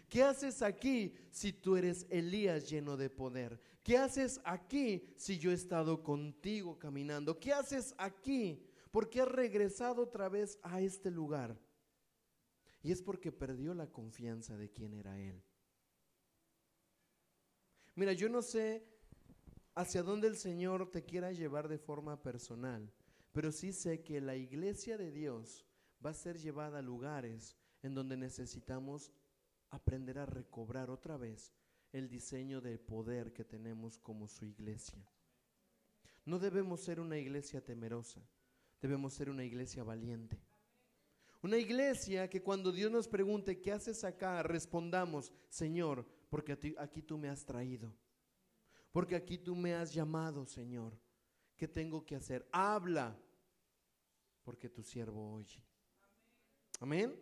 ¿Qué 0.08 0.22
haces 0.22 0.62
aquí 0.62 1.14
si 1.30 1.52
tú 1.52 1.76
eres 1.76 2.06
Elías 2.08 2.70
lleno 2.70 2.96
de 2.96 3.10
poder? 3.10 3.60
¿Qué 3.86 3.96
haces 3.98 4.40
aquí 4.42 5.14
si 5.16 5.38
yo 5.38 5.52
he 5.52 5.54
estado 5.54 6.02
contigo 6.02 6.76
caminando? 6.76 7.38
¿Qué 7.38 7.52
haces 7.52 7.94
aquí? 7.98 8.60
¿Por 8.90 9.08
qué 9.08 9.20
has 9.20 9.28
regresado 9.28 10.02
otra 10.02 10.28
vez 10.28 10.58
a 10.64 10.80
este 10.80 11.08
lugar? 11.08 11.56
Y 12.82 12.90
es 12.90 13.00
porque 13.00 13.30
perdió 13.30 13.74
la 13.74 13.86
confianza 13.86 14.56
de 14.56 14.72
quién 14.72 14.92
era 14.92 15.20
Él. 15.20 15.40
Mira, 17.94 18.12
yo 18.12 18.28
no 18.28 18.42
sé 18.42 18.84
hacia 19.76 20.02
dónde 20.02 20.26
el 20.26 20.36
Señor 20.36 20.90
te 20.90 21.04
quiera 21.04 21.30
llevar 21.30 21.68
de 21.68 21.78
forma 21.78 22.20
personal, 22.20 22.92
pero 23.30 23.52
sí 23.52 23.72
sé 23.72 24.02
que 24.02 24.20
la 24.20 24.34
iglesia 24.34 24.98
de 24.98 25.12
Dios 25.12 25.64
va 26.04 26.10
a 26.10 26.14
ser 26.14 26.38
llevada 26.38 26.80
a 26.80 26.82
lugares 26.82 27.56
en 27.84 27.94
donde 27.94 28.16
necesitamos 28.16 29.12
aprender 29.70 30.18
a 30.18 30.26
recobrar 30.26 30.90
otra 30.90 31.16
vez 31.16 31.54
el 31.98 32.08
diseño 32.08 32.60
de 32.60 32.78
poder 32.78 33.32
que 33.32 33.44
tenemos 33.44 33.98
como 33.98 34.28
su 34.28 34.44
iglesia. 34.44 35.02
No 36.26 36.38
debemos 36.38 36.80
ser 36.82 37.00
una 37.00 37.16
iglesia 37.16 37.64
temerosa, 37.64 38.20
debemos 38.82 39.14
ser 39.14 39.30
una 39.30 39.44
iglesia 39.44 39.82
valiente. 39.82 40.38
Una 41.42 41.56
iglesia 41.56 42.28
que 42.28 42.42
cuando 42.42 42.72
Dios 42.72 42.90
nos 42.90 43.08
pregunte, 43.08 43.60
¿qué 43.60 43.72
haces 43.72 44.04
acá? 44.04 44.42
Respondamos, 44.42 45.32
Señor, 45.48 46.06
porque 46.28 46.58
aquí 46.78 47.02
tú 47.02 47.16
me 47.16 47.28
has 47.28 47.44
traído. 47.44 47.94
Porque 48.90 49.14
aquí 49.14 49.38
tú 49.38 49.54
me 49.54 49.74
has 49.74 49.94
llamado, 49.94 50.44
Señor. 50.44 50.98
¿Qué 51.56 51.68
tengo 51.68 52.04
que 52.04 52.16
hacer? 52.16 52.46
Habla, 52.52 53.16
porque 54.42 54.68
tu 54.68 54.82
siervo 54.82 55.32
oye. 55.34 55.62
Amén. 56.80 57.14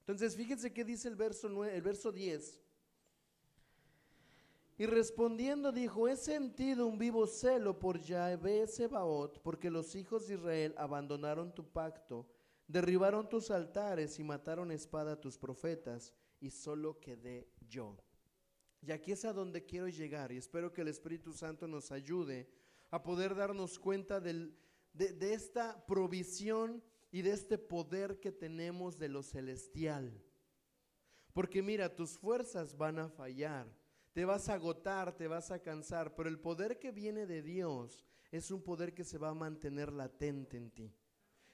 Entonces, 0.00 0.36
fíjense 0.36 0.72
qué 0.72 0.84
dice 0.84 1.08
el 1.08 1.16
verso, 1.16 1.48
9, 1.48 1.76
el 1.76 1.82
verso 1.82 2.12
10. 2.12 2.62
Y 4.78 4.84
respondiendo 4.84 5.72
dijo, 5.72 6.06
he 6.06 6.16
sentido 6.16 6.86
un 6.86 6.98
vivo 6.98 7.26
celo 7.26 7.78
por 7.78 7.98
Yahvé 7.98 8.66
Sebaot, 8.66 9.40
porque 9.40 9.70
los 9.70 9.94
hijos 9.94 10.28
de 10.28 10.34
Israel 10.34 10.74
abandonaron 10.76 11.54
tu 11.54 11.64
pacto, 11.64 12.26
derribaron 12.68 13.26
tus 13.26 13.50
altares 13.50 14.18
y 14.18 14.24
mataron 14.24 14.70
espada 14.70 15.12
a 15.12 15.20
tus 15.20 15.38
profetas, 15.38 16.12
y 16.40 16.50
solo 16.50 17.00
quedé 17.00 17.48
yo. 17.66 17.96
Y 18.82 18.92
aquí 18.92 19.12
es 19.12 19.24
a 19.24 19.32
donde 19.32 19.64
quiero 19.64 19.88
llegar, 19.88 20.30
y 20.30 20.36
espero 20.36 20.72
que 20.72 20.82
el 20.82 20.88
Espíritu 20.88 21.32
Santo 21.32 21.66
nos 21.66 21.90
ayude 21.90 22.46
a 22.90 23.02
poder 23.02 23.34
darnos 23.34 23.78
cuenta 23.78 24.20
de, 24.20 24.52
de 24.92 25.32
esta 25.32 25.86
provisión 25.86 26.82
y 27.10 27.22
de 27.22 27.32
este 27.32 27.56
poder 27.56 28.20
que 28.20 28.30
tenemos 28.30 28.98
de 28.98 29.08
lo 29.08 29.22
celestial. 29.22 30.22
Porque 31.32 31.62
mira, 31.62 31.94
tus 31.94 32.18
fuerzas 32.18 32.76
van 32.76 32.98
a 32.98 33.08
fallar, 33.08 33.66
te 34.16 34.24
vas 34.24 34.48
a 34.48 34.54
agotar, 34.54 35.14
te 35.14 35.28
vas 35.28 35.50
a 35.50 35.58
cansar, 35.58 36.14
pero 36.14 36.30
el 36.30 36.38
poder 36.38 36.78
que 36.78 36.90
viene 36.90 37.26
de 37.26 37.42
Dios 37.42 38.02
es 38.32 38.50
un 38.50 38.62
poder 38.62 38.94
que 38.94 39.04
se 39.04 39.18
va 39.18 39.28
a 39.28 39.34
mantener 39.34 39.92
latente 39.92 40.56
en 40.56 40.70
ti, 40.70 40.90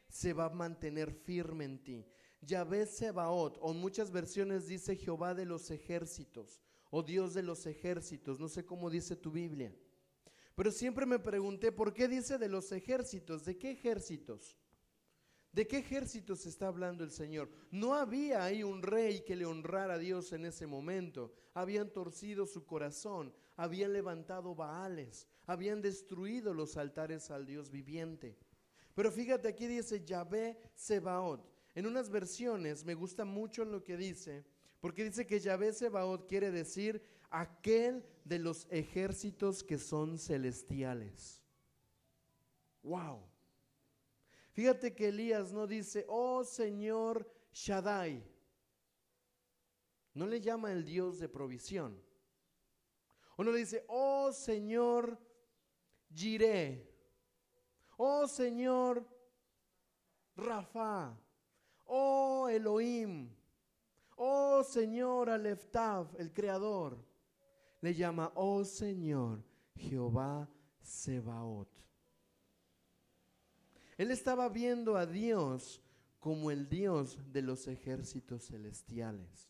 se 0.08 0.32
va 0.32 0.44
a 0.44 0.50
mantener 0.50 1.12
firme 1.12 1.64
en 1.64 1.82
ti. 1.82 2.06
Yahvé 2.40 2.86
Sebaot, 2.86 3.58
o 3.60 3.72
en 3.72 3.80
muchas 3.80 4.12
versiones 4.12 4.68
dice 4.68 4.94
Jehová 4.94 5.34
de 5.34 5.44
los 5.44 5.72
ejércitos, 5.72 6.62
o 6.92 7.02
Dios 7.02 7.34
de 7.34 7.42
los 7.42 7.66
ejércitos, 7.66 8.38
no 8.38 8.48
sé 8.48 8.64
cómo 8.64 8.90
dice 8.90 9.16
tu 9.16 9.32
Biblia. 9.32 9.74
Pero 10.54 10.70
siempre 10.70 11.04
me 11.04 11.18
pregunté, 11.18 11.72
¿por 11.72 11.92
qué 11.92 12.06
dice 12.06 12.38
de 12.38 12.48
los 12.48 12.70
ejércitos? 12.70 13.44
¿De 13.44 13.58
qué 13.58 13.72
ejércitos? 13.72 14.56
¿De 15.52 15.66
qué 15.66 15.78
ejércitos 15.78 16.46
está 16.46 16.68
hablando 16.68 17.04
el 17.04 17.10
Señor? 17.10 17.50
No 17.70 17.94
había 17.94 18.42
ahí 18.42 18.62
un 18.62 18.82
rey 18.82 19.20
que 19.20 19.36
le 19.36 19.44
honrara 19.44 19.94
a 19.94 19.98
Dios 19.98 20.32
en 20.32 20.46
ese 20.46 20.66
momento. 20.66 21.30
Habían 21.52 21.90
torcido 21.90 22.46
su 22.46 22.64
corazón, 22.64 23.34
habían 23.56 23.92
levantado 23.92 24.54
baales, 24.54 25.28
habían 25.46 25.82
destruido 25.82 26.54
los 26.54 26.78
altares 26.78 27.30
al 27.30 27.44
Dios 27.44 27.70
viviente. 27.70 28.38
Pero 28.94 29.12
fíjate, 29.12 29.48
aquí 29.48 29.66
dice 29.66 30.02
Yahvé 30.02 30.58
Sebaot. 30.74 31.46
En 31.74 31.86
unas 31.86 32.08
versiones 32.08 32.86
me 32.86 32.94
gusta 32.94 33.26
mucho 33.26 33.66
lo 33.66 33.84
que 33.84 33.98
dice, 33.98 34.46
porque 34.80 35.04
dice 35.04 35.26
que 35.26 35.40
Yahvé 35.40 35.74
Sebaot 35.74 36.26
quiere 36.28 36.50
decir 36.50 37.02
aquel 37.30 38.04
de 38.24 38.38
los 38.38 38.66
ejércitos 38.70 39.62
que 39.62 39.78
son 39.78 40.18
celestiales. 40.18 41.42
¡Wow! 42.82 43.31
Fíjate 44.52 44.94
que 44.94 45.08
Elías 45.08 45.52
no 45.52 45.66
dice, 45.66 46.04
oh 46.08 46.44
Señor 46.44 47.26
Shaddai. 47.52 48.22
No 50.14 50.26
le 50.26 50.40
llama 50.40 50.72
el 50.72 50.84
Dios 50.84 51.18
de 51.18 51.28
provisión. 51.28 51.98
O 53.36 53.44
no 53.44 53.50
le 53.50 53.58
dice, 53.58 53.84
oh 53.88 54.30
Señor 54.30 55.18
Jireh. 56.14 56.86
Oh 57.96 58.26
Señor 58.28 59.06
Rafa. 60.36 61.18
Oh 61.86 62.46
Elohim. 62.48 63.34
Oh 64.16 64.62
Señor 64.62 65.30
Aleftav, 65.30 66.14
el 66.18 66.30
Creador. 66.30 67.02
Le 67.80 67.94
llama, 67.94 68.30
oh 68.34 68.64
Señor 68.64 69.42
Jehová 69.74 70.46
Sebaot. 70.82 71.68
Él 74.02 74.10
estaba 74.10 74.48
viendo 74.48 74.96
a 74.96 75.06
Dios 75.06 75.80
como 76.18 76.50
el 76.50 76.68
Dios 76.68 77.20
de 77.32 77.40
los 77.40 77.68
ejércitos 77.68 78.48
celestiales. 78.48 79.48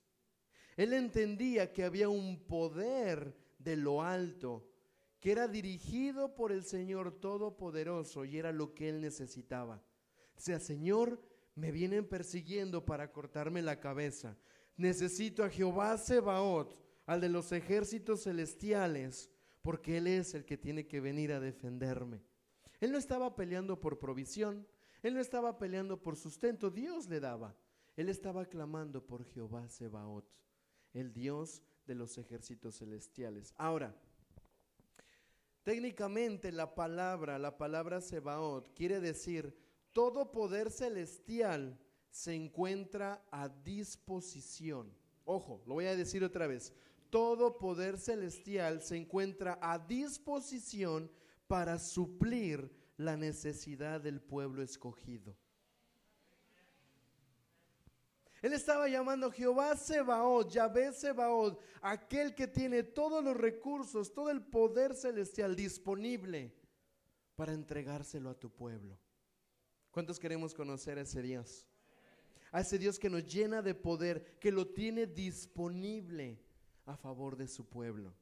Él 0.76 0.92
entendía 0.92 1.72
que 1.72 1.84
había 1.84 2.10
un 2.10 2.38
poder 2.38 3.34
de 3.58 3.76
lo 3.76 4.02
alto 4.02 4.68
que 5.20 5.32
era 5.32 5.48
dirigido 5.48 6.34
por 6.34 6.52
el 6.52 6.64
Señor 6.64 7.18
Todopoderoso 7.18 8.26
y 8.26 8.36
era 8.36 8.52
lo 8.52 8.74
que 8.74 8.90
él 8.90 9.00
necesitaba. 9.00 9.82
O 10.36 10.40
sea, 10.40 10.60
Señor, 10.60 11.22
me 11.54 11.72
vienen 11.72 12.06
persiguiendo 12.06 12.84
para 12.84 13.10
cortarme 13.10 13.62
la 13.62 13.80
cabeza. 13.80 14.36
Necesito 14.76 15.44
a 15.44 15.48
Jehová 15.48 15.96
Sebaot, 15.96 16.78
al 17.06 17.22
de 17.22 17.30
los 17.30 17.52
ejércitos 17.52 18.24
celestiales, 18.24 19.30
porque 19.62 19.96
Él 19.96 20.08
es 20.08 20.34
el 20.34 20.44
que 20.44 20.58
tiene 20.58 20.86
que 20.86 21.00
venir 21.00 21.32
a 21.32 21.40
defenderme. 21.40 22.20
Él 22.82 22.90
no 22.90 22.98
estaba 22.98 23.36
peleando 23.36 23.80
por 23.80 24.00
provisión, 24.00 24.66
él 25.04 25.14
no 25.14 25.20
estaba 25.20 25.56
peleando 25.56 26.02
por 26.02 26.16
sustento, 26.16 26.68
Dios 26.68 27.08
le 27.08 27.20
daba. 27.20 27.54
Él 27.94 28.08
estaba 28.08 28.44
clamando 28.46 29.06
por 29.06 29.24
Jehová 29.24 29.68
Sebaot, 29.68 30.28
el 30.92 31.12
Dios 31.12 31.62
de 31.86 31.94
los 31.94 32.18
ejércitos 32.18 32.78
celestiales. 32.78 33.54
Ahora, 33.56 33.94
técnicamente 35.62 36.50
la 36.50 36.74
palabra, 36.74 37.38
la 37.38 37.56
palabra 37.56 38.00
Sebaot, 38.00 38.74
quiere 38.74 38.98
decir 38.98 39.56
todo 39.92 40.32
poder 40.32 40.68
celestial 40.72 41.78
se 42.10 42.34
encuentra 42.34 43.24
a 43.30 43.48
disposición. 43.48 44.92
Ojo, 45.24 45.62
lo 45.66 45.74
voy 45.74 45.84
a 45.84 45.94
decir 45.94 46.24
otra 46.24 46.48
vez. 46.48 46.72
Todo 47.10 47.58
poder 47.58 47.96
celestial 47.96 48.82
se 48.82 48.96
encuentra 48.96 49.56
a 49.62 49.78
disposición 49.78 51.08
para 51.46 51.78
suplir 51.78 52.70
la 52.96 53.16
necesidad 53.16 54.00
del 54.00 54.20
pueblo 54.20 54.62
escogido. 54.62 55.36
Él 58.42 58.52
estaba 58.54 58.88
llamando 58.88 59.30
Jehová 59.30 59.76
Sebaot, 59.76 60.50
Yahvé 60.50 60.92
Sebaot, 60.92 61.60
aquel 61.80 62.34
que 62.34 62.48
tiene 62.48 62.82
todos 62.82 63.22
los 63.22 63.36
recursos, 63.36 64.12
todo 64.12 64.30
el 64.30 64.42
poder 64.42 64.94
celestial 64.96 65.54
disponible 65.54 66.52
para 67.36 67.52
entregárselo 67.52 68.30
a 68.30 68.34
tu 68.34 68.50
pueblo. 68.50 68.98
¿Cuántos 69.92 70.18
queremos 70.18 70.54
conocer 70.54 70.98
a 70.98 71.02
ese 71.02 71.22
Dios? 71.22 71.68
A 72.50 72.60
ese 72.60 72.78
Dios 72.78 72.98
que 72.98 73.08
nos 73.08 73.24
llena 73.26 73.62
de 73.62 73.76
poder, 73.76 74.38
que 74.40 74.50
lo 74.50 74.66
tiene 74.66 75.06
disponible 75.06 76.40
a 76.84 76.96
favor 76.96 77.36
de 77.36 77.46
su 77.46 77.68
pueblo. 77.68 78.12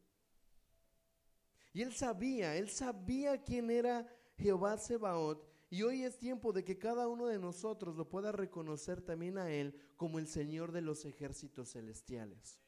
Y 1.72 1.82
él 1.82 1.92
sabía, 1.92 2.56
él 2.56 2.68
sabía 2.68 3.42
quién 3.42 3.70
era 3.70 4.06
Jehová 4.36 4.76
Sebaot. 4.78 5.48
Y 5.70 5.82
hoy 5.82 6.02
es 6.02 6.18
tiempo 6.18 6.52
de 6.52 6.64
que 6.64 6.78
cada 6.78 7.06
uno 7.06 7.26
de 7.26 7.38
nosotros 7.38 7.94
lo 7.96 8.08
pueda 8.08 8.32
reconocer 8.32 9.00
también 9.00 9.38
a 9.38 9.52
Él 9.52 9.72
como 9.96 10.18
el 10.18 10.26
Señor 10.26 10.72
de 10.72 10.80
los 10.80 11.04
ejércitos 11.04 11.70
celestiales. 11.70 12.60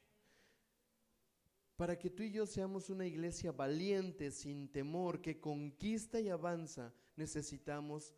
Para 1.75 1.99
que 1.99 2.09
tú 2.09 2.23
y 2.23 2.31
yo 2.31 2.45
seamos 2.45 2.89
una 2.89 3.05
iglesia 3.05 3.51
valiente, 3.51 4.31
sin 4.31 4.71
temor, 4.71 5.19
que 5.21 5.41
conquista 5.41 6.21
y 6.21 6.29
avanza, 6.29 6.93
necesitamos 7.17 8.13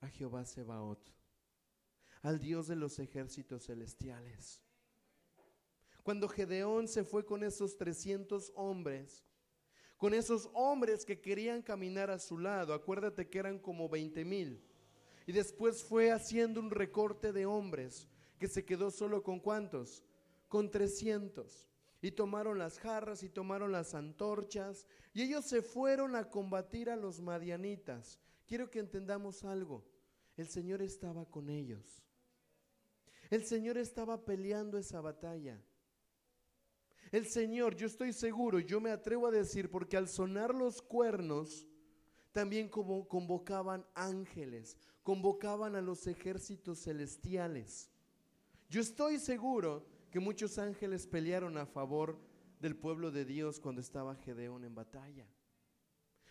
a 0.00 0.08
Jehová 0.08 0.44
Sebaot, 0.44 1.14
al 2.20 2.38
Dios 2.38 2.66
de 2.66 2.76
los 2.76 2.98
ejércitos 2.98 3.64
celestiales. 3.64 4.62
Cuando 6.02 6.28
Gedeón 6.28 6.88
se 6.88 7.04
fue 7.04 7.24
con 7.24 7.42
esos 7.42 7.78
300 7.78 8.52
hombres, 8.54 9.24
con 9.96 10.14
esos 10.14 10.50
hombres 10.52 11.04
que 11.04 11.20
querían 11.20 11.62
caminar 11.62 12.10
a 12.10 12.18
su 12.18 12.38
lado. 12.38 12.74
Acuérdate 12.74 13.28
que 13.28 13.38
eran 13.38 13.58
como 13.58 13.88
20 13.88 14.24
mil. 14.24 14.62
Y 15.26 15.32
después 15.32 15.82
fue 15.82 16.12
haciendo 16.12 16.60
un 16.60 16.70
recorte 16.70 17.32
de 17.32 17.46
hombres 17.46 18.08
que 18.38 18.48
se 18.48 18.64
quedó 18.64 18.90
solo 18.90 19.22
con 19.22 19.40
cuántos? 19.40 20.04
Con 20.48 20.70
300. 20.70 21.68
Y 22.02 22.12
tomaron 22.12 22.58
las 22.58 22.78
jarras 22.78 23.22
y 23.22 23.28
tomaron 23.28 23.72
las 23.72 23.94
antorchas 23.94 24.86
y 25.14 25.22
ellos 25.22 25.46
se 25.46 25.62
fueron 25.62 26.14
a 26.14 26.30
combatir 26.30 26.90
a 26.90 26.96
los 26.96 27.20
madianitas. 27.20 28.20
Quiero 28.46 28.70
que 28.70 28.78
entendamos 28.78 29.44
algo. 29.44 29.82
El 30.36 30.46
Señor 30.46 30.82
estaba 30.82 31.24
con 31.24 31.48
ellos. 31.48 32.02
El 33.30 33.44
Señor 33.44 33.78
estaba 33.78 34.24
peleando 34.24 34.78
esa 34.78 35.00
batalla. 35.00 35.60
El 37.12 37.26
Señor, 37.26 37.76
yo 37.76 37.86
estoy 37.86 38.12
seguro, 38.12 38.58
yo 38.58 38.80
me 38.80 38.90
atrevo 38.90 39.26
a 39.26 39.30
decir, 39.30 39.70
porque 39.70 39.96
al 39.96 40.08
sonar 40.08 40.54
los 40.54 40.82
cuernos, 40.82 41.66
también 42.32 42.68
como 42.68 43.06
convocaban 43.08 43.86
ángeles, 43.94 44.76
convocaban 45.02 45.76
a 45.76 45.80
los 45.80 46.06
ejércitos 46.06 46.82
celestiales. 46.82 47.90
Yo 48.68 48.80
estoy 48.80 49.18
seguro 49.18 49.86
que 50.10 50.18
muchos 50.18 50.58
ángeles 50.58 51.06
pelearon 51.06 51.56
a 51.58 51.66
favor 51.66 52.18
del 52.60 52.76
pueblo 52.76 53.10
de 53.10 53.24
Dios 53.24 53.60
cuando 53.60 53.80
estaba 53.80 54.16
Gedeón 54.16 54.64
en 54.64 54.74
batalla. 54.74 55.26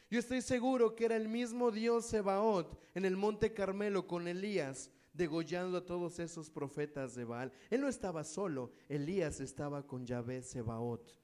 Yo 0.09 0.19
estoy 0.19 0.41
seguro 0.41 0.95
que 0.95 1.05
era 1.05 1.15
el 1.15 1.27
mismo 1.27 1.71
Dios 1.71 2.05
Sebaot 2.05 2.79
en 2.93 3.05
el 3.05 3.15
monte 3.15 3.53
Carmelo 3.53 4.07
con 4.07 4.27
Elías 4.27 4.91
degollando 5.15 5.77
a 5.77 5.85
todos 5.85 6.19
esos 6.19 6.49
profetas 6.49 7.15
de 7.15 7.23
Baal. 7.23 7.51
Él 7.69 7.81
no 7.81 7.87
estaba 7.87 8.23
solo, 8.23 8.71
Elías 8.89 9.39
estaba 9.39 9.85
con 9.85 10.05
Yahvé 10.05 10.41
Sebaot, 10.41 11.17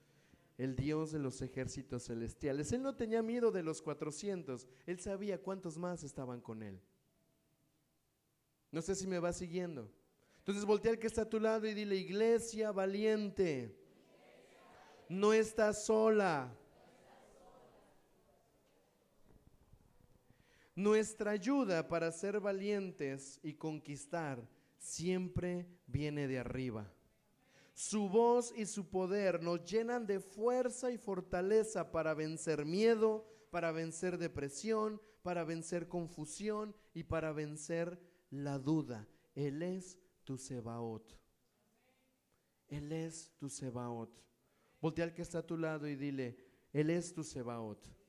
el 0.58 0.76
Dios 0.76 1.12
de 1.12 1.20
los 1.20 1.42
ejércitos 1.42 2.06
celestiales. 2.06 2.72
Él 2.72 2.82
no 2.82 2.96
tenía 2.96 3.22
miedo 3.22 3.52
de 3.52 3.64
los 3.64 3.82
400, 3.82 4.68
él 4.86 5.00
sabía 5.00 5.42
cuántos 5.42 5.78
más 5.78 6.04
estaban 6.04 6.40
con 6.42 6.64
él. 6.64 6.80
No 8.72 8.82
sé 8.82 8.96
si 8.96 9.06
me 9.06 9.20
va 9.20 9.34
siguiendo. 9.34 9.92
Entonces 10.38 10.66
voltea 10.66 10.92
al 10.92 11.00
que 11.00 11.08
está 11.08 11.24
a 11.24 11.30
tu 11.30 11.40
lado 11.40 11.68
y 11.68 11.74
dile, 11.74 11.96
iglesia 11.96 12.72
valiente, 12.72 13.78
no 15.10 15.34
estás 15.34 15.86
sola. 15.86 16.58
Nuestra 20.76 21.32
ayuda 21.32 21.88
para 21.88 22.12
ser 22.12 22.40
valientes 22.40 23.40
y 23.44 23.54
conquistar 23.54 24.48
siempre 24.78 25.68
viene 25.86 26.28
de 26.28 26.40
arriba. 26.40 26.92
Su 27.74 28.10
voz 28.10 28.54
y 28.56 28.66
su 28.66 28.90
poder 28.90 29.42
nos 29.42 29.64
llenan 29.66 30.06
de 30.06 30.20
fuerza 30.20 30.92
y 30.92 30.98
fortaleza 30.98 31.92
para 31.92 32.14
vencer 32.14 32.66
miedo, 32.66 33.26
para 33.50 33.72
vencer 33.72 34.18
depresión, 34.18 35.02
para 35.24 35.44
vencer 35.44 35.88
confusión 35.88 36.76
y 36.94 37.04
para 37.04 37.32
vencer 37.32 38.00
la 38.30 38.58
duda. 38.58 39.08
Él 39.36 39.62
es 39.62 40.00
tu 40.24 40.38
Sebaot. 40.38 41.18
Él 42.68 42.92
es 42.92 43.32
tu 43.38 43.50
Sebaot. 43.50 44.10
Voltea 44.80 45.06
al 45.06 45.14
que 45.14 45.22
está 45.22 45.40
a 45.40 45.46
tu 45.46 45.58
lado 45.58 45.88
y 45.88 45.96
dile, 45.96 46.38
Él 46.72 46.90
es 46.90 47.14
tu 47.14 47.24
Sebaot. 47.24 48.01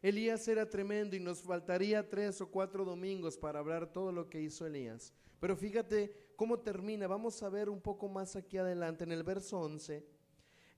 Elías 0.00 0.46
era 0.46 0.68
tremendo 0.68 1.16
y 1.16 1.20
nos 1.20 1.42
faltaría 1.42 2.08
tres 2.08 2.40
o 2.40 2.50
cuatro 2.50 2.84
domingos 2.84 3.36
para 3.36 3.58
hablar 3.58 3.92
todo 3.92 4.12
lo 4.12 4.28
que 4.28 4.40
hizo 4.40 4.66
Elías. 4.66 5.12
Pero 5.40 5.56
fíjate 5.56 6.14
cómo 6.36 6.60
termina. 6.60 7.06
Vamos 7.06 7.42
a 7.42 7.48
ver 7.48 7.68
un 7.68 7.80
poco 7.80 8.08
más 8.08 8.36
aquí 8.36 8.58
adelante 8.58 9.04
en 9.04 9.12
el 9.12 9.24
verso 9.24 9.60
11. 9.60 10.06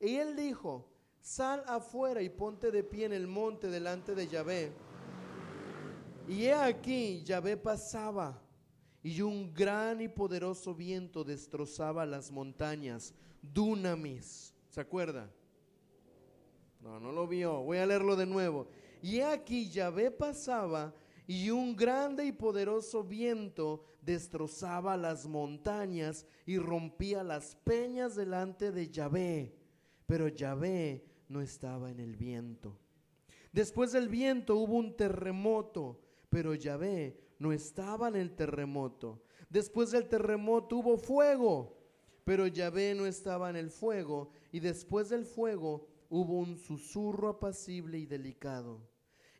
Y 0.00 0.16
él 0.16 0.36
dijo, 0.36 0.88
sal 1.20 1.62
afuera 1.66 2.22
y 2.22 2.30
ponte 2.30 2.70
de 2.70 2.82
pie 2.82 3.06
en 3.06 3.12
el 3.12 3.26
monte 3.26 3.68
delante 3.68 4.14
de 4.14 4.26
Yahvé. 4.26 4.72
Y 6.28 6.44
he 6.44 6.54
aquí, 6.54 7.22
Yahvé 7.24 7.56
pasaba 7.56 8.40
y 9.02 9.20
un 9.22 9.52
gran 9.52 10.00
y 10.00 10.08
poderoso 10.08 10.74
viento 10.74 11.24
destrozaba 11.24 12.06
las 12.06 12.30
montañas. 12.30 13.14
Dunamis, 13.42 14.54
¿se 14.68 14.80
acuerda? 14.80 15.30
No, 16.80 17.00
no 17.00 17.12
lo 17.12 17.26
vio. 17.26 17.62
Voy 17.62 17.78
a 17.78 17.86
leerlo 17.86 18.16
de 18.16 18.26
nuevo. 18.26 18.68
Y 19.02 19.20
aquí 19.20 19.70
Yahvé 19.70 20.10
pasaba 20.10 20.94
y 21.26 21.50
un 21.50 21.76
grande 21.76 22.24
y 22.24 22.32
poderoso 22.32 23.04
viento 23.04 23.84
destrozaba 24.02 24.96
las 24.96 25.26
montañas 25.26 26.26
y 26.44 26.58
rompía 26.58 27.22
las 27.22 27.54
peñas 27.54 28.16
delante 28.16 28.72
de 28.72 28.90
Yahvé. 28.90 29.54
Pero 30.06 30.26
Yahvé 30.26 31.04
no 31.28 31.40
estaba 31.40 31.90
en 31.90 32.00
el 32.00 32.16
viento. 32.16 32.76
Después 33.52 33.92
del 33.92 34.08
viento 34.08 34.56
hubo 34.56 34.74
un 34.74 34.96
terremoto, 34.96 36.00
pero 36.28 36.54
Yahvé 36.54 37.16
no 37.38 37.52
estaba 37.52 38.08
en 38.08 38.16
el 38.16 38.34
terremoto. 38.34 39.22
Después 39.48 39.92
del 39.92 40.08
terremoto 40.08 40.78
hubo 40.78 40.96
fuego, 40.96 41.78
pero 42.24 42.48
Yahvé 42.48 42.94
no 42.96 43.06
estaba 43.06 43.50
en 43.50 43.56
el 43.56 43.70
fuego. 43.70 44.30
Y 44.50 44.60
después 44.60 45.08
del 45.08 45.24
fuego 45.24 45.86
hubo 46.08 46.38
un 46.38 46.56
susurro 46.58 47.28
apacible 47.28 47.98
y 47.98 48.06
delicado. 48.06 48.89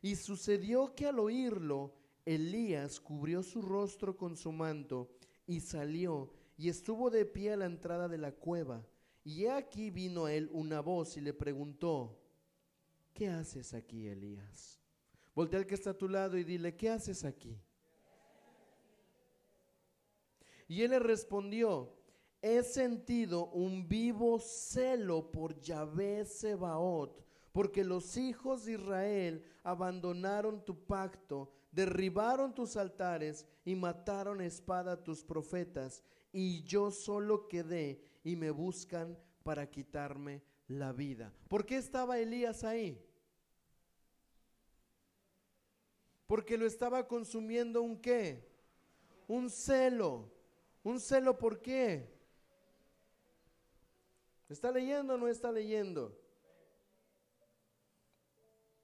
Y 0.01 0.15
sucedió 0.15 0.95
que 0.95 1.07
al 1.07 1.19
oírlo, 1.19 1.93
Elías 2.25 2.99
cubrió 2.99 3.43
su 3.43 3.61
rostro 3.61 4.17
con 4.17 4.35
su 4.35 4.51
manto 4.51 5.09
y 5.45 5.59
salió 5.59 6.33
y 6.57 6.69
estuvo 6.69 7.09
de 7.09 7.25
pie 7.25 7.53
a 7.53 7.57
la 7.57 7.65
entrada 7.65 8.07
de 8.07 8.17
la 8.17 8.31
cueva. 8.31 8.85
Y 9.23 9.45
aquí 9.47 9.89
vino 9.89 10.25
a 10.25 10.33
él 10.33 10.49
una 10.51 10.79
voz 10.79 11.17
y 11.17 11.21
le 11.21 11.33
preguntó, 11.33 12.19
¿qué 13.13 13.29
haces 13.29 13.73
aquí, 13.73 14.07
Elías? 14.07 14.79
Voltea 15.35 15.59
al 15.59 15.65
que 15.65 15.75
está 15.75 15.91
a 15.91 15.97
tu 15.97 16.09
lado 16.09 16.37
y 16.37 16.43
dile, 16.43 16.75
¿qué 16.75 16.89
haces 16.89 17.23
aquí? 17.23 17.59
Y 20.67 20.81
él 20.83 20.91
le 20.91 20.99
respondió, 20.99 21.93
he 22.41 22.63
sentido 22.63 23.47
un 23.47 23.87
vivo 23.87 24.39
celo 24.39 25.31
por 25.31 25.59
Yahvé 25.59 26.25
Sebaot, 26.25 27.25
porque 27.51 27.83
los 27.83 28.17
hijos 28.17 28.65
de 28.65 28.73
Israel 28.73 29.45
abandonaron 29.63 30.63
tu 30.63 30.85
pacto, 30.85 31.51
derribaron 31.71 32.53
tus 32.53 32.75
altares 32.77 33.45
y 33.63 33.75
mataron 33.75 34.41
a 34.41 34.45
espada 34.45 34.93
a 34.93 35.03
tus 35.03 35.23
profetas, 35.23 36.03
y 36.31 36.63
yo 36.63 36.91
solo 36.91 37.47
quedé 37.47 38.01
y 38.23 38.35
me 38.35 38.51
buscan 38.51 39.17
para 39.43 39.69
quitarme 39.69 40.41
la 40.67 40.93
vida. 40.93 41.33
¿Por 41.47 41.65
qué 41.65 41.77
estaba 41.77 42.19
Elías 42.19 42.63
ahí? 42.63 43.03
Porque 46.27 46.57
lo 46.57 46.65
estaba 46.65 47.07
consumiendo 47.07 47.81
un 47.81 47.99
qué? 47.99 48.47
Un 49.27 49.49
celo. 49.49 50.31
¿Un 50.83 50.99
celo 50.99 51.37
por 51.37 51.61
qué? 51.61 52.09
¿Está 54.47 54.71
leyendo 54.71 55.15
o 55.15 55.17
no 55.17 55.27
está 55.27 55.51
leyendo? 55.51 56.17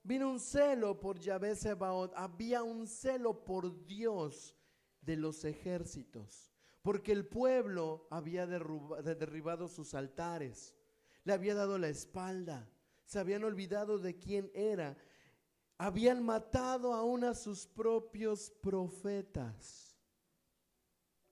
Vino 0.08 0.30
un 0.30 0.39
celo 0.39 0.97
por 0.97 1.20
Yahvé 1.20 1.53
Sebaot. 1.53 2.14
Había 2.16 2.64
un 2.64 2.88
celo 2.88 3.43
por 3.43 3.86
Dios 3.86 4.55
de 5.01 5.18
los 5.18 5.43
ejércitos. 5.43 6.49
Porque 6.82 7.12
el 7.12 7.28
pueblo 7.28 8.08
había 8.10 8.47
derribado 8.47 9.68
sus 9.68 9.93
altares. 9.93 10.74
Le 11.26 11.34
había 11.34 11.55
dado 11.55 11.78
la 11.78 11.89
espalda. 11.89 12.72
Se 13.03 13.20
habían 13.20 13.43
olvidado 13.43 13.99
de 13.99 14.18
quién 14.18 14.49
era. 14.53 14.97
Habían 15.78 16.24
matado 16.24 16.93
aún 16.93 17.26
a 17.26 17.34
sus 17.34 17.68
propios 17.68 18.49
profetas. 18.49 19.97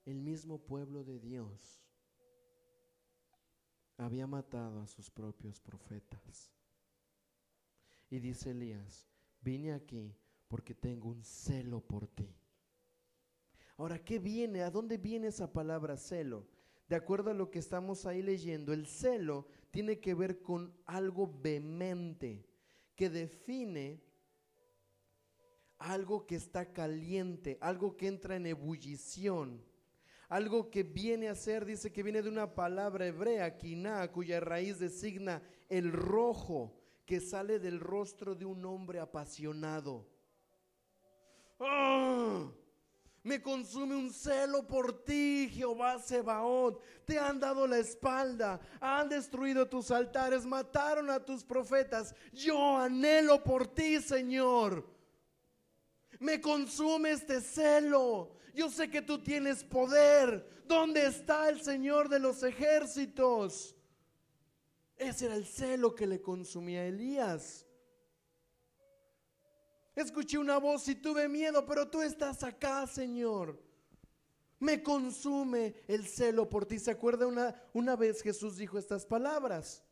El 0.04 0.20
mismo 0.20 0.58
pueblo 0.58 1.02
de 1.02 1.18
Dios 1.18 1.82
había 3.96 4.26
matado 4.26 4.82
a 4.82 4.86
sus 4.86 5.10
propios 5.10 5.60
profetas. 5.60 6.52
Y 8.10 8.18
dice 8.18 8.50
Elías, 8.50 9.08
vine 9.40 9.72
aquí 9.72 10.14
porque 10.48 10.74
tengo 10.74 11.08
un 11.08 11.22
celo 11.24 11.80
por 11.80 12.06
ti. 12.06 12.34
Ahora, 13.76 14.02
¿qué 14.02 14.18
viene? 14.18 14.62
¿A 14.62 14.70
dónde 14.70 14.96
viene 14.96 15.28
esa 15.28 15.52
palabra 15.52 15.96
celo? 15.96 16.46
De 16.88 16.96
acuerdo 16.96 17.30
a 17.30 17.34
lo 17.34 17.50
que 17.50 17.58
estamos 17.58 18.06
ahí 18.06 18.22
leyendo, 18.22 18.72
el 18.72 18.86
celo 18.86 19.48
tiene 19.70 19.98
que 19.98 20.14
ver 20.14 20.40
con 20.40 20.72
algo 20.86 21.30
vehemente, 21.42 22.46
que 22.94 23.10
define 23.10 24.00
algo 25.78 26.26
que 26.26 26.36
está 26.36 26.72
caliente, 26.72 27.58
algo 27.60 27.96
que 27.96 28.06
entra 28.06 28.36
en 28.36 28.46
ebullición, 28.46 29.62
algo 30.28 30.70
que 30.70 30.82
viene 30.82 31.28
a 31.28 31.34
ser, 31.34 31.64
dice 31.64 31.92
que 31.92 32.02
viene 32.02 32.22
de 32.22 32.28
una 32.28 32.54
palabra 32.54 33.06
hebrea, 33.06 33.56
quina, 33.58 34.10
cuya 34.10 34.40
raíz 34.40 34.78
designa 34.78 35.42
el 35.68 35.92
rojo, 35.92 36.72
que 37.06 37.20
sale 37.20 37.60
del 37.60 37.78
rostro 37.78 38.34
de 38.34 38.44
un 38.44 38.64
hombre 38.64 38.98
apasionado. 38.98 40.04
¡Ah! 41.60 42.50
Me 43.22 43.40
consume 43.40 43.96
un 43.96 44.12
celo 44.12 44.66
por 44.66 45.04
ti, 45.04 45.50
Jehová 45.52 45.98
Sebaot. 45.98 46.80
Te 47.04 47.18
han 47.18 47.40
dado 47.40 47.66
la 47.66 47.78
espalda, 47.78 48.60
han 48.80 49.08
destruido 49.08 49.68
tus 49.68 49.90
altares, 49.90 50.44
mataron 50.44 51.10
a 51.10 51.24
tus 51.24 51.42
profetas. 51.42 52.14
Yo 52.32 52.76
anhelo 52.76 53.42
por 53.42 53.66
ti, 53.66 54.00
Señor. 54.00 54.88
Me 56.20 56.40
consume 56.40 57.12
este 57.12 57.40
celo. 57.40 58.36
Yo 58.54 58.70
sé 58.70 58.90
que 58.90 59.02
tú 59.02 59.22
tienes 59.22 59.62
poder. 59.64 60.64
¿Dónde 60.66 61.06
está 61.06 61.48
el 61.48 61.60
Señor 61.62 62.08
de 62.08 62.18
los 62.18 62.42
ejércitos? 62.42 63.75
Ese 64.96 65.26
era 65.26 65.36
el 65.36 65.46
celo 65.46 65.94
que 65.94 66.06
le 66.06 66.22
consumía 66.22 66.80
a 66.80 66.86
Elías. 66.86 67.66
Escuché 69.94 70.38
una 70.38 70.58
voz 70.58 70.88
y 70.88 70.94
tuve 70.94 71.28
miedo, 71.28 71.64
pero 71.66 71.88
tú 71.88 72.02
estás 72.02 72.42
acá, 72.42 72.86
Señor. 72.86 73.62
Me 74.58 74.82
consume 74.82 75.74
el 75.86 76.06
celo 76.06 76.48
por 76.48 76.64
ti. 76.64 76.78
¿Se 76.78 76.90
acuerda 76.90 77.26
una, 77.26 77.54
una 77.74 77.94
vez 77.94 78.22
Jesús 78.22 78.56
dijo 78.56 78.78
estas 78.78 79.04
palabras? 79.04 79.82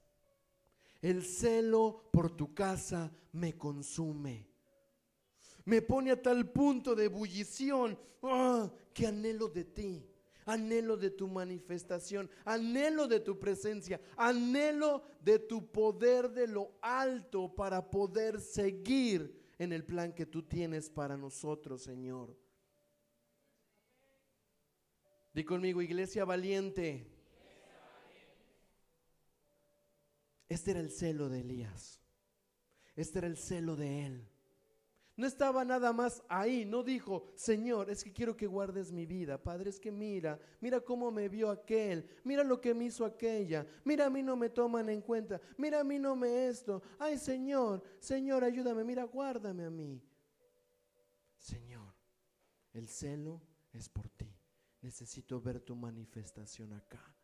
El 1.03 1.23
celo 1.23 2.09
por 2.11 2.35
tu 2.35 2.55
casa 2.55 3.13
me 3.33 3.59
consume. 3.59 4.49
Me 5.67 5.83
pone 5.83 6.11
a 6.11 6.23
tal 6.23 6.51
punto 6.51 6.95
de 6.95 7.07
ebullición 7.07 7.99
¡ah! 8.23 8.71
que 8.93 9.07
anhelo 9.07 9.49
de 9.49 9.65
ti 9.65 10.14
anhelo 10.45 10.97
de 10.97 11.11
tu 11.11 11.29
manifestación, 11.29 12.31
anhelo 12.45 13.07
de 13.07 13.21
tu 13.21 13.39
presencia, 13.39 14.01
anhelo 14.17 15.03
de 15.21 15.39
tu 15.39 15.71
poder 15.71 16.31
de 16.31 16.47
lo 16.47 16.73
alto 16.81 17.55
para 17.55 17.91
poder 17.91 18.41
seguir 18.41 19.41
en 19.59 19.73
el 19.73 19.85
plan 19.85 20.13
que 20.13 20.27
tú 20.27 20.43
tienes 20.43 20.91
para 20.91 21.17
nosotros, 21.17 21.83
Señor. 21.83 22.37
Di 25.33 25.45
conmigo, 25.45 25.83
iglesia 25.83 26.25
valiente. 26.25 27.11
Este 30.49 30.71
era 30.73 30.81
el 30.81 30.91
celo 30.91 31.29
de 31.29 31.41
Elías. 31.41 32.01
Este 32.95 33.19
era 33.19 33.27
el 33.27 33.37
celo 33.37 33.75
de 33.75 34.07
él. 34.07 34.34
No 35.17 35.29
estaba 35.29 35.65
nada 35.65 35.93
más 35.93 36.25
ahí, 36.29 36.65
no 36.65 36.83
dijo, 36.83 37.31
Señor, 37.37 37.89
es 37.89 38.03
que 38.03 38.13
quiero 38.13 38.37
que 38.37 38.49
guardes 38.49 38.91
mi 38.91 39.07
vida. 39.07 39.41
Padre, 39.41 39.71
es 39.71 39.79
que 39.79 39.93
mira, 39.93 40.41
mira 40.61 40.81
cómo 40.81 41.13
me 41.13 41.29
vio 41.29 41.51
aquel, 41.51 42.09
mira 42.25 42.43
lo 42.43 42.61
que 42.61 42.75
me 42.75 42.87
hizo 42.87 43.05
aquella, 43.05 43.65
mira 43.85 44.07
a 44.07 44.11
mí 44.11 44.25
no 44.25 44.37
me 44.37 44.51
toman 44.51 44.89
en 44.89 45.01
cuenta, 45.01 45.41
mira 45.57 45.81
a 45.81 45.85
mí 45.85 46.01
no 46.01 46.17
me 46.17 46.49
esto. 46.49 46.83
Ay, 46.99 47.17
Señor, 47.17 47.81
Señor, 48.01 48.43
ayúdame, 48.43 48.83
mira, 48.83 49.05
guárdame 49.05 49.65
a 49.65 49.71
mí. 49.71 50.03
Señor, 51.39 51.95
el 52.73 52.89
celo 52.89 53.41
es 53.73 53.89
por 53.89 54.09
ti. 54.09 54.35
Necesito 54.81 55.41
ver 55.41 55.61
tu 55.61 55.77
manifestación 55.77 56.73
acá. 56.73 57.15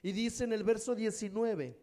Y 0.00 0.12
dice 0.12 0.44
en 0.44 0.52
el 0.52 0.62
verso 0.62 0.94
19, 0.94 1.78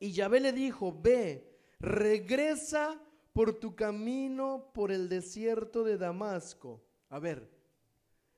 y 0.00 0.12
Yahvé 0.12 0.40
le 0.40 0.52
dijo, 0.52 0.92
ve, 1.00 1.53
regresa 1.80 3.00
por 3.32 3.58
tu 3.58 3.74
camino 3.74 4.70
por 4.72 4.92
el 4.92 5.08
desierto 5.08 5.84
de 5.84 5.98
Damasco. 5.98 6.82
A 7.10 7.18
ver, 7.18 7.50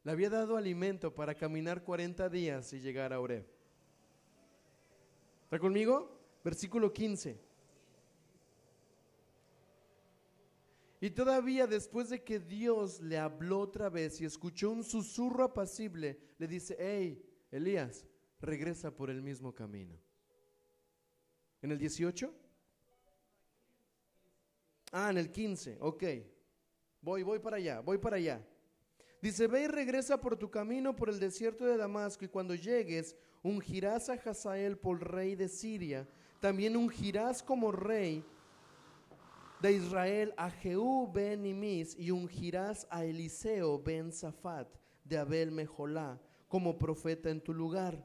Le 0.07 0.13
había 0.13 0.31
dado 0.31 0.57
alimento 0.57 1.13
para 1.13 1.35
caminar 1.35 1.83
40 1.83 2.29
días 2.29 2.73
y 2.73 2.79
llegar 2.79 3.13
a 3.13 3.19
Oreb. 3.19 3.45
¿Está 5.43 5.59
conmigo? 5.59 6.17
Versículo 6.45 6.93
15. 6.93 7.41
Y 11.01 11.11
todavía 11.11 11.67
después 11.67 12.09
de 12.09 12.23
que 12.23 12.39
Dios 12.39 13.01
le 13.01 13.19
habló 13.19 13.59
otra 13.59 13.89
vez 13.91 14.21
y 14.21 14.25
escuchó 14.25 14.71
un 14.71 14.85
susurro 14.85 15.43
apacible, 15.43 16.21
le 16.39 16.47
dice, 16.47 16.77
hey, 16.79 17.23
Elías, 17.51 18.07
regresa 18.41 18.95
por 18.95 19.11
el 19.11 19.23
mismo 19.23 19.53
camino. 19.53 19.99
¿En 21.63 21.73
el 21.73 21.79
18? 21.79 22.33
Ah, 24.99 25.11
en 25.11 25.19
el 25.19 25.31
15, 25.31 25.77
ok. 25.79 26.05
Voy, 27.03 27.23
voy 27.23 27.39
para 27.39 27.59
allá, 27.59 27.81
voy 27.81 27.99
para 27.99 28.17
allá. 28.17 28.43
Dice, 29.21 29.47
ve 29.47 29.65
y 29.65 29.67
regresa 29.67 30.19
por 30.19 30.39
tu 30.39 30.51
camino 30.51 30.97
por 30.97 31.11
el 31.11 31.21
desierto 31.21 31.67
de 31.67 31.77
Damasco 31.77 32.25
y 32.25 32.29
cuando 32.29 32.55
llegues, 32.55 33.15
ungirás 33.43 34.09
a 34.09 34.15
Hazael 34.15 34.79
por 34.79 35.13
rey 35.13 35.35
de 35.35 35.51
Siria. 35.51 36.09
También 36.41 36.79
ungirás 36.79 37.43
como 37.43 37.73
rey 37.73 38.25
de 39.61 39.73
Israel 39.73 40.33
a 40.39 40.49
Jehú 40.51 41.13
ben 41.13 41.43
Nimis 41.43 41.95
y 41.99 42.11
ungirás 42.11 42.87
a 42.89 43.05
Eliseo 43.05 43.79
ben 43.79 44.11
Safat 44.11 44.67
de 45.05 45.19
Abel 45.19 45.53
Mejolá 45.53 46.19
como 46.49 46.79
profeta 46.79 47.29
en 47.29 47.43
tu 47.43 47.53
lugar. 47.53 48.03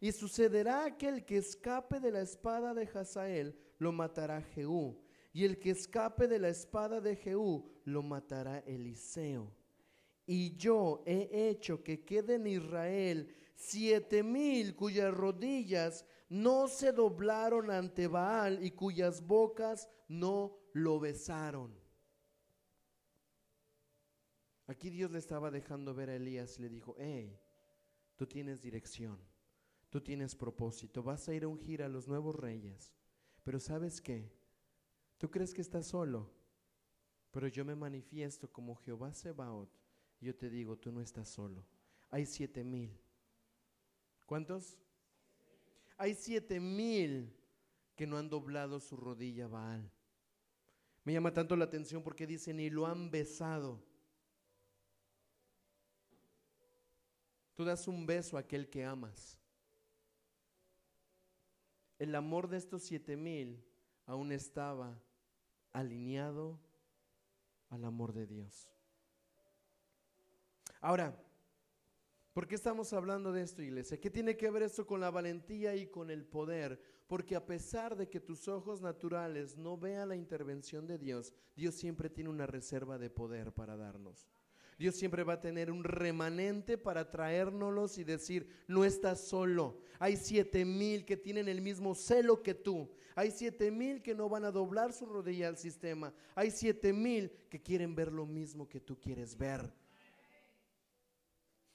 Y 0.00 0.10
sucederá 0.10 0.84
aquel 0.84 1.24
que 1.24 1.36
escape 1.36 2.00
de 2.00 2.10
la 2.10 2.22
espada 2.22 2.74
de 2.74 2.90
Hazael, 2.92 3.56
lo 3.78 3.92
matará 3.92 4.42
Jehú. 4.42 5.03
Y 5.34 5.44
el 5.44 5.58
que 5.58 5.70
escape 5.70 6.28
de 6.28 6.38
la 6.38 6.48
espada 6.48 7.02
de 7.02 7.16
Jehú, 7.16 7.70
lo 7.84 8.02
matará 8.02 8.60
Eliseo 8.60 9.52
y 10.26 10.56
yo 10.56 11.02
he 11.06 11.48
hecho 11.50 11.82
que 11.82 12.04
quede 12.04 12.36
en 12.36 12.46
Israel 12.46 13.34
siete 13.54 14.22
mil 14.22 14.74
cuyas 14.74 15.12
rodillas 15.12 16.06
no 16.28 16.66
se 16.66 16.92
doblaron 16.92 17.70
ante 17.70 18.06
Baal 18.06 18.64
y 18.64 18.70
cuyas 18.70 19.24
bocas 19.26 19.88
no 20.08 20.56
lo 20.72 20.98
besaron. 20.98 21.78
Aquí 24.66 24.88
Dios 24.88 25.10
le 25.10 25.18
estaba 25.18 25.50
dejando 25.50 25.94
ver 25.94 26.08
a 26.08 26.16
Elías 26.16 26.58
y 26.58 26.62
le 26.62 26.70
dijo, 26.70 26.96
hey, 26.98 27.38
tú 28.16 28.26
tienes 28.26 28.62
dirección, 28.62 29.18
tú 29.90 30.00
tienes 30.00 30.34
propósito, 30.34 31.02
vas 31.02 31.28
a 31.28 31.34
ir 31.34 31.44
a 31.44 31.48
ungir 31.48 31.82
a 31.82 31.88
los 31.88 32.08
nuevos 32.08 32.34
reyes, 32.34 32.94
pero 33.42 33.60
¿sabes 33.60 34.00
qué? 34.00 34.32
Tú 35.18 35.30
crees 35.30 35.54
que 35.54 35.62
estás 35.62 35.86
solo, 35.86 36.30
pero 37.30 37.48
yo 37.48 37.64
me 37.64 37.74
manifiesto 37.74 38.50
como 38.50 38.74
Jehová 38.76 39.12
Sebaot 39.12 39.84
yo 40.24 40.34
te 40.34 40.48
digo, 40.48 40.76
tú 40.76 40.90
no 40.90 41.00
estás 41.02 41.28
solo. 41.28 41.64
Hay 42.10 42.24
siete 42.24 42.64
mil. 42.64 42.98
¿Cuántos? 44.24 44.78
Hay 45.98 46.14
siete 46.14 46.58
mil 46.58 47.30
que 47.94 48.06
no 48.06 48.16
han 48.16 48.30
doblado 48.30 48.80
su 48.80 48.96
rodilla 48.96 49.46
Baal. 49.46 49.90
Me 51.04 51.12
llama 51.12 51.34
tanto 51.34 51.54
la 51.56 51.66
atención 51.66 52.02
porque 52.02 52.26
dicen, 52.26 52.58
y 52.58 52.70
lo 52.70 52.86
han 52.86 53.10
besado. 53.10 53.84
Tú 57.54 57.64
das 57.64 57.86
un 57.86 58.06
beso 58.06 58.38
a 58.38 58.40
aquel 58.40 58.68
que 58.68 58.84
amas. 58.84 59.38
El 61.98 62.14
amor 62.14 62.48
de 62.48 62.56
estos 62.56 62.82
siete 62.82 63.14
mil 63.16 63.62
aún 64.06 64.32
estaba 64.32 64.98
alineado 65.72 66.58
al 67.70 67.84
amor 67.84 68.12
de 68.12 68.26
Dios. 68.26 68.70
Ahora, 70.80 71.18
¿por 72.32 72.46
qué 72.46 72.54
estamos 72.54 72.92
hablando 72.92 73.32
de 73.32 73.42
esto, 73.42 73.62
iglesia? 73.62 74.00
¿Qué 74.00 74.10
tiene 74.10 74.36
que 74.36 74.50
ver 74.50 74.62
esto 74.62 74.86
con 74.86 75.00
la 75.00 75.10
valentía 75.10 75.74
y 75.74 75.86
con 75.86 76.10
el 76.10 76.24
poder? 76.24 76.80
Porque 77.06 77.36
a 77.36 77.46
pesar 77.46 77.96
de 77.96 78.08
que 78.08 78.20
tus 78.20 78.48
ojos 78.48 78.80
naturales 78.80 79.56
no 79.56 79.76
vean 79.76 80.10
la 80.10 80.16
intervención 80.16 80.86
de 80.86 80.98
Dios, 80.98 81.32
Dios 81.56 81.74
siempre 81.74 82.10
tiene 82.10 82.30
una 82.30 82.46
reserva 82.46 82.98
de 82.98 83.10
poder 83.10 83.52
para 83.52 83.76
darnos. 83.76 84.28
Dios 84.78 84.96
siempre 84.96 85.22
va 85.22 85.34
a 85.34 85.40
tener 85.40 85.70
un 85.70 85.84
remanente 85.84 86.76
para 86.76 87.10
traérnoslos 87.10 87.98
y 87.98 88.04
decir, 88.04 88.48
no 88.66 88.84
estás 88.84 89.20
solo. 89.20 89.78
Hay 89.98 90.16
siete 90.16 90.64
mil 90.64 91.04
que 91.04 91.16
tienen 91.16 91.48
el 91.48 91.60
mismo 91.60 91.94
celo 91.94 92.42
que 92.42 92.54
tú. 92.54 92.90
Hay 93.14 93.30
siete 93.30 93.70
mil 93.70 94.02
que 94.02 94.14
no 94.14 94.28
van 94.28 94.44
a 94.44 94.50
doblar 94.50 94.92
su 94.92 95.06
rodilla 95.06 95.48
al 95.48 95.56
sistema. 95.56 96.12
Hay 96.34 96.50
siete 96.50 96.92
mil 96.92 97.30
que 97.48 97.62
quieren 97.62 97.94
ver 97.94 98.12
lo 98.12 98.26
mismo 98.26 98.68
que 98.68 98.80
tú 98.80 98.98
quieres 98.98 99.36
ver. 99.36 99.72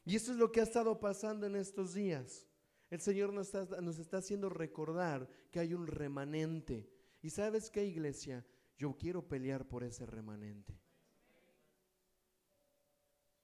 Y 0.06 0.16
eso 0.16 0.32
es 0.32 0.38
lo 0.38 0.52
que 0.52 0.60
ha 0.60 0.64
estado 0.64 1.00
pasando 1.00 1.46
en 1.46 1.56
estos 1.56 1.94
días. 1.94 2.48
El 2.90 3.00
Señor 3.00 3.32
nos 3.32 3.54
está, 3.54 3.82
nos 3.82 4.00
está 4.00 4.18
haciendo 4.18 4.50
recordar 4.50 5.30
que 5.52 5.60
hay 5.60 5.74
un 5.74 5.88
remanente. 5.88 6.90
¿Y 7.22 7.30
sabes 7.30 7.70
qué, 7.70 7.86
iglesia? 7.86 8.46
Yo 8.78 8.98
quiero 8.98 9.28
pelear 9.28 9.68
por 9.68 9.84
ese 9.84 10.06
remanente. 10.06 10.80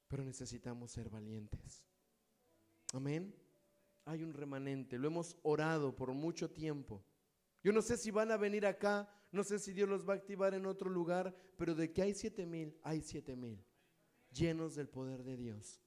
Pero 0.08 0.24
necesitamos 0.24 0.92
ser 0.92 1.10
valientes. 1.10 1.86
Amén. 2.94 3.36
Hay 4.06 4.24
un 4.24 4.34
remanente. 4.34 4.98
Lo 5.00 5.08
hemos 5.08 5.36
orado 5.44 5.96
por 5.96 6.14
mucho 6.14 6.50
tiempo. 6.50 7.04
Yo 7.64 7.74
no 7.74 7.82
sé 7.82 7.98
si 7.98 8.12
van 8.12 8.32
a 8.32 8.38
venir 8.38 8.66
acá, 8.66 9.10
no 9.32 9.44
sé 9.44 9.58
si 9.58 9.74
Dios 9.74 9.90
los 9.90 10.08
va 10.08 10.14
a 10.14 10.18
activar 10.18 10.54
en 10.54 10.68
otro 10.68 10.88
lugar, 10.88 11.36
pero 11.58 11.74
de 11.74 11.92
que 11.92 12.04
hay 12.04 12.14
siete 12.14 12.46
mil, 12.46 12.78
hay 12.84 13.02
siete 13.02 13.36
mil, 13.36 13.66
llenos 14.32 14.76
del 14.76 14.88
poder 14.88 15.24
de 15.24 15.36
Dios. 15.36 15.82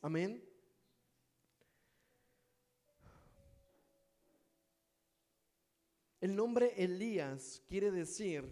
Amén. 0.00 0.42
El 6.20 6.36
nombre 6.36 6.72
Elías 6.82 7.62
quiere 7.66 7.90
decir 7.90 8.44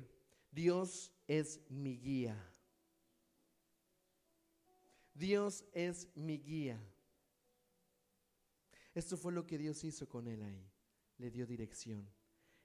Dios 0.51 1.13
es 1.27 1.61
mi 1.71 1.99
guía. 1.99 2.37
Dios 5.19 5.65
es 5.73 6.09
mi 6.15 6.39
guía. 6.39 6.81
Esto 8.95 9.17
fue 9.17 9.33
lo 9.33 9.47
que 9.47 9.59
Dios 9.59 9.85
hizo 9.85 10.09
con 10.09 10.29
él 10.29 10.43
ahí. 10.43 10.71
Le 11.19 11.31
dio 11.31 11.47
dirección, 11.47 12.09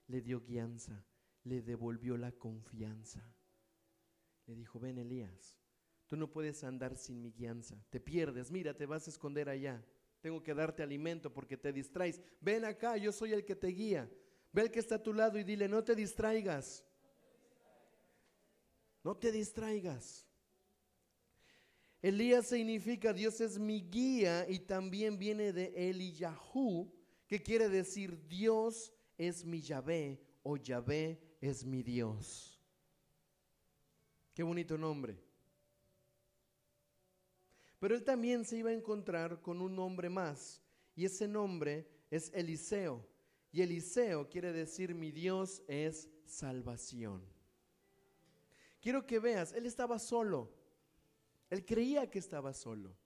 le 0.07 0.21
dio 0.21 0.41
guianza, 0.41 1.03
le 1.43 1.61
devolvió 1.61 2.17
la 2.17 2.31
confianza. 2.31 3.21
Le 4.45 4.55
dijo, 4.55 4.79
ven 4.79 4.99
Elías, 4.99 5.57
Tú 6.13 6.17
no 6.17 6.29
puedes 6.29 6.63
andar 6.63 6.95
sin 6.95 7.21
mi 7.21 7.31
guianza. 7.31 7.75
Te 7.89 7.99
pierdes, 7.99 8.51
mira, 8.51 8.75
te 8.75 8.85
vas 8.85 9.07
a 9.07 9.09
esconder 9.09 9.49
allá. 9.49 9.83
Tengo 10.21 10.43
que 10.43 10.53
darte 10.53 10.83
alimento 10.83 11.33
porque 11.33 11.57
te 11.57 11.73
distraes. 11.73 12.21
Ven 12.39 12.65
acá, 12.65 12.97
yo 12.97 13.11
soy 13.11 13.33
el 13.33 13.43
que 13.43 13.55
te 13.55 13.69
guía. 13.69 14.07
Ve 14.51 14.61
el 14.61 14.69
que 14.71 14.79
está 14.79 14.95
a 14.95 15.01
tu 15.01 15.11
lado 15.11 15.39
y 15.39 15.43
dile, 15.43 15.67
no 15.67 15.83
te 15.83 15.95
distraigas. 15.95 16.85
No 19.03 19.17
te 19.17 19.31
distraigas. 19.31 20.27
Elías 22.03 22.47
significa 22.47 23.13
Dios 23.13 23.39
es 23.39 23.57
mi 23.57 23.79
guía 23.79 24.45
y 24.49 24.59
también 24.59 25.17
viene 25.17 25.53
de 25.53 25.71
Eliyahu, 25.89 26.91
que 27.25 27.41
quiere 27.41 27.69
decir 27.69 28.27
Dios 28.27 28.91
es 29.17 29.45
mi 29.45 29.61
Yahvé 29.61 30.21
o 30.43 30.57
Yahvé 30.57 31.17
es 31.39 31.63
mi 31.63 31.81
Dios. 31.81 32.61
Qué 34.33 34.43
bonito 34.43 34.77
nombre. 34.77 35.17
Pero 37.79 37.95
él 37.95 38.03
también 38.03 38.43
se 38.43 38.57
iba 38.57 38.69
a 38.69 38.73
encontrar 38.73 39.41
con 39.41 39.61
un 39.61 39.73
nombre 39.73 40.09
más, 40.09 40.61
y 40.97 41.05
ese 41.05 41.25
nombre 41.25 41.87
es 42.11 42.29
Eliseo. 42.33 43.07
Y 43.49 43.61
Eliseo 43.61 44.29
quiere 44.29 44.51
decir 44.51 44.93
mi 44.93 45.11
Dios 45.13 45.63
es 45.69 46.09
salvación. 46.25 47.23
Quiero 48.81 49.05
que 49.05 49.19
veas, 49.19 49.53
él 49.53 49.65
estaba 49.65 49.99
solo. 49.99 50.62
Él 51.53 51.65
creía 51.65 52.09
que 52.09 52.19
estaba 52.19 52.53
solo. 52.53 52.97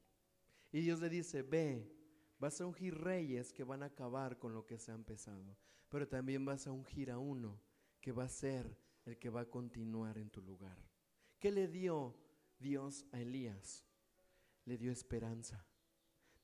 Y 0.72 0.82
Dios 0.82 1.00
le 1.00 1.10
dice, 1.10 1.41
ve, 1.41 1.91
vas 2.39 2.60
a 2.60 2.66
ungir 2.66 2.95
reyes 2.95 3.54
que 3.54 3.64
van 3.64 3.84
a 3.84 3.88
acabar 3.88 4.38
con 4.38 4.54
lo 4.54 4.66
que 4.66 4.80
se 4.80 4.91
ha 4.91 4.95
empezado. 4.95 5.58
Pero 5.89 6.08
también 6.08 6.45
vas 6.45 6.68
a 6.68 6.72
ungir 6.72 7.12
a 7.12 7.20
uno 7.20 7.62
que 8.02 8.12
va 8.12 8.26
a 8.26 8.30
ser 8.30 8.78
el 9.06 9.18
que 9.18 9.30
va 9.30 9.41
a 9.41 9.50
continuar 9.50 10.18
en 10.18 10.30
tu 10.30 10.41
lugar. 10.41 10.78
¿Qué 11.39 11.52
le 11.52 11.68
dio 11.68 12.16
Dios 12.60 13.06
a 13.12 13.22
Elías? 13.22 13.88
le 14.68 14.78
dio 14.78 14.91
esperanza 14.91 15.66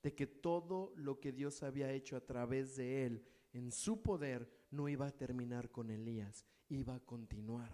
de 0.01 0.15
que 0.15 0.27
todo 0.27 0.93
lo 0.95 1.19
que 1.19 1.31
Dios 1.31 1.61
había 1.61 1.91
hecho 1.91 2.15
a 2.15 2.25
través 2.25 2.75
de 2.75 3.05
él 3.05 3.25
en 3.51 3.71
su 3.71 4.01
poder 4.01 4.49
no 4.71 4.89
iba 4.89 5.07
a 5.07 5.11
terminar 5.11 5.69
con 5.69 5.89
Elías, 5.89 6.45
iba 6.69 6.95
a 6.95 6.99
continuar. 6.99 7.71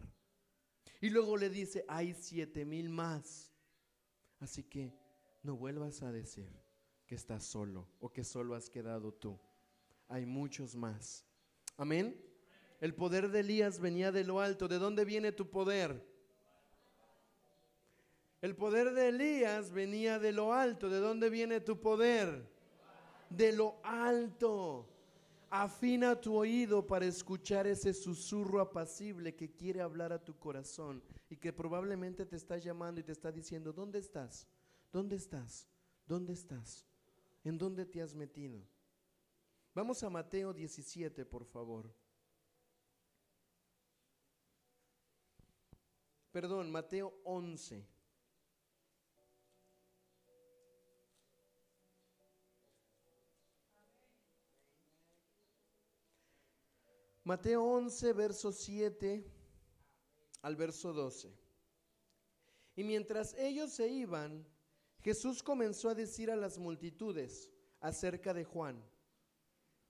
Y 1.02 1.12
luego 1.12 1.38
le 1.38 1.50
dice, 1.50 1.86
hay 1.88 2.14
siete 2.14 2.66
mil 2.66 2.90
más. 2.90 3.49
Así 4.40 4.64
que 4.64 4.94
no 5.44 5.56
vuelvas 5.56 6.02
a 6.02 6.12
decir 6.12 6.50
que 7.06 7.16
estás 7.16 7.44
solo 7.44 7.88
o 8.00 8.12
que 8.12 8.24
solo 8.24 8.56
has 8.56 8.70
quedado 8.70 9.14
tú. 9.14 9.40
Hay 10.08 10.26
muchos 10.26 10.76
más. 10.76 11.26
Amén. 11.78 12.20
El 12.80 12.96
poder 12.96 13.30
de 13.30 13.42
Elías 13.42 13.80
venía 13.80 14.12
de 14.12 14.24
lo 14.24 14.40
alto. 14.40 14.68
¿De 14.68 14.80
dónde 14.80 15.06
viene 15.06 15.32
tu 15.32 15.50
poder? 15.50 16.06
El 18.42 18.56
poder 18.56 18.94
de 18.94 19.10
Elías 19.10 19.72
venía 19.72 20.18
de 20.20 20.32
lo 20.32 20.54
alto. 20.54 20.90
¿De 20.90 21.00
dónde 21.00 21.30
viene 21.30 21.60
tu 21.60 21.80
poder? 21.82 22.48
De 23.30 23.52
lo 23.52 23.80
alto. 23.84 24.88
Afina 25.52 26.20
tu 26.20 26.36
oído 26.36 26.86
para 26.86 27.06
escuchar 27.06 27.66
ese 27.66 27.94
susurro 27.94 28.62
apacible 28.62 29.36
que 29.36 29.52
quiere 29.52 29.82
hablar 29.82 30.14
a 30.14 30.24
tu 30.24 30.38
corazón 30.38 31.02
y 31.28 31.38
que 31.38 31.52
probablemente 31.52 32.26
te 32.26 32.36
está 32.36 32.58
llamando 32.58 33.02
y 33.02 33.04
te 33.04 33.12
está 33.12 33.32
diciendo, 33.32 33.74
¿dónde 33.74 33.98
estás? 33.98 34.48
¿Dónde 34.92 35.16
estás? 35.16 35.68
¿Dónde 36.06 36.34
estás? 36.34 36.86
¿En 37.44 37.58
dónde 37.58 37.86
te 37.86 38.02
has 38.02 38.14
metido? 38.14 38.62
Vamos 39.74 40.04
a 40.04 40.10
Mateo 40.10 40.54
17, 40.54 41.26
por 41.26 41.46
favor. 41.46 41.92
Perdón, 46.32 46.72
Mateo 46.72 47.14
11. 47.24 47.99
Mateo 57.30 57.64
11, 57.64 58.14
verso 58.14 58.52
7 58.52 59.24
al 60.42 60.56
verso 60.56 60.94
12. 60.94 61.32
Y 62.76 62.84
mientras 62.84 63.36
ellos 63.36 63.72
se 63.72 63.88
iban, 63.88 64.48
Jesús 65.02 65.44
comenzó 65.44 65.90
a 65.90 65.94
decir 65.94 66.32
a 66.32 66.36
las 66.36 66.58
multitudes 66.58 67.52
acerca 67.82 68.34
de 68.34 68.46
Juan, 68.46 68.84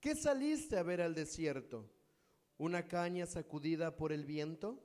¿qué 0.00 0.14
saliste 0.16 0.76
a 0.76 0.82
ver 0.82 1.00
al 1.00 1.14
desierto? 1.14 1.90
¿Una 2.58 2.86
caña 2.86 3.24
sacudida 3.24 3.96
por 3.96 4.12
el 4.12 4.26
viento? 4.26 4.78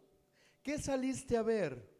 ¿Qué 0.63 0.77
saliste 0.77 1.35
a 1.35 1.41
ver? 1.41 1.93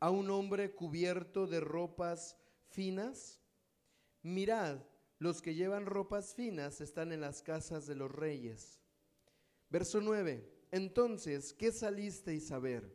¿A 0.00 0.08
un 0.08 0.30
hombre 0.30 0.74
cubierto 0.74 1.46
de 1.46 1.60
ropas 1.60 2.38
finas? 2.70 3.42
Mirad, 4.22 4.78
los 5.18 5.42
que 5.42 5.54
llevan 5.54 5.84
ropas 5.84 6.34
finas 6.34 6.80
están 6.80 7.12
en 7.12 7.20
las 7.20 7.42
casas 7.42 7.86
de 7.86 7.94
los 7.94 8.10
reyes. 8.10 8.81
Verso 9.72 10.02
9. 10.02 10.46
Entonces, 10.70 11.54
¿qué 11.54 11.72
salisteis 11.72 12.52
a 12.52 12.58
ver? 12.58 12.94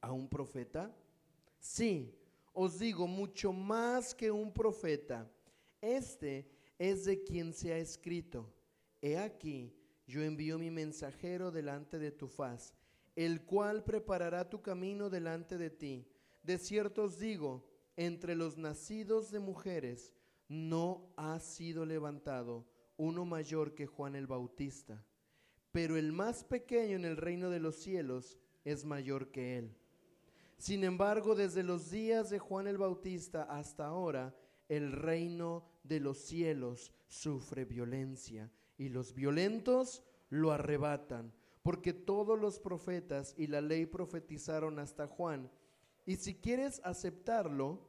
¿A 0.00 0.12
un 0.12 0.28
profeta? 0.28 0.96
Sí, 1.58 2.16
os 2.52 2.78
digo, 2.78 3.08
mucho 3.08 3.52
más 3.52 4.14
que 4.14 4.30
un 4.30 4.52
profeta. 4.52 5.28
Este 5.80 6.48
es 6.78 7.04
de 7.04 7.24
quien 7.24 7.52
se 7.52 7.72
ha 7.72 7.78
escrito. 7.78 8.54
He 9.00 9.18
aquí, 9.18 9.74
yo 10.06 10.22
envío 10.22 10.56
mi 10.56 10.70
mensajero 10.70 11.50
delante 11.50 11.98
de 11.98 12.12
tu 12.12 12.28
faz, 12.28 12.76
el 13.16 13.44
cual 13.44 13.82
preparará 13.82 14.48
tu 14.48 14.62
camino 14.62 15.10
delante 15.10 15.58
de 15.58 15.70
ti. 15.70 16.06
De 16.44 16.58
cierto 16.58 17.02
os 17.02 17.18
digo, 17.18 17.66
entre 17.96 18.36
los 18.36 18.56
nacidos 18.56 19.32
de 19.32 19.40
mujeres 19.40 20.12
no 20.46 21.12
ha 21.16 21.40
sido 21.40 21.84
levantado 21.84 22.68
uno 22.96 23.24
mayor 23.24 23.74
que 23.74 23.86
Juan 23.86 24.14
el 24.14 24.28
Bautista 24.28 25.04
pero 25.72 25.96
el 25.96 26.12
más 26.12 26.44
pequeño 26.44 26.96
en 26.96 27.04
el 27.04 27.16
reino 27.16 27.50
de 27.50 27.60
los 27.60 27.76
cielos 27.76 28.38
es 28.64 28.84
mayor 28.84 29.30
que 29.30 29.58
él. 29.58 29.74
Sin 30.58 30.84
embargo, 30.84 31.34
desde 31.34 31.64
los 31.64 31.90
días 31.90 32.30
de 32.30 32.38
Juan 32.38 32.68
el 32.68 32.78
Bautista 32.78 33.42
hasta 33.44 33.86
ahora, 33.86 34.36
el 34.68 34.92
reino 34.92 35.64
de 35.82 35.98
los 35.98 36.18
cielos 36.18 36.92
sufre 37.08 37.64
violencia 37.64 38.50
y 38.78 38.88
los 38.88 39.14
violentos 39.14 40.04
lo 40.28 40.52
arrebatan, 40.52 41.32
porque 41.62 41.92
todos 41.92 42.38
los 42.38 42.58
profetas 42.58 43.34
y 43.36 43.48
la 43.48 43.60
ley 43.60 43.86
profetizaron 43.86 44.78
hasta 44.78 45.06
Juan. 45.06 45.50
Y 46.06 46.16
si 46.16 46.34
quieres 46.34 46.80
aceptarlo, 46.84 47.88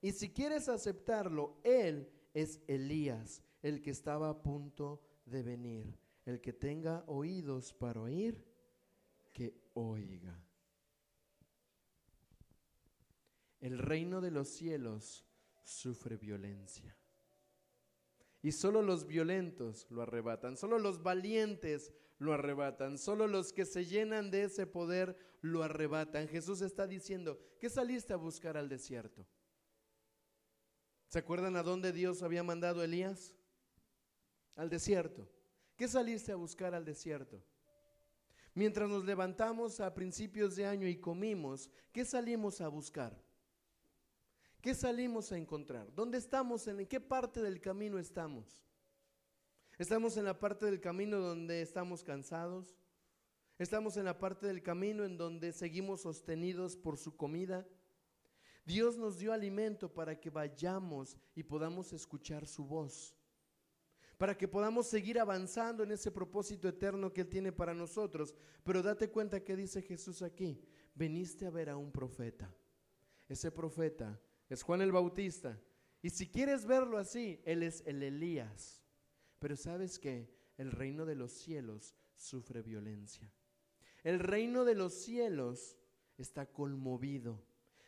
y 0.00 0.12
si 0.12 0.30
quieres 0.30 0.68
aceptarlo, 0.68 1.56
él 1.64 2.08
es 2.34 2.60
Elías, 2.66 3.42
el 3.62 3.80
que 3.82 3.90
estaba 3.90 4.28
a 4.28 4.42
punto 4.42 5.02
de 5.26 5.42
venir. 5.42 6.07
El 6.28 6.42
que 6.42 6.52
tenga 6.52 7.04
oídos 7.06 7.72
para 7.72 8.02
oír, 8.02 8.44
que 9.32 9.62
oiga. 9.72 10.38
El 13.60 13.78
reino 13.78 14.20
de 14.20 14.30
los 14.30 14.48
cielos 14.48 15.24
sufre 15.62 16.18
violencia. 16.18 16.94
Y 18.42 18.52
solo 18.52 18.82
los 18.82 19.06
violentos 19.06 19.90
lo 19.90 20.02
arrebatan, 20.02 20.58
solo 20.58 20.78
los 20.78 21.02
valientes 21.02 21.94
lo 22.18 22.34
arrebatan, 22.34 22.98
solo 22.98 23.26
los 23.26 23.54
que 23.54 23.64
se 23.64 23.86
llenan 23.86 24.30
de 24.30 24.42
ese 24.42 24.66
poder 24.66 25.16
lo 25.40 25.62
arrebatan. 25.62 26.28
Jesús 26.28 26.60
está 26.60 26.86
diciendo, 26.86 27.40
¿qué 27.58 27.70
saliste 27.70 28.12
a 28.12 28.16
buscar 28.16 28.58
al 28.58 28.68
desierto? 28.68 29.26
¿Se 31.06 31.20
acuerdan 31.20 31.56
a 31.56 31.62
dónde 31.62 31.90
Dios 31.90 32.22
había 32.22 32.42
mandado 32.42 32.82
a 32.82 32.84
Elías? 32.84 33.34
Al 34.56 34.68
desierto. 34.68 35.26
¿Qué 35.78 35.86
saliste 35.86 36.32
a 36.32 36.36
buscar 36.36 36.74
al 36.74 36.84
desierto? 36.84 37.40
Mientras 38.52 38.88
nos 38.88 39.04
levantamos 39.04 39.78
a 39.78 39.94
principios 39.94 40.56
de 40.56 40.66
año 40.66 40.88
y 40.88 40.96
comimos, 40.96 41.70
¿qué 41.92 42.04
salimos 42.04 42.60
a 42.60 42.66
buscar? 42.66 43.16
¿Qué 44.60 44.74
salimos 44.74 45.30
a 45.30 45.38
encontrar? 45.38 45.94
¿Dónde 45.94 46.18
estamos? 46.18 46.66
¿En 46.66 46.84
qué 46.84 46.98
parte 46.98 47.40
del 47.40 47.60
camino 47.60 48.00
estamos? 48.00 48.60
¿Estamos 49.78 50.16
en 50.16 50.24
la 50.24 50.40
parte 50.40 50.66
del 50.66 50.80
camino 50.80 51.20
donde 51.20 51.62
estamos 51.62 52.02
cansados? 52.02 52.76
¿Estamos 53.56 53.96
en 53.96 54.06
la 54.06 54.18
parte 54.18 54.48
del 54.48 54.64
camino 54.64 55.04
en 55.04 55.16
donde 55.16 55.52
seguimos 55.52 56.00
sostenidos 56.00 56.76
por 56.76 56.98
su 56.98 57.16
comida? 57.16 57.64
Dios 58.64 58.96
nos 58.96 59.16
dio 59.16 59.32
alimento 59.32 59.94
para 59.94 60.18
que 60.18 60.28
vayamos 60.28 61.16
y 61.36 61.44
podamos 61.44 61.92
escuchar 61.92 62.48
su 62.48 62.64
voz 62.64 63.14
para 64.18 64.36
que 64.36 64.48
podamos 64.48 64.88
seguir 64.88 65.18
avanzando 65.20 65.84
en 65.84 65.92
ese 65.92 66.10
propósito 66.10 66.68
eterno 66.68 67.12
que 67.12 67.22
Él 67.22 67.28
tiene 67.28 67.52
para 67.52 67.72
nosotros. 67.72 68.34
Pero 68.64 68.82
date 68.82 69.10
cuenta 69.10 69.44
que 69.44 69.56
dice 69.56 69.80
Jesús 69.80 70.22
aquí, 70.22 70.60
veniste 70.94 71.46
a 71.46 71.50
ver 71.50 71.70
a 71.70 71.76
un 71.76 71.92
profeta. 71.92 72.52
Ese 73.28 73.52
profeta 73.52 74.20
es 74.48 74.62
Juan 74.64 74.82
el 74.82 74.90
Bautista. 74.90 75.58
Y 76.02 76.10
si 76.10 76.28
quieres 76.28 76.66
verlo 76.66 76.98
así, 76.98 77.40
Él 77.44 77.62
es 77.62 77.84
el 77.86 78.02
Elías. 78.02 78.82
Pero 79.38 79.56
sabes 79.56 80.00
que 80.00 80.28
el 80.56 80.72
reino 80.72 81.06
de 81.06 81.14
los 81.14 81.30
cielos 81.30 81.94
sufre 82.16 82.60
violencia. 82.62 83.32
El 84.02 84.18
reino 84.18 84.64
de 84.64 84.74
los 84.74 84.94
cielos 84.94 85.76
está 86.16 86.46
conmovido. 86.46 87.44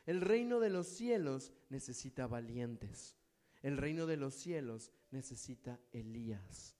El 0.07 0.21
reino 0.21 0.61
de 0.61 0.71
los 0.71 0.87
cielos 0.87 1.53
necesita 1.69 2.29
valientes. 2.29 3.17
El 3.63 3.77
reino 3.77 4.07
de 4.07 4.17
los 4.17 4.35
cielos 4.35 4.93
necesita 5.11 5.79
Elías. 5.93 6.77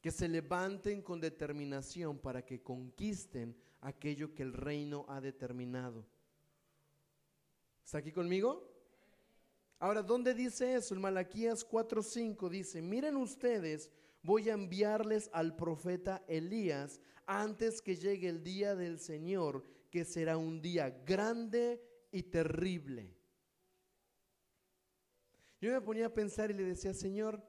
Que 0.00 0.10
se 0.10 0.28
levanten 0.28 1.02
con 1.02 1.20
determinación 1.20 2.18
para 2.18 2.44
que 2.44 2.62
conquisten 2.62 3.56
aquello 3.80 4.34
que 4.34 4.42
el 4.42 4.52
reino 4.52 5.06
ha 5.08 5.20
determinado. 5.20 6.06
¿Está 7.84 7.98
aquí 7.98 8.12
conmigo? 8.12 8.70
Ahora, 9.78 10.02
¿dónde 10.02 10.34
dice 10.34 10.74
eso? 10.74 10.94
En 10.94 11.00
Malaquías 11.00 11.66
4:5 11.68 12.48
dice, 12.48 12.80
miren 12.80 13.16
ustedes, 13.16 13.90
voy 14.22 14.48
a 14.48 14.54
enviarles 14.54 15.28
al 15.32 15.56
profeta 15.56 16.24
Elías 16.26 17.00
antes 17.26 17.82
que 17.82 17.96
llegue 17.96 18.28
el 18.28 18.42
día 18.42 18.74
del 18.74 18.98
Señor, 18.98 19.62
que 19.90 20.04
será 20.04 20.36
un 20.36 20.60
día 20.60 20.90
grande 21.04 21.82
y 22.10 22.22
terrible. 22.22 23.14
Yo 25.64 25.72
me 25.72 25.80
ponía 25.80 26.04
a 26.04 26.12
pensar 26.12 26.50
y 26.50 26.52
le 26.54 26.62
decía, 26.62 26.92
Señor, 26.92 27.42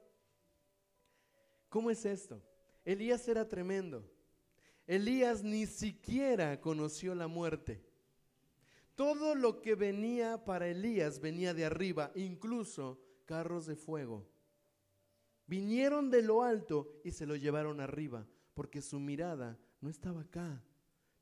¿cómo 1.68 1.90
es 1.90 2.06
esto? 2.06 2.42
Elías 2.82 3.28
era 3.28 3.46
tremendo. 3.46 4.10
Elías 4.86 5.42
ni 5.44 5.66
siquiera 5.66 6.58
conoció 6.58 7.14
la 7.14 7.26
muerte. 7.26 7.84
Todo 8.94 9.34
lo 9.34 9.60
que 9.60 9.74
venía 9.74 10.46
para 10.46 10.66
Elías 10.66 11.20
venía 11.20 11.52
de 11.52 11.66
arriba, 11.66 12.10
incluso 12.14 12.98
carros 13.26 13.66
de 13.66 13.76
fuego. 13.76 14.26
Vinieron 15.46 16.08
de 16.08 16.22
lo 16.22 16.42
alto 16.42 16.98
y 17.04 17.10
se 17.10 17.26
lo 17.26 17.36
llevaron 17.36 17.82
arriba, 17.82 18.26
porque 18.54 18.80
su 18.80 18.98
mirada 18.98 19.58
no 19.82 19.90
estaba 19.90 20.22
acá. 20.22 20.64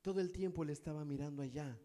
Todo 0.00 0.20
el 0.20 0.30
tiempo 0.30 0.64
le 0.64 0.72
estaba 0.72 1.04
mirando 1.04 1.42
allá. 1.42 1.76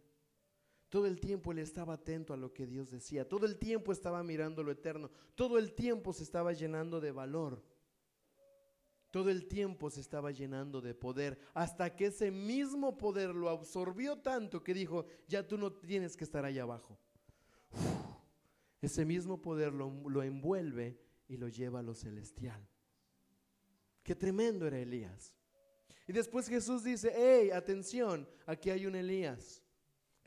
Todo 0.90 1.06
el 1.06 1.20
tiempo 1.20 1.52
él 1.52 1.60
estaba 1.60 1.94
atento 1.94 2.34
a 2.34 2.38
lo 2.38 2.52
que 2.52 2.66
Dios 2.66 2.90
decía. 2.90 3.28
Todo 3.28 3.46
el 3.46 3.58
tiempo 3.58 3.92
estaba 3.92 4.24
mirando 4.24 4.64
lo 4.64 4.72
eterno. 4.72 5.12
Todo 5.36 5.60
el 5.60 5.74
tiempo 5.74 6.14
se 6.14 6.24
estaba 6.24 6.52
llenando 6.52 7.00
de 7.00 7.12
valor. 7.12 7.64
Todo 9.12 9.30
el 9.30 9.48
tiempo 9.48 9.92
se 9.92 10.02
estaba 10.02 10.32
llenando 10.32 10.82
de 10.82 10.96
poder. 10.96 11.40
Hasta 11.54 11.96
que 11.96 12.08
ese 12.08 12.32
mismo 12.32 12.98
poder 12.98 13.36
lo 13.36 13.50
absorbió 13.50 14.18
tanto 14.18 14.64
que 14.64 14.74
dijo, 14.74 15.06
ya 15.28 15.48
tú 15.48 15.60
no 15.60 15.72
tienes 15.72 16.18
que 16.18 16.24
estar 16.24 16.44
allá 16.44 16.64
abajo. 16.64 16.98
ese 18.82 19.06
mismo 19.06 19.40
poder 19.40 19.74
lo, 19.74 19.92
lo 20.10 20.24
envuelve 20.24 21.00
y 21.28 21.38
lo 21.38 21.50
lleva 21.50 21.80
a 21.80 21.84
lo 21.84 21.94
celestial. 21.94 22.68
Qué 24.02 24.16
tremendo 24.16 24.66
era 24.66 24.80
Elías. 24.80 25.36
Y 26.08 26.14
después 26.14 26.48
Jesús 26.48 26.84
dice, 26.84 27.14
hey, 27.16 27.52
atención, 27.52 28.28
aquí 28.48 28.72
hay 28.72 28.88
un 28.88 28.96
Elías 28.96 29.62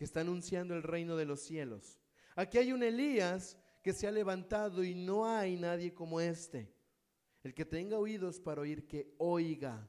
que 0.03 0.07
está 0.07 0.23
anunciando 0.23 0.75
el 0.75 0.83
reino 0.83 1.15
de 1.15 1.25
los 1.25 1.43
cielos. 1.43 1.97
Aquí 2.35 2.59
hay 2.59 2.73
un 2.73 2.83
Elías 2.83 3.57
que 3.85 3.93
se 3.93 4.09
ha 4.09 4.11
levantado 4.11 4.83
y 4.83 4.97
no 4.97 5.25
hay 5.25 5.57
nadie 5.57 5.95
como 5.95 6.21
este. 6.21 6.75
El 7.45 7.55
que 7.55 7.65
tenga 7.65 7.97
oídos 8.01 8.41
para 8.41 8.63
oír, 8.63 8.89
que 8.89 9.15
oiga. 9.19 9.89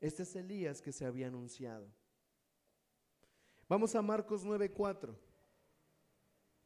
Este 0.00 0.22
es 0.22 0.34
Elías 0.34 0.80
que 0.80 0.92
se 0.92 1.04
había 1.04 1.26
anunciado. 1.26 1.92
Vamos 3.68 3.94
a 3.94 4.00
Marcos 4.00 4.46
9:4. 4.46 5.14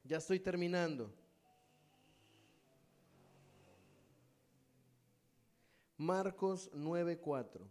Ya 0.04 0.18
estoy 0.18 0.38
terminando. 0.38 1.12
Marcos 5.96 6.70
9:4. 6.72 7.66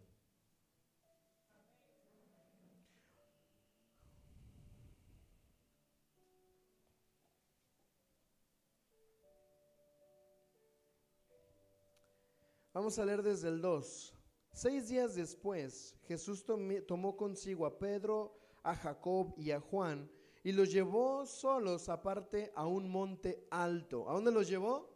Vamos 12.78 12.96
a 13.00 13.04
leer 13.04 13.24
desde 13.24 13.48
el 13.48 13.60
2. 13.60 14.14
Seis 14.52 14.88
días 14.88 15.16
después, 15.16 15.96
Jesús 16.06 16.44
tomó 16.86 17.16
consigo 17.16 17.66
a 17.66 17.76
Pedro, 17.76 18.38
a 18.62 18.72
Jacob 18.76 19.34
y 19.36 19.50
a 19.50 19.58
Juan 19.58 20.08
y 20.44 20.52
los 20.52 20.70
llevó 20.70 21.26
solos 21.26 21.88
aparte 21.88 22.52
a 22.54 22.68
un 22.68 22.88
monte 22.88 23.44
alto. 23.50 24.08
¿A 24.08 24.12
dónde 24.12 24.30
los 24.30 24.48
llevó? 24.48 24.88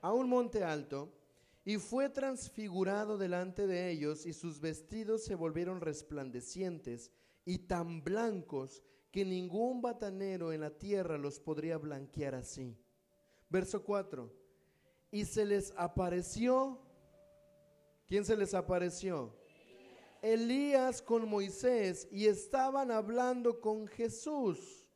A 0.00 0.12
un 0.12 0.28
monte 0.28 0.64
alto. 0.64 1.12
Y 1.64 1.76
fue 1.76 2.08
transfigurado 2.08 3.16
delante 3.16 3.68
de 3.68 3.88
ellos 3.92 4.26
y 4.26 4.32
sus 4.32 4.58
vestidos 4.58 5.22
se 5.22 5.36
volvieron 5.36 5.80
resplandecientes 5.80 7.12
y 7.44 7.58
tan 7.68 8.02
blancos 8.02 8.82
que 9.12 9.24
ningún 9.24 9.80
batanero 9.80 10.52
en 10.52 10.62
la 10.62 10.70
tierra 10.70 11.18
los 11.18 11.38
podría 11.38 11.78
blanquear 11.78 12.34
así. 12.34 12.76
Verso 13.48 13.84
4. 13.84 14.39
Y 15.10 15.24
se 15.24 15.44
les 15.44 15.72
apareció. 15.76 16.78
¿Quién 18.06 18.24
se 18.24 18.36
les 18.36 18.54
apareció? 18.54 19.34
Elías 20.22 21.00
con 21.00 21.28
Moisés 21.28 22.06
y 22.10 22.26
estaban 22.26 22.90
hablando 22.90 23.60
con 23.60 23.86
Jesús. 23.86 24.86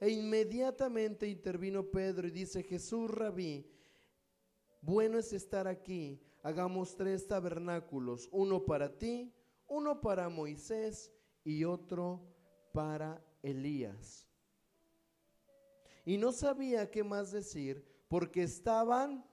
E 0.00 0.10
inmediatamente 0.10 1.28
intervino 1.28 1.84
Pedro 1.90 2.26
y 2.26 2.30
dice, 2.30 2.62
Jesús 2.62 3.10
rabí, 3.10 3.70
bueno 4.80 5.18
es 5.18 5.32
estar 5.32 5.66
aquí, 5.66 6.20
hagamos 6.42 6.96
tres 6.96 7.26
tabernáculos, 7.26 8.28
uno 8.32 8.64
para 8.64 8.98
ti, 8.98 9.32
uno 9.66 10.00
para 10.00 10.28
Moisés 10.28 11.12
y 11.42 11.64
otro 11.64 12.20
para 12.72 13.24
Elías. 13.42 14.28
Y 16.04 16.18
no 16.18 16.32
sabía 16.32 16.90
qué 16.90 17.02
más 17.02 17.32
decir 17.32 17.86
porque 18.08 18.42
estaban 18.42 19.24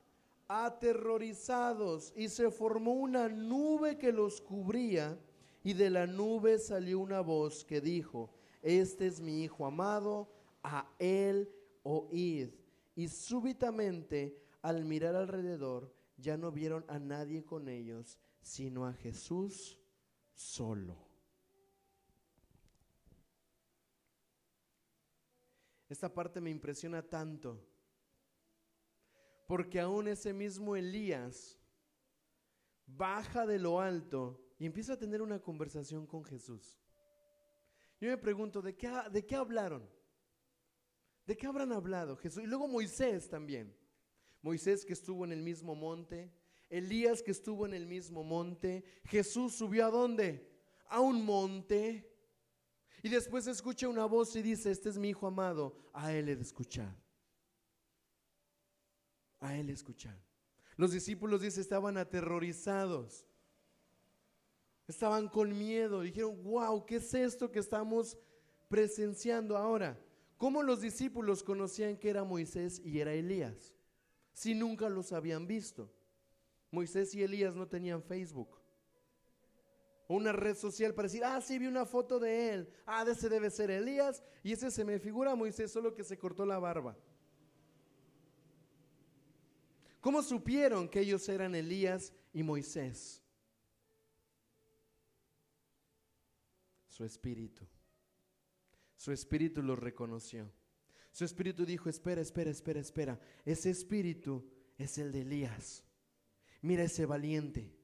aterrorizados 0.52 2.12
y 2.16 2.28
se 2.28 2.52
formó 2.52 2.92
una 2.94 3.30
nube 3.30 3.98
que 3.98 4.12
los 4.12 4.42
cubría 4.42 5.18
y 5.64 5.74
de 5.74 5.90
la 5.90 6.08
nube 6.08 6.60
salió 6.60 7.00
una 7.00 7.22
voz 7.22 7.64
que 7.64 7.80
dijo, 7.80 8.30
este 8.62 9.08
es 9.08 9.22
mi 9.22 9.44
Hijo 9.44 9.66
amado, 9.66 10.30
a 10.62 10.92
él 11.00 11.50
oíd. 11.84 12.50
Y 12.96 13.08
súbitamente, 13.08 14.38
al 14.62 14.84
mirar 14.84 15.16
alrededor, 15.16 15.94
ya 16.18 16.36
no 16.38 16.52
vieron 16.52 16.84
a 16.90 17.00
nadie 17.00 17.46
con 17.46 17.70
ellos, 17.70 18.20
sino 18.42 18.86
a 18.86 18.94
Jesús 18.94 19.80
solo. 20.34 20.98
Esta 25.88 26.14
parte 26.14 26.42
me 26.42 26.50
impresiona 26.50 27.02
tanto, 27.02 27.71
porque 29.52 29.82
aún 29.82 30.08
ese 30.08 30.32
mismo 30.32 30.78
Elías 30.78 31.60
baja 32.86 33.46
de 33.46 33.60
lo 33.60 33.82
alto 33.82 34.42
y 34.58 34.66
empieza 34.66 34.94
a 34.94 34.98
tener 34.98 35.22
una 35.22 35.42
conversación 35.42 36.08
con 36.08 36.24
Jesús. 36.24 36.80
Yo 38.00 38.08
me 38.08 38.18
pregunto, 38.18 38.62
¿de 38.62 38.78
qué, 38.78 38.90
¿de 39.12 39.26
qué 39.26 39.36
hablaron? 39.36 39.90
¿De 41.26 41.36
qué 41.36 41.48
habrán 41.48 41.74
hablado 41.74 42.16
Jesús? 42.16 42.44
Y 42.44 42.48
luego 42.48 42.66
Moisés 42.66 43.28
también. 43.28 43.76
Moisés 44.42 44.86
que 44.86 44.94
estuvo 44.94 45.26
en 45.26 45.34
el 45.34 45.42
mismo 45.42 45.76
monte, 45.76 46.34
Elías 46.70 47.22
que 47.22 47.32
estuvo 47.32 47.66
en 47.66 47.74
el 47.74 47.86
mismo 47.86 48.24
monte, 48.24 48.86
Jesús 49.04 49.56
subió 49.56 49.86
a 49.86 49.92
dónde? 49.92 50.50
A 50.88 51.02
un 51.02 51.26
monte. 51.26 52.10
Y 53.04 53.10
después 53.10 53.48
escucha 53.48 53.90
una 53.90 54.06
voz 54.06 54.34
y 54.38 54.42
dice, 54.42 54.72
este 54.72 54.88
es 54.88 54.98
mi 54.98 55.10
hijo 55.10 55.28
amado, 55.28 55.90
a 55.92 56.14
él 56.14 56.30
he 56.30 56.38
de 56.38 56.42
escuchar. 56.42 57.01
A 59.42 59.58
él 59.58 59.70
escuchar. 59.70 60.18
Los 60.78 60.94
discípulos, 60.94 61.42
dice, 61.42 61.60
estaban 61.60 61.98
aterrorizados. 61.98 63.28
Estaban 64.88 65.28
con 65.28 65.58
miedo, 65.58 66.02
dijeron, 66.02 66.42
wow, 66.44 66.86
¿qué 66.86 66.96
es 66.96 67.14
esto 67.14 67.52
que 67.52 67.60
estamos 67.60 68.18
presenciando 68.68 69.58
ahora? 69.58 70.00
¿Cómo 70.38 70.64
los 70.64 70.82
discípulos 70.82 71.44
conocían 71.44 71.98
que 71.98 72.10
era 72.10 72.24
Moisés 72.24 72.82
y 72.84 73.00
era 73.00 73.14
Elías? 73.14 73.76
Si 74.34 74.56
nunca 74.56 74.90
los 74.90 75.12
habían 75.12 75.46
visto. 75.46 75.94
Moisés 76.72 77.14
y 77.14 77.22
Elías 77.22 77.56
no 77.56 77.68
tenían 77.68 78.02
Facebook. 78.02 78.60
O 80.08 80.16
una 80.16 80.32
red 80.32 80.56
social 80.56 80.94
para 80.94 81.08
decir, 81.08 81.24
ah, 81.24 81.40
sí, 81.42 81.60
vi 81.60 81.68
una 81.68 81.86
foto 81.86 82.20
de 82.20 82.54
él. 82.54 82.74
Ah, 82.86 83.06
ese 83.08 83.30
debe 83.30 83.50
ser 83.50 83.70
Elías. 83.70 84.24
Y 84.42 84.54
ese 84.54 84.72
se 84.72 84.84
me 84.84 85.00
figura 85.00 85.32
a 85.32 85.36
Moisés, 85.36 85.72
solo 85.72 85.94
que 85.94 86.04
se 86.04 86.18
cortó 86.18 86.46
la 86.46 86.60
barba. 86.60 86.98
¿Cómo 90.02 90.22
supieron 90.22 90.90
que 90.90 91.00
ellos 91.00 91.28
eran 91.30 91.56
Elías 91.56 92.12
y 92.34 92.44
Moisés? 92.44 93.22
su 97.02 97.06
espíritu. 97.06 97.66
Su 98.96 99.12
espíritu 99.12 99.64
lo 99.64 99.76
reconoció. 99.76 100.52
Su 101.12 101.26
espíritu 101.26 101.66
dijo, 101.66 101.90
espera, 101.90 102.22
espera, 102.22 102.52
espera, 102.52 102.80
espera. 102.80 103.20
Ese 103.44 103.72
espíritu 103.72 104.48
es 104.78 105.00
el 105.00 105.12
de 105.12 105.22
Elías. 105.22 105.84
Mira 106.62 106.84
ese 106.84 107.08
valiente. 107.08 107.76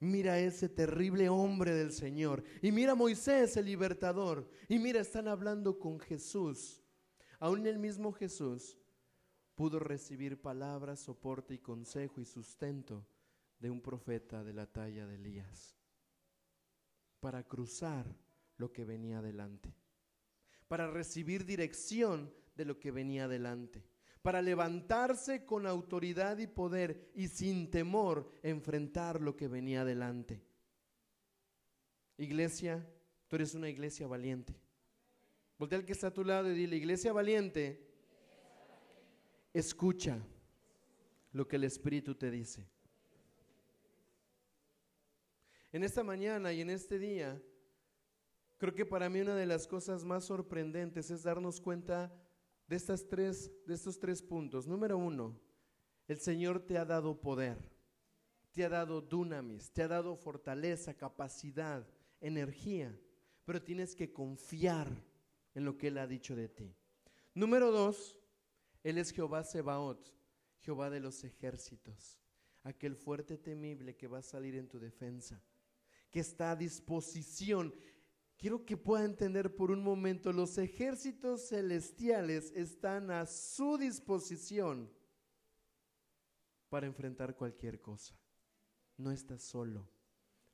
Mira 0.00 0.38
ese 0.38 0.68
terrible 0.68 1.30
hombre 1.30 1.72
del 1.72 1.92
Señor. 1.92 2.44
Y 2.60 2.70
mira 2.70 2.92
a 2.92 2.94
Moisés, 2.94 3.56
el 3.56 3.64
libertador. 3.64 4.50
Y 4.68 4.78
mira, 4.78 5.00
están 5.00 5.28
hablando 5.28 5.78
con 5.78 5.98
Jesús. 5.98 6.82
Aún 7.38 7.66
el 7.66 7.78
mismo 7.78 8.12
Jesús 8.12 8.76
pudo 9.58 9.80
recibir 9.80 10.40
palabras, 10.40 11.00
soporte 11.00 11.52
y 11.52 11.58
consejo 11.58 12.20
y 12.20 12.24
sustento 12.24 13.04
de 13.58 13.68
un 13.68 13.80
profeta 13.80 14.44
de 14.44 14.52
la 14.52 14.66
talla 14.66 15.04
de 15.04 15.16
Elías 15.16 15.76
para 17.18 17.42
cruzar 17.42 18.06
lo 18.56 18.70
que 18.70 18.84
venía 18.84 19.18
adelante, 19.18 19.74
para 20.68 20.88
recibir 20.88 21.44
dirección 21.44 22.32
de 22.54 22.66
lo 22.66 22.78
que 22.78 22.92
venía 22.92 23.24
adelante, 23.24 23.84
para 24.22 24.42
levantarse 24.42 25.44
con 25.44 25.66
autoridad 25.66 26.38
y 26.38 26.46
poder 26.46 27.10
y 27.16 27.26
sin 27.26 27.68
temor 27.68 28.30
enfrentar 28.44 29.20
lo 29.20 29.34
que 29.34 29.48
venía 29.48 29.80
adelante. 29.80 30.40
Iglesia, 32.16 32.88
tú 33.26 33.34
eres 33.34 33.56
una 33.56 33.68
iglesia 33.68 34.06
valiente. 34.06 34.54
Voltea 35.58 35.80
al 35.80 35.84
que 35.84 35.94
está 35.94 36.06
a 36.06 36.14
tu 36.14 36.22
lado 36.22 36.48
y 36.48 36.54
dile, 36.54 36.76
iglesia 36.76 37.12
valiente, 37.12 37.87
escucha 39.58 40.18
lo 41.32 41.46
que 41.46 41.56
el 41.56 41.64
Espíritu 41.64 42.14
te 42.14 42.30
dice. 42.30 42.66
En 45.72 45.84
esta 45.84 46.02
mañana 46.02 46.52
y 46.52 46.60
en 46.62 46.70
este 46.70 46.98
día, 46.98 47.40
Creo 48.58 48.74
que 48.74 48.84
para 48.84 49.08
mí 49.08 49.20
una 49.20 49.36
de 49.36 49.46
las 49.46 49.68
cosas 49.68 50.04
más 50.04 50.24
sorprendentes 50.24 51.12
es 51.12 51.22
darnos 51.22 51.60
cuenta 51.60 52.12
de, 52.66 52.74
estas 52.74 53.06
tres, 53.06 53.52
de 53.64 53.74
estos 53.74 54.00
tres 54.00 54.20
puntos. 54.20 54.66
Número 54.66 54.98
uno, 54.98 55.38
el 56.08 56.18
Señor 56.18 56.58
te 56.66 56.76
ha 56.76 56.84
dado 56.84 57.20
poder, 57.20 57.56
te 58.52 58.64
ha 58.64 58.68
dado 58.68 59.00
dunamis, 59.00 59.70
te 59.70 59.82
ha 59.82 59.88
dado 59.88 60.16
fortaleza, 60.16 60.92
capacidad, 60.92 61.86
energía, 62.20 62.98
pero 63.44 63.62
tienes 63.62 63.94
que 63.94 64.12
confiar 64.12 64.88
en 65.54 65.64
lo 65.64 65.78
que 65.78 65.86
Él 65.86 65.98
ha 65.98 66.08
dicho 66.08 66.34
de 66.34 66.48
ti. 66.48 66.74
Número 67.34 67.70
dos, 67.70 68.18
Él 68.82 68.98
es 68.98 69.10
Jehová 69.10 69.44
Sebaot, 69.44 70.14
Jehová 70.60 70.90
de 70.90 71.00
los 71.00 71.24
ejércitos, 71.24 72.18
aquel 72.62 72.96
fuerte 72.96 73.38
temible 73.38 73.96
que 73.96 74.06
va 74.06 74.18
a 74.18 74.22
salir 74.22 74.54
en 74.56 74.68
tu 74.68 74.78
defensa, 74.78 75.42
que 76.10 76.20
está 76.20 76.52
a 76.52 76.56
disposición 76.56 77.72
quiero 78.38 78.64
que 78.64 78.76
pueda 78.76 79.04
entender 79.04 79.54
por 79.54 79.70
un 79.70 79.82
momento, 79.82 80.32
los 80.32 80.56
ejércitos 80.56 81.48
celestiales 81.48 82.52
están 82.54 83.10
a 83.10 83.26
su 83.26 83.76
disposición 83.76 84.90
para 86.70 86.86
enfrentar 86.86 87.34
cualquier 87.34 87.80
cosa. 87.80 88.14
No 88.96 89.10
estás 89.10 89.42
solo. 89.42 89.90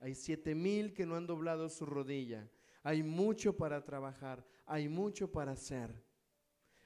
Hay 0.01 0.14
siete 0.14 0.55
mil 0.55 0.92
que 0.92 1.06
no 1.06 1.14
han 1.14 1.26
doblado 1.26 1.68
su 1.68 1.86
rodilla. 1.86 2.51
Hay 2.82 3.02
mucho 3.02 3.56
para 3.56 3.84
trabajar. 3.84 4.44
hay 4.66 4.88
mucho 4.88 5.30
para 5.30 5.52
hacer. 5.52 6.02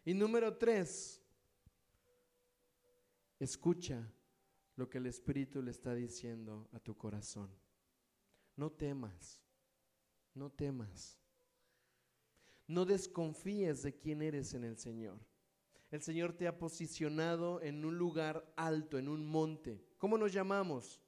Y 0.04 0.14
número 0.14 0.56
tres, 0.56 1.22
escucha 3.38 4.12
lo 4.76 4.88
que 4.88 4.98
el 4.98 5.06
Espíritu 5.06 5.62
le 5.62 5.70
está 5.70 5.94
diciendo 5.94 6.68
a 6.72 6.78
tu 6.78 6.96
corazón. 6.96 7.50
No 8.56 8.70
temas, 8.70 9.40
no 10.34 10.50
temas. 10.50 11.18
No 12.66 12.84
desconfíes 12.84 13.82
de 13.82 13.96
quién 13.96 14.22
eres 14.22 14.54
en 14.54 14.64
el 14.64 14.76
Señor. 14.76 15.18
El 15.90 16.02
Señor 16.02 16.34
te 16.34 16.46
ha 16.46 16.58
posicionado 16.58 17.62
en 17.62 17.84
un 17.84 17.96
lugar 17.96 18.52
alto, 18.56 18.98
en 18.98 19.08
un 19.08 19.26
monte. 19.26 19.82
¿Cómo 19.96 20.18
nos 20.18 20.32
llamamos? 20.32 21.00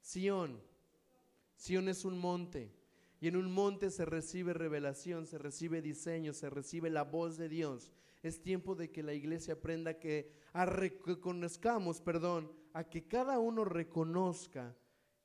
Sión. 0.00 0.62
Sión 1.56 1.88
es 1.88 2.04
un 2.04 2.16
monte. 2.16 2.72
Y 3.20 3.28
en 3.28 3.36
un 3.36 3.50
monte 3.50 3.90
se 3.90 4.04
recibe 4.04 4.52
revelación, 4.52 5.26
se 5.26 5.38
recibe 5.38 5.82
diseño, 5.82 6.32
se 6.32 6.48
recibe 6.48 6.90
la 6.90 7.02
voz 7.02 7.36
de 7.36 7.48
Dios. 7.48 7.92
Es 8.22 8.40
tiempo 8.40 8.74
de 8.74 8.90
que 8.90 9.02
la 9.02 9.14
iglesia 9.14 9.54
aprenda 9.54 9.98
que 9.98 10.32
a 10.52 10.64
reconozcamos, 10.66 12.00
perdón, 12.00 12.50
a 12.72 12.84
que 12.84 13.06
cada 13.06 13.38
uno 13.38 13.64
reconozca 13.64 14.76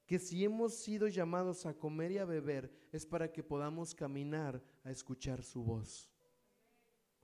que 0.06 0.20
si 0.20 0.44
hemos 0.44 0.76
sido 0.76 1.08
llamados 1.08 1.66
a 1.66 1.74
comer 1.74 2.12
y 2.12 2.18
a 2.18 2.26
beber 2.26 2.70
es 2.92 3.06
para 3.06 3.32
que 3.32 3.44
podamos 3.44 3.96
caminar 3.96 4.62
a 4.84 4.92
escuchar 4.92 5.42
su 5.42 5.64
voz. 5.64 6.10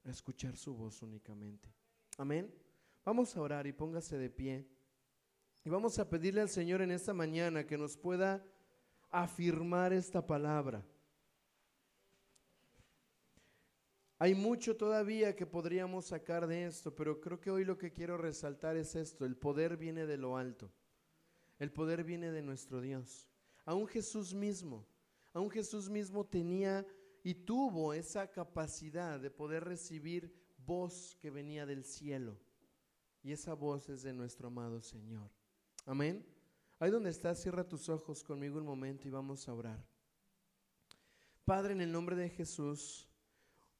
A 0.05 0.09
escuchar 0.09 0.55
su 0.55 0.73
voz 0.73 1.01
únicamente. 1.01 1.69
Amén. 2.17 2.49
Vamos 3.03 3.35
a 3.35 3.41
orar 3.41 3.67
y 3.67 3.73
póngase 3.73 4.17
de 4.17 4.29
pie. 4.29 4.65
Y 5.65 5.69
vamos 5.69 5.99
a 5.99 6.09
pedirle 6.09 6.39
al 6.39 6.49
Señor 6.49 6.81
en 6.81 6.91
esta 6.91 7.13
mañana 7.13 7.67
que 7.67 7.77
nos 7.77 7.97
pueda 7.97 8.41
afirmar 9.09 9.91
esta 9.91 10.25
palabra. 10.25 10.85
Hay 14.19 14.33
mucho 14.33 14.75
todavía 14.75 15.35
que 15.35 15.45
podríamos 15.45 16.05
sacar 16.05 16.47
de 16.47 16.65
esto, 16.65 16.95
pero 16.95 17.21
creo 17.21 17.39
que 17.39 17.51
hoy 17.51 17.63
lo 17.63 17.77
que 17.77 17.91
quiero 17.91 18.17
resaltar 18.17 18.75
es 18.75 18.95
esto, 18.95 19.25
el 19.25 19.37
poder 19.37 19.77
viene 19.77 20.07
de 20.07 20.17
lo 20.17 20.37
alto, 20.37 20.71
el 21.59 21.71
poder 21.71 22.03
viene 22.03 22.31
de 22.31 22.41
nuestro 22.41 22.81
Dios. 22.81 23.29
Aún 23.63 23.87
Jesús 23.87 24.33
mismo, 24.33 24.87
aún 25.33 25.51
Jesús 25.51 25.89
mismo 25.89 26.25
tenía 26.25 26.85
y 27.23 27.35
tuvo 27.35 27.93
esa 27.93 28.31
capacidad 28.31 29.19
de 29.19 29.29
poder 29.29 29.65
recibir 29.65 30.33
voz 30.57 31.15
que 31.21 31.29
venía 31.29 31.65
del 31.65 31.83
cielo. 31.83 32.39
Y 33.21 33.33
esa 33.33 33.53
voz 33.53 33.89
es 33.89 34.01
de 34.01 34.13
nuestro 34.13 34.47
amado 34.47 34.81
Señor. 34.81 35.29
Amén. 35.85 36.25
Ahí 36.79 36.89
donde 36.89 37.09
estás, 37.09 37.41
cierra 37.41 37.67
tus 37.67 37.89
ojos 37.89 38.23
conmigo 38.23 38.57
un 38.57 38.65
momento 38.65 39.07
y 39.07 39.11
vamos 39.11 39.47
a 39.47 39.53
orar. 39.53 39.85
Padre, 41.43 41.73
en 41.73 41.81
el 41.81 41.91
nombre 41.91 42.15
de 42.15 42.29
Jesús, 42.29 43.06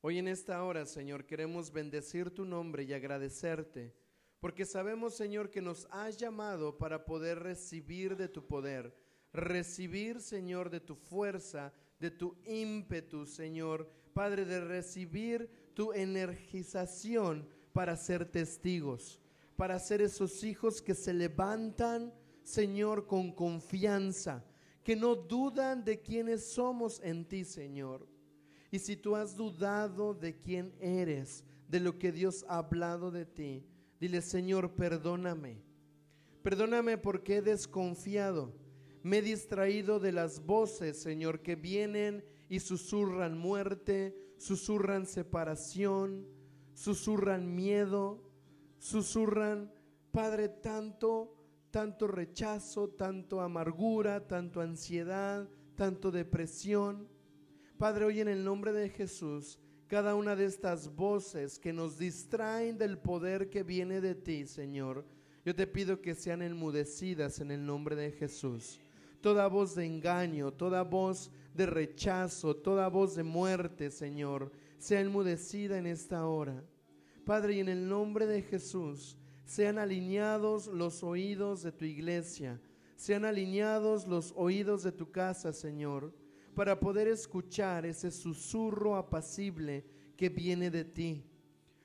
hoy 0.07 0.19
en 0.19 0.29
esta 0.29 0.63
hora, 0.63 0.85
Señor, 0.85 1.25
queremos 1.25 1.69
bendecir 1.69 2.31
tu 2.31 2.45
nombre 2.45 2.83
y 2.83 2.93
agradecerte, 2.93 3.93
porque 4.39 4.63
sabemos, 4.63 5.13
Señor, 5.13 5.49
que 5.49 5.61
nos 5.61 5.85
has 5.91 6.15
llamado 6.15 6.77
para 6.77 7.03
poder 7.03 7.39
recibir 7.39 8.15
de 8.15 8.29
tu 8.29 8.47
poder, 8.47 8.95
recibir, 9.33 10.21
Señor, 10.21 10.69
de 10.69 10.79
tu 10.79 10.95
fuerza, 10.95 11.73
de 11.99 12.09
tu 12.09 12.37
ímpetu, 12.45 13.25
Señor, 13.25 13.91
Padre, 14.13 14.45
de 14.45 14.61
recibir 14.61 15.49
tu 15.73 15.91
energización 15.91 17.45
para 17.73 17.97
ser 17.97 18.31
testigos, 18.31 19.19
para 19.57 19.77
ser 19.77 20.01
esos 20.01 20.41
hijos 20.45 20.81
que 20.81 20.95
se 20.95 21.13
levantan, 21.13 22.13
Señor, 22.43 23.07
con 23.07 23.33
confianza, 23.33 24.45
que 24.85 24.95
no 24.95 25.15
dudan 25.15 25.83
de 25.83 25.99
quiénes 26.01 26.49
somos 26.49 27.01
en 27.03 27.25
ti, 27.27 27.43
Señor. 27.43 28.07
Y 28.71 28.79
si 28.79 28.95
tú 28.95 29.15
has 29.15 29.35
dudado 29.35 30.13
de 30.13 30.39
quién 30.39 30.73
eres, 30.79 31.43
de 31.67 31.79
lo 31.79 31.97
que 31.99 32.11
Dios 32.11 32.45
ha 32.47 32.59
hablado 32.59 33.11
de 33.11 33.25
ti, 33.25 33.65
dile, 33.99 34.21
Señor, 34.21 34.75
perdóname. 34.75 35.61
Perdóname 36.41 36.97
porque 36.97 37.37
he 37.37 37.41
desconfiado. 37.41 38.53
Me 39.03 39.19
he 39.19 39.21
distraído 39.21 39.99
de 39.99 40.11
las 40.11 40.45
voces, 40.45 41.01
Señor, 41.01 41.41
que 41.41 41.55
vienen 41.55 42.23
y 42.49 42.59
susurran 42.59 43.37
muerte, 43.37 44.17
susurran 44.37 45.05
separación, 45.05 46.27
susurran 46.73 47.55
miedo, 47.55 48.21
susurran, 48.79 49.71
Padre, 50.11 50.49
tanto 50.49 51.37
tanto 51.71 52.07
rechazo, 52.07 52.89
tanto 52.89 53.41
amargura, 53.41 54.27
tanto 54.27 54.61
ansiedad, 54.61 55.47
tanto 55.75 56.11
depresión. 56.11 57.07
Padre, 57.77 58.05
hoy 58.05 58.21
en 58.21 58.27
el 58.27 58.43
nombre 58.43 58.73
de 58.73 58.89
Jesús, 58.89 59.59
cada 59.87 60.15
una 60.15 60.35
de 60.35 60.45
estas 60.45 60.95
voces 60.95 61.59
que 61.59 61.71
nos 61.71 61.99
distraen 61.99 62.75
del 62.79 62.97
poder 62.97 63.51
que 63.51 63.61
viene 63.61 64.01
de 64.01 64.15
ti, 64.15 64.47
Señor, 64.47 65.05
yo 65.45 65.53
te 65.53 65.67
pido 65.67 66.01
que 66.01 66.15
sean 66.15 66.41
enmudecidas 66.41 67.39
en 67.39 67.51
el 67.51 67.63
nombre 67.63 67.95
de 67.95 68.11
Jesús. 68.11 68.79
Toda 69.21 69.47
voz 69.47 69.75
de 69.75 69.85
engaño, 69.85 70.51
toda 70.51 70.81
voz 70.81 71.29
de 71.53 71.67
rechazo, 71.67 72.55
toda 72.55 72.87
voz 72.87 73.15
de 73.15 73.21
muerte, 73.21 73.91
Señor, 73.91 74.51
sea 74.79 74.99
enmudecida 74.99 75.77
en 75.77 75.85
esta 75.85 76.25
hora. 76.25 76.63
Padre, 77.25 77.53
y 77.53 77.59
en 77.59 77.69
el 77.69 77.87
nombre 77.87 78.25
de 78.25 78.41
Jesús, 78.41 79.15
sean 79.45 79.77
alineados 79.77 80.65
los 80.65 81.03
oídos 81.03 81.61
de 81.61 81.71
tu 81.71 81.85
iglesia, 81.85 82.59
sean 82.95 83.23
alineados 83.23 84.07
los 84.07 84.33
oídos 84.35 84.81
de 84.81 84.91
tu 84.91 85.11
casa, 85.11 85.53
Señor, 85.53 86.11
para 86.57 86.79
poder 86.79 87.07
escuchar 87.07 87.85
ese 87.85 88.09
susurro 88.09 88.95
apacible 88.95 89.85
que 90.17 90.27
viene 90.27 90.71
de 90.71 90.83
ti, 90.83 91.23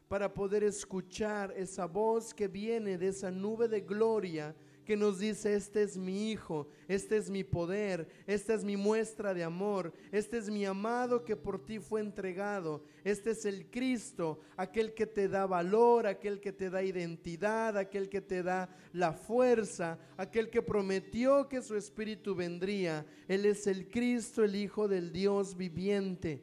para 0.08 0.32
poder 0.32 0.64
escuchar 0.64 1.52
esa 1.54 1.84
voz 1.84 2.32
que 2.32 2.48
viene 2.48 2.96
de 2.96 3.08
esa 3.08 3.30
nube 3.30 3.68
de 3.68 3.82
gloria 3.82 4.56
que 4.84 4.96
nos 4.96 5.18
dice, 5.18 5.54
este 5.54 5.82
es 5.82 5.96
mi 5.96 6.30
Hijo, 6.30 6.68
este 6.88 7.16
es 7.16 7.30
mi 7.30 7.44
poder, 7.44 8.08
esta 8.26 8.54
es 8.54 8.64
mi 8.64 8.76
muestra 8.76 9.32
de 9.32 9.44
amor, 9.44 9.92
este 10.10 10.38
es 10.38 10.50
mi 10.50 10.64
amado 10.64 11.24
que 11.24 11.36
por 11.36 11.64
ti 11.64 11.78
fue 11.78 12.00
entregado, 12.00 12.84
este 13.04 13.30
es 13.30 13.44
el 13.44 13.66
Cristo, 13.70 14.40
aquel 14.56 14.94
que 14.94 15.06
te 15.06 15.28
da 15.28 15.46
valor, 15.46 16.06
aquel 16.06 16.40
que 16.40 16.52
te 16.52 16.70
da 16.70 16.82
identidad, 16.82 17.76
aquel 17.76 18.08
que 18.08 18.20
te 18.20 18.42
da 18.42 18.68
la 18.92 19.12
fuerza, 19.12 19.98
aquel 20.16 20.50
que 20.50 20.62
prometió 20.62 21.48
que 21.48 21.62
su 21.62 21.76
Espíritu 21.76 22.34
vendría. 22.34 23.06
Él 23.28 23.46
es 23.46 23.66
el 23.66 23.88
Cristo, 23.88 24.42
el 24.42 24.56
Hijo 24.56 24.88
del 24.88 25.12
Dios 25.12 25.56
viviente. 25.56 26.42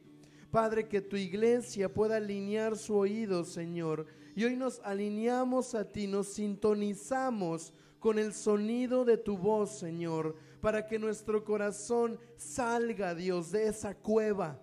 Padre, 0.50 0.88
que 0.88 1.00
tu 1.00 1.16
iglesia 1.16 1.92
pueda 1.92 2.16
alinear 2.16 2.76
su 2.76 2.96
oído, 2.96 3.44
Señor. 3.44 4.06
Y 4.34 4.44
hoy 4.44 4.56
nos 4.56 4.80
alineamos 4.80 5.74
a 5.74 5.88
ti, 5.88 6.06
nos 6.06 6.28
sintonizamos 6.28 7.72
con 8.00 8.18
el 8.18 8.32
sonido 8.32 9.04
de 9.04 9.18
tu 9.18 9.38
voz, 9.38 9.78
Señor, 9.78 10.34
para 10.60 10.86
que 10.86 10.98
nuestro 10.98 11.44
corazón 11.44 12.18
salga, 12.36 13.14
Dios, 13.14 13.52
de 13.52 13.68
esa 13.68 13.94
cueva. 13.94 14.58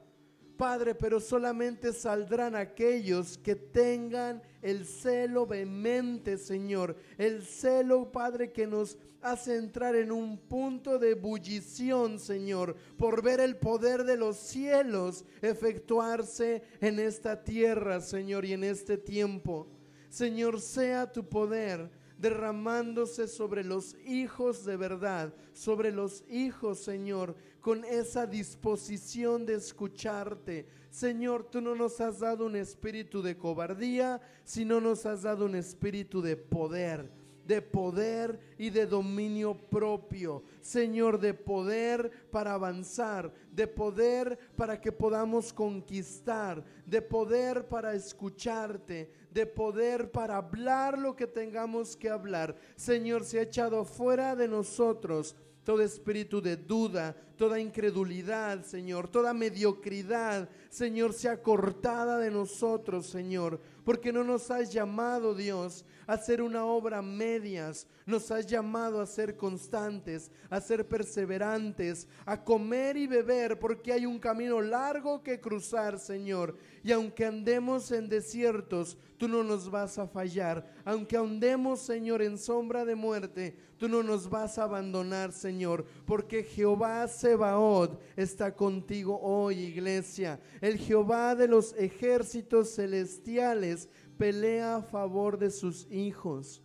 Padre, 0.57 0.95
pero 0.95 1.19
solamente 1.19 1.93
saldrán 1.93 2.55
aquellos 2.55 3.37
que 3.37 3.55
tengan 3.55 4.41
el 4.63 4.85
celo 4.85 5.45
vehemente, 5.45 6.37
Señor. 6.39 6.97
El 7.19 7.43
celo, 7.43 8.11
Padre, 8.11 8.51
que 8.51 8.65
nos 8.65 8.97
hace 9.21 9.55
entrar 9.55 9.95
en 9.95 10.11
un 10.11 10.37
punto 10.37 10.97
de 10.97 11.11
ebullición, 11.11 12.19
Señor, 12.19 12.75
por 12.97 13.21
ver 13.21 13.39
el 13.39 13.57
poder 13.57 14.03
de 14.03 14.17
los 14.17 14.37
cielos 14.37 15.25
efectuarse 15.43 16.63
en 16.81 16.99
esta 16.99 17.43
tierra, 17.43 18.01
Señor, 18.01 18.43
y 18.45 18.53
en 18.53 18.63
este 18.63 18.97
tiempo. 18.97 19.67
Señor, 20.09 20.59
sea 20.59 21.11
tu 21.11 21.27
poder 21.27 21.91
derramándose 22.17 23.27
sobre 23.27 23.63
los 23.63 23.95
hijos 24.05 24.65
de 24.65 24.77
verdad, 24.77 25.33
sobre 25.53 25.91
los 25.91 26.23
hijos, 26.29 26.79
Señor, 26.79 27.35
con 27.61 27.83
esa 27.85 28.25
disposición 28.25 29.45
de 29.45 29.55
escucharte. 29.55 30.67
Señor, 30.89 31.43
tú 31.49 31.61
no 31.61 31.75
nos 31.75 31.99
has 32.01 32.19
dado 32.19 32.45
un 32.45 32.55
espíritu 32.55 33.21
de 33.21 33.37
cobardía, 33.37 34.21
sino 34.43 34.79
nos 34.81 35.05
has 35.05 35.23
dado 35.23 35.45
un 35.45 35.55
espíritu 35.55 36.21
de 36.21 36.37
poder 36.37 37.11
de 37.47 37.61
poder 37.61 38.39
y 38.57 38.69
de 38.69 38.85
dominio 38.85 39.55
propio. 39.55 40.43
Señor, 40.59 41.17
de 41.19 41.33
poder 41.33 42.11
para 42.29 42.53
avanzar, 42.53 43.33
de 43.51 43.67
poder 43.67 44.37
para 44.57 44.79
que 44.79 44.91
podamos 44.91 45.53
conquistar, 45.53 46.63
de 46.85 47.01
poder 47.01 47.67
para 47.67 47.93
escucharte, 47.93 49.09
de 49.37 49.45
poder 49.45 50.09
para 50.09 50.37
hablar 50.37 50.97
lo 50.97 51.15
que 51.15 51.27
tengamos 51.27 51.95
que 51.95 52.09
hablar. 52.09 52.55
Señor, 52.75 53.23
se 53.23 53.37
ha 53.37 53.43
echado 53.43 53.85
fuera 53.85 54.35
de 54.35 54.47
nosotros 54.47 55.35
todo 55.63 55.83
espíritu 55.83 56.41
de 56.41 56.57
duda, 56.57 57.15
toda 57.35 57.59
incredulidad, 57.59 58.63
Señor, 58.63 59.09
toda 59.09 59.35
mediocridad, 59.35 60.49
Señor, 60.69 61.13
sea 61.13 61.43
cortada 61.43 62.17
de 62.17 62.31
nosotros, 62.31 63.05
Señor 63.05 63.59
porque 63.87 64.11
no 64.11 64.21
nos 64.21 64.51
has 64.51 64.73
llamado, 64.73 65.33
Dios, 65.33 65.85
a 66.07 66.15
hacer 66.15 66.41
una 66.41 66.65
obra 66.65 67.01
medias, 67.01 67.87
nos 68.05 68.29
has 68.31 68.45
llamado 68.45 68.99
a 68.99 69.05
ser 69.05 69.37
constantes, 69.37 70.29
a 70.49 70.59
ser 70.59 70.85
perseverantes, 70.85 72.05
a 72.25 72.43
comer 72.43 72.97
y 72.97 73.07
beber, 73.07 73.57
porque 73.57 73.93
hay 73.93 74.05
un 74.05 74.19
camino 74.19 74.59
largo 74.59 75.23
que 75.23 75.39
cruzar, 75.39 75.99
Señor. 75.99 76.57
Y 76.83 76.91
aunque 76.91 77.23
andemos 77.23 77.89
en 77.93 78.09
desiertos, 78.09 78.97
tú 79.17 79.29
no 79.29 79.41
nos 79.41 79.71
vas 79.71 79.97
a 79.97 80.07
fallar. 80.07 80.65
Aunque 80.83 81.15
andemos, 81.15 81.79
Señor, 81.79 82.21
en 82.21 82.37
sombra 82.37 82.83
de 82.83 82.95
muerte, 82.95 83.55
tú 83.77 83.87
no 83.87 84.03
nos 84.03 84.29
vas 84.29 84.57
a 84.57 84.63
abandonar, 84.63 85.31
Señor, 85.31 85.85
porque 86.05 86.43
Jehová 86.43 87.07
Sebaot 87.07 87.99
está 88.15 88.55
contigo 88.55 89.19
hoy, 89.21 89.59
iglesia. 89.59 90.39
El 90.61 90.77
Jehová 90.77 91.35
de 91.35 91.47
los 91.47 91.73
ejércitos 91.77 92.75
celestiales 92.75 93.76
pelea 94.17 94.77
a 94.77 94.81
favor 94.81 95.37
de 95.37 95.51
sus 95.51 95.89
hijos. 95.91 96.61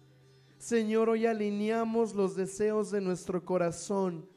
Señor, 0.59 1.09
hoy 1.09 1.27
alineamos 1.27 2.15
los 2.15 2.37
deseos 2.37 2.91
de 2.91 3.01
nuestro 3.01 3.45
corazón. 3.45 4.29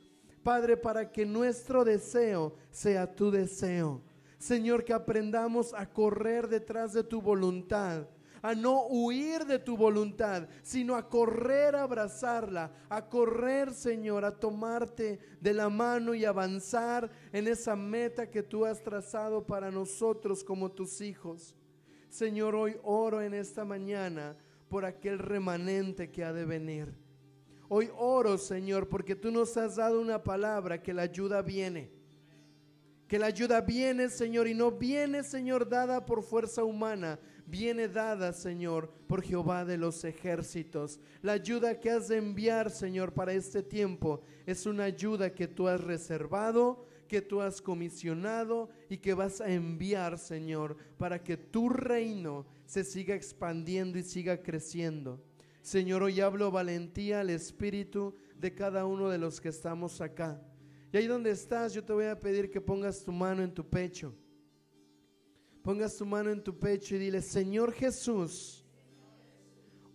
Padre, 0.43 0.77
para 0.77 1.11
que 1.11 1.25
nuestro 1.25 1.83
deseo 1.83 2.55
sea 2.71 3.15
tu 3.15 3.31
deseo. 3.31 4.01
Señor, 4.37 4.83
que 4.83 4.93
aprendamos 4.93 5.73
a 5.73 5.85
correr 5.87 6.47
detrás 6.47 6.93
de 6.93 7.03
tu 7.03 7.21
voluntad 7.21 8.07
a 8.45 8.53
no 8.53 8.85
huir 8.85 9.43
de 9.45 9.57
tu 9.57 9.75
voluntad, 9.75 10.47
sino 10.61 10.95
a 10.95 11.09
correr 11.09 11.75
a 11.75 11.81
abrazarla, 11.81 12.71
a 12.89 13.09
correr, 13.09 13.73
Señor, 13.73 14.23
a 14.23 14.39
tomarte 14.39 15.17
de 15.41 15.51
la 15.51 15.67
mano 15.67 16.13
y 16.13 16.25
avanzar 16.25 17.09
en 17.33 17.47
esa 17.47 17.75
meta 17.75 18.29
que 18.29 18.43
tú 18.43 18.63
has 18.63 18.83
trazado 18.83 19.43
para 19.47 19.71
nosotros 19.71 20.43
como 20.43 20.71
tus 20.71 21.01
hijos. 21.01 21.55
Señor, 22.15 22.55
hoy 22.55 22.77
oro 22.83 23.21
en 23.21 23.33
esta 23.33 23.65
mañana 23.65 24.37
por 24.69 24.85
aquel 24.85 25.19
remanente 25.19 26.11
que 26.11 26.23
ha 26.23 26.31
de 26.31 26.45
venir. 26.45 26.95
Hoy 27.67 27.89
oro, 27.93 28.37
Señor, 28.37 28.87
porque 28.87 29.17
tú 29.17 29.31
nos 29.31 29.57
has 29.57 29.75
dado 29.75 29.99
una 29.99 30.23
palabra 30.23 30.81
que 30.81 30.93
la 30.93 31.01
ayuda 31.01 31.41
viene. 31.41 31.91
Que 33.09 33.19
la 33.19 33.25
ayuda 33.25 33.59
viene, 33.59 34.07
Señor, 34.07 34.47
y 34.47 34.53
no 34.53 34.71
viene, 34.71 35.23
Señor, 35.23 35.67
dada 35.67 36.05
por 36.05 36.23
fuerza 36.23 36.63
humana, 36.63 37.19
viene 37.45 37.89
dada, 37.89 38.31
Señor, 38.31 38.89
por 39.07 39.21
Jehová 39.21 39.65
de 39.65 39.75
los 39.75 40.05
ejércitos. 40.05 41.01
La 41.21 41.33
ayuda 41.33 41.81
que 41.81 41.89
has 41.89 42.07
de 42.07 42.15
enviar, 42.15 42.71
Señor, 42.71 43.11
para 43.11 43.33
este 43.33 43.61
tiempo 43.61 44.21
es 44.45 44.65
una 44.65 44.85
ayuda 44.85 45.35
que 45.35 45.49
tú 45.49 45.67
has 45.67 45.81
reservado, 45.81 46.85
que 47.07 47.21
tú 47.21 47.41
has 47.41 47.61
comisionado 47.61 48.69
y 48.89 48.97
que 48.97 49.13
vas 49.13 49.41
a 49.41 49.51
enviar, 49.51 50.17
Señor, 50.17 50.77
para 50.97 51.23
que 51.23 51.37
tu 51.37 51.69
reino 51.69 52.45
se 52.65 52.83
siga 52.83 53.15
expandiendo 53.15 53.97
y 53.97 54.03
siga 54.03 54.41
creciendo. 54.41 55.23
Señor, 55.61 56.03
hoy 56.03 56.21
hablo 56.21 56.51
valentía 56.51 57.21
al 57.21 57.29
espíritu 57.29 58.15
de 58.37 58.53
cada 58.53 58.85
uno 58.85 59.09
de 59.09 59.17
los 59.17 59.41
que 59.41 59.49
estamos 59.49 60.01
acá. 60.01 60.41
Y 60.91 60.97
ahí 60.97 61.07
donde 61.07 61.31
estás, 61.31 61.73
yo 61.73 61.83
te 61.83 61.93
voy 61.93 62.05
a 62.05 62.19
pedir 62.19 62.49
que 62.49 62.61
pongas 62.61 63.03
tu 63.03 63.11
mano 63.11 63.43
en 63.43 63.53
tu 63.53 63.67
pecho 63.67 64.13
pongas 65.65 65.97
tu 65.97 66.05
mano 66.05 66.29
en 66.29 66.43
tu 66.43 66.55
pecho 66.55 66.95
y 66.95 66.99
dile, 66.99 67.23
Señor 67.23 67.73
Jesús, 67.73 68.63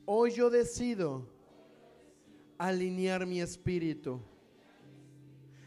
hoy 0.05 0.33
yo 0.33 0.51
decido 0.51 1.29
alinear 2.59 3.25
mi 3.25 3.41
espíritu, 3.41 4.21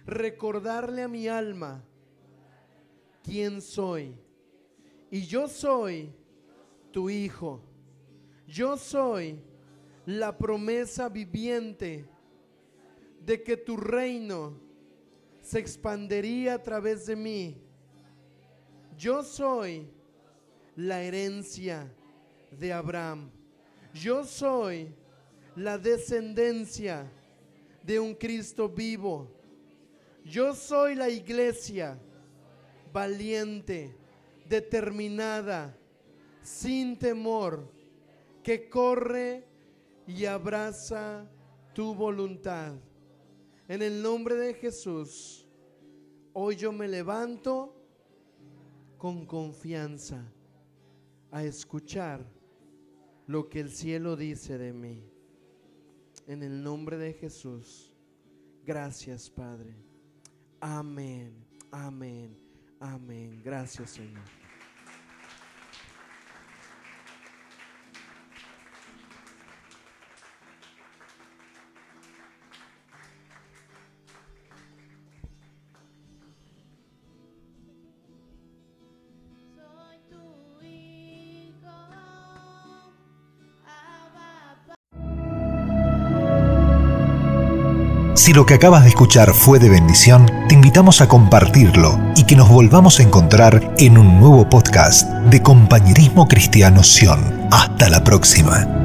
recordarle 0.06 1.04
a 1.04 1.08
mi 1.08 1.28
alma 1.28 1.84
quién 3.24 3.62
soy. 3.62 4.16
Y 5.10 5.22
yo 5.26 5.48
soy 5.48 6.12
tu 6.92 7.10
hijo. 7.10 7.62
Yo 8.48 8.78
soy 8.78 9.40
la 10.06 10.38
promesa 10.38 11.10
viviente 11.10 12.06
de 13.26 13.42
que 13.42 13.56
tu 13.56 13.78
reino 13.78 14.54
se 15.42 15.60
expandería 15.60 16.56
a 16.56 16.62
través 16.62 17.06
de 17.06 17.16
mí 17.16 17.64
yo 18.98 19.24
soy 19.24 19.88
la 20.76 21.02
herencia 21.02 21.92
de 22.52 22.74
Abraham. 22.74 23.30
Yo 23.94 24.24
soy 24.24 24.94
la 25.56 25.78
descendencia 25.78 27.12
de 27.84 28.00
un 28.00 28.14
Cristo 28.14 28.70
vivo. 28.70 29.30
Yo 30.26 30.56
soy 30.56 30.96
la 30.96 31.10
iglesia 31.10 32.00
valiente, 32.94 33.96
determinada, 34.48 35.78
sin 36.42 36.98
temor, 36.98 37.68
que 38.42 38.70
corre 38.70 39.46
y 40.08 40.26
abraza 40.26 41.30
tu 41.74 41.94
voluntad. 41.94 42.74
En 43.68 43.82
el 43.82 44.02
nombre 44.02 44.36
de 44.36 44.54
Jesús, 44.54 45.48
hoy 46.34 46.56
yo 46.56 46.72
me 46.72 46.88
levanto 46.88 47.76
con 48.98 49.26
confianza 49.26 50.24
a 51.32 51.44
escuchar 51.44 52.26
lo 53.28 53.50
que 53.50 53.60
el 53.60 53.72
cielo 53.72 54.16
dice 54.16 54.58
de 54.58 54.72
mí. 54.72 55.04
En 56.28 56.44
el 56.44 56.64
nombre 56.64 56.98
de 56.98 57.14
Jesús. 57.14 57.94
Gracias, 58.66 59.30
Padre. 59.30 59.93
Amén, 60.66 61.46
amén, 61.74 62.38
amén. 62.80 63.42
Gracias, 63.44 63.90
Señor. 63.90 64.24
Si 88.24 88.32
lo 88.32 88.46
que 88.46 88.54
acabas 88.54 88.84
de 88.84 88.90
escuchar 88.90 89.34
fue 89.34 89.60
de 89.60 89.68
bendición, 89.68 90.32
te 90.48 90.56
invitamos 90.56 91.02
a 91.02 91.10
compartirlo 91.10 92.00
y 92.16 92.24
que 92.24 92.38
nos 92.38 92.48
volvamos 92.48 93.02
a 93.02 93.04
encontrar 93.04 93.74
en 93.78 93.98
un 93.98 94.18
nuevo 94.18 94.48
podcast 94.48 95.10
de 95.30 95.42
Compañerismo 95.42 96.26
Cristiano 96.26 96.84
Sion. 96.84 97.50
Hasta 97.52 97.90
la 97.90 98.02
próxima. 98.02 98.83